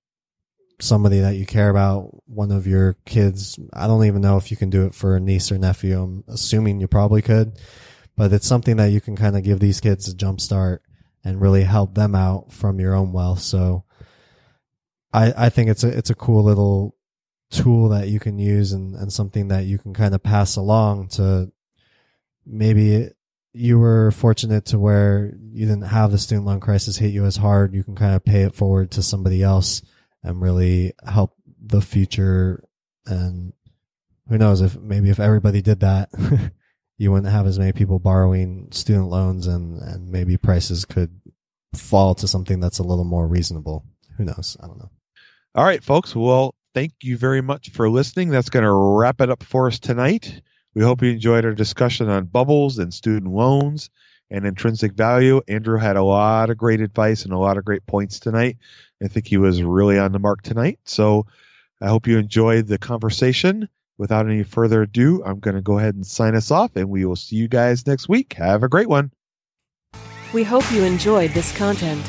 somebody 0.82 1.22
that 1.22 1.38
you 1.38 1.46
care 1.46 1.70
about, 1.70 2.12
one 2.28 2.52
of 2.52 2.68
your 2.68 2.98
kids. 3.06 3.58
I 3.72 3.88
don't 3.88 4.04
even 4.04 4.22
know 4.22 4.36
if 4.36 4.52
you 4.52 4.58
can 4.58 4.70
do 4.70 4.86
it 4.86 4.94
for 4.94 5.16
a 5.16 5.20
niece 5.22 5.50
or 5.50 5.58
nephew. 5.58 6.02
I'm 6.02 6.24
assuming 6.28 6.82
you 6.82 6.88
probably 6.90 7.22
could, 7.22 7.58
but 8.18 8.34
it's 8.34 8.46
something 8.46 8.76
that 8.78 8.92
you 8.92 9.00
can 9.00 9.16
kind 9.16 9.38
of 9.38 9.44
give 9.44 9.62
these 9.62 9.80
kids 9.80 10.10
a 10.10 10.14
jump 10.14 10.42
start 10.42 10.84
and 11.24 11.42
really 11.42 11.64
help 11.64 11.96
them 11.96 12.16
out 12.16 12.52
from 12.52 12.82
your 12.82 12.94
own 12.94 13.14
wealth. 13.14 13.40
So 13.40 13.86
I, 15.14 15.46
I 15.46 15.50
think 15.50 15.70
it's 15.70 15.86
a, 15.86 15.98
it's 15.98 16.10
a 16.10 16.16
cool 16.16 16.44
little 16.44 16.98
tool 17.50 17.88
that 17.90 18.10
you 18.10 18.20
can 18.20 18.38
use 18.38 18.74
and, 18.74 18.94
and 18.96 19.12
something 19.12 19.48
that 19.48 19.64
you 19.64 19.78
can 19.78 19.94
kind 19.94 20.14
of 20.14 20.22
pass 20.22 20.58
along 20.58 21.08
to 21.08 21.50
maybe 22.46 23.10
you 23.56 23.80
were 23.80 24.12
fortunate 24.12 24.66
to 24.66 24.78
where 24.78 25.34
you 25.54 25.66
didn't 25.66 25.84
have 25.84 26.12
the 26.12 26.18
student 26.18 26.46
loan 26.46 26.60
crisis 26.60 26.98
hit 26.98 27.14
you 27.14 27.24
as 27.26 27.38
hard. 27.38 27.74
You 27.74 27.86
can 27.86 27.96
kind 27.96 28.14
of 28.14 28.26
pay 28.26 28.42
it 28.42 28.54
forward 28.54 28.92
to 28.92 29.02
somebody 29.02 29.42
else 29.42 29.82
and 30.24 30.42
really 30.42 30.94
help 31.08 31.34
the 31.64 31.82
future. 31.82 32.66
And 33.06 33.54
who 34.28 34.38
knows 34.38 34.60
if 34.60 34.78
maybe 34.78 35.10
if 35.10 35.22
everybody 35.22 35.62
did 35.62 35.80
that, 35.80 36.10
you 36.98 37.14
wouldn't 37.14 37.32
have 37.32 37.48
as 37.48 37.58
many 37.58 37.72
people 37.72 37.98
borrowing 37.98 38.68
student 38.72 39.08
loans 39.08 39.48
and, 39.48 39.82
and 39.82 40.12
maybe 40.12 40.36
prices 40.36 40.84
could 40.84 41.22
fall 41.74 42.14
to 42.16 42.28
something 42.28 42.60
that's 42.60 42.80
a 42.80 42.84
little 42.84 43.06
more 43.06 43.26
reasonable. 43.26 43.86
Who 44.18 44.26
knows? 44.26 44.58
I 44.62 44.68
don't 44.68 44.80
know. 44.80 44.92
All 45.56 45.64
right, 45.64 45.82
folks. 45.82 46.14
Well, 46.14 46.56
thank 46.74 46.92
you 47.02 47.18
very 47.18 47.42
much 47.42 47.70
for 47.70 47.90
listening. 47.90 48.32
That's 48.32 48.50
going 48.50 48.66
to 48.66 48.74
wrap 48.74 49.22
it 49.22 49.30
up 49.30 49.44
for 49.44 49.68
us 49.68 49.80
tonight. 49.80 50.42
We 50.76 50.84
hope 50.84 51.02
you 51.02 51.10
enjoyed 51.10 51.46
our 51.46 51.54
discussion 51.54 52.10
on 52.10 52.26
bubbles 52.26 52.80
and 52.80 52.94
student 52.94 53.34
loans 53.34 53.90
and 54.30 54.46
intrinsic 54.46 54.92
value. 54.92 55.42
Andrew 55.48 55.78
had 55.78 55.96
a 55.96 56.04
lot 56.04 56.50
of 56.50 56.58
great 56.58 56.82
advice 56.82 57.24
and 57.24 57.34
a 57.34 57.38
lot 57.38 57.58
of 57.58 57.64
great 57.64 57.86
points 57.86 58.20
tonight. 58.20 58.58
I 59.02 59.08
think 59.08 59.26
he 59.26 59.38
was 59.38 59.64
really 59.64 59.98
on 59.98 60.12
the 60.12 60.20
mark 60.20 60.42
tonight. 60.42 60.80
So 60.84 61.28
I 61.82 61.88
hope 61.88 62.08
you 62.08 62.18
enjoyed 62.18 62.68
the 62.68 62.78
conversation. 62.78 63.70
Without 63.98 64.26
any 64.26 64.44
further 64.44 64.82
ado, 64.82 65.24
I'm 65.26 65.40
going 65.40 65.56
to 65.56 65.62
go 65.62 65.80
ahead 65.80 65.96
and 65.96 66.06
sign 66.06 66.36
us 66.36 66.52
off, 66.52 66.76
and 66.76 66.90
we 66.90 67.06
will 67.06 67.16
see 67.16 67.38
you 67.38 67.48
guys 67.48 67.88
next 67.88 68.10
week. 68.10 68.34
Have 68.34 68.62
a 68.62 68.68
great 68.68 68.90
one. 68.90 69.12
We 70.34 70.44
hope 70.44 70.70
you 70.74 70.84
enjoyed 70.84 71.32
this 71.32 71.56
content. 71.56 72.06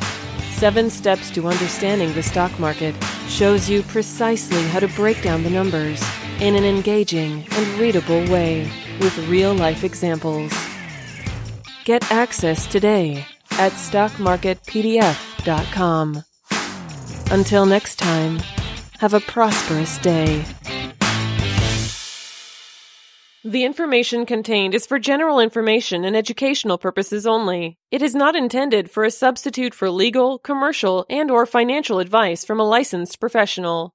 Seven 0.54 0.90
Steps 0.90 1.30
to 1.30 1.46
Understanding 1.46 2.12
the 2.14 2.24
Stock 2.24 2.58
Market 2.58 2.96
shows 3.28 3.70
you 3.70 3.84
precisely 3.84 4.62
how 4.68 4.80
to 4.80 4.88
break 4.88 5.22
down 5.22 5.44
the 5.44 5.50
numbers 5.50 6.02
in 6.40 6.54
an 6.54 6.64
engaging 6.64 7.46
and 7.50 7.78
readable 7.78 8.24
way 8.26 8.70
with 9.00 9.16
real 9.28 9.54
life 9.54 9.84
examples. 9.84 10.52
Get 11.84 12.10
access 12.10 12.66
today 12.66 13.26
at 13.52 13.72
stockmarketpdf.com. 13.72 16.24
Until 17.30 17.66
next 17.66 17.98
time, 17.98 18.40
have 18.98 19.14
a 19.14 19.20
prosperous 19.20 19.98
day. 19.98 20.44
The 23.44 23.64
information 23.64 24.26
contained 24.26 24.74
is 24.74 24.86
for 24.86 24.98
general 24.98 25.38
information 25.38 26.04
and 26.04 26.16
educational 26.16 26.78
purposes 26.78 27.28
only. 27.28 27.78
It 27.92 28.02
is 28.02 28.12
not 28.12 28.34
intended 28.34 28.90
for 28.90 29.04
a 29.04 29.10
substitute 29.10 29.72
for 29.72 29.88
legal, 29.88 30.40
commercial, 30.40 31.06
and 31.08 31.30
or 31.30 31.46
financial 31.46 32.00
advice 32.00 32.44
from 32.44 32.58
a 32.58 32.68
licensed 32.68 33.20
professional. 33.20 33.94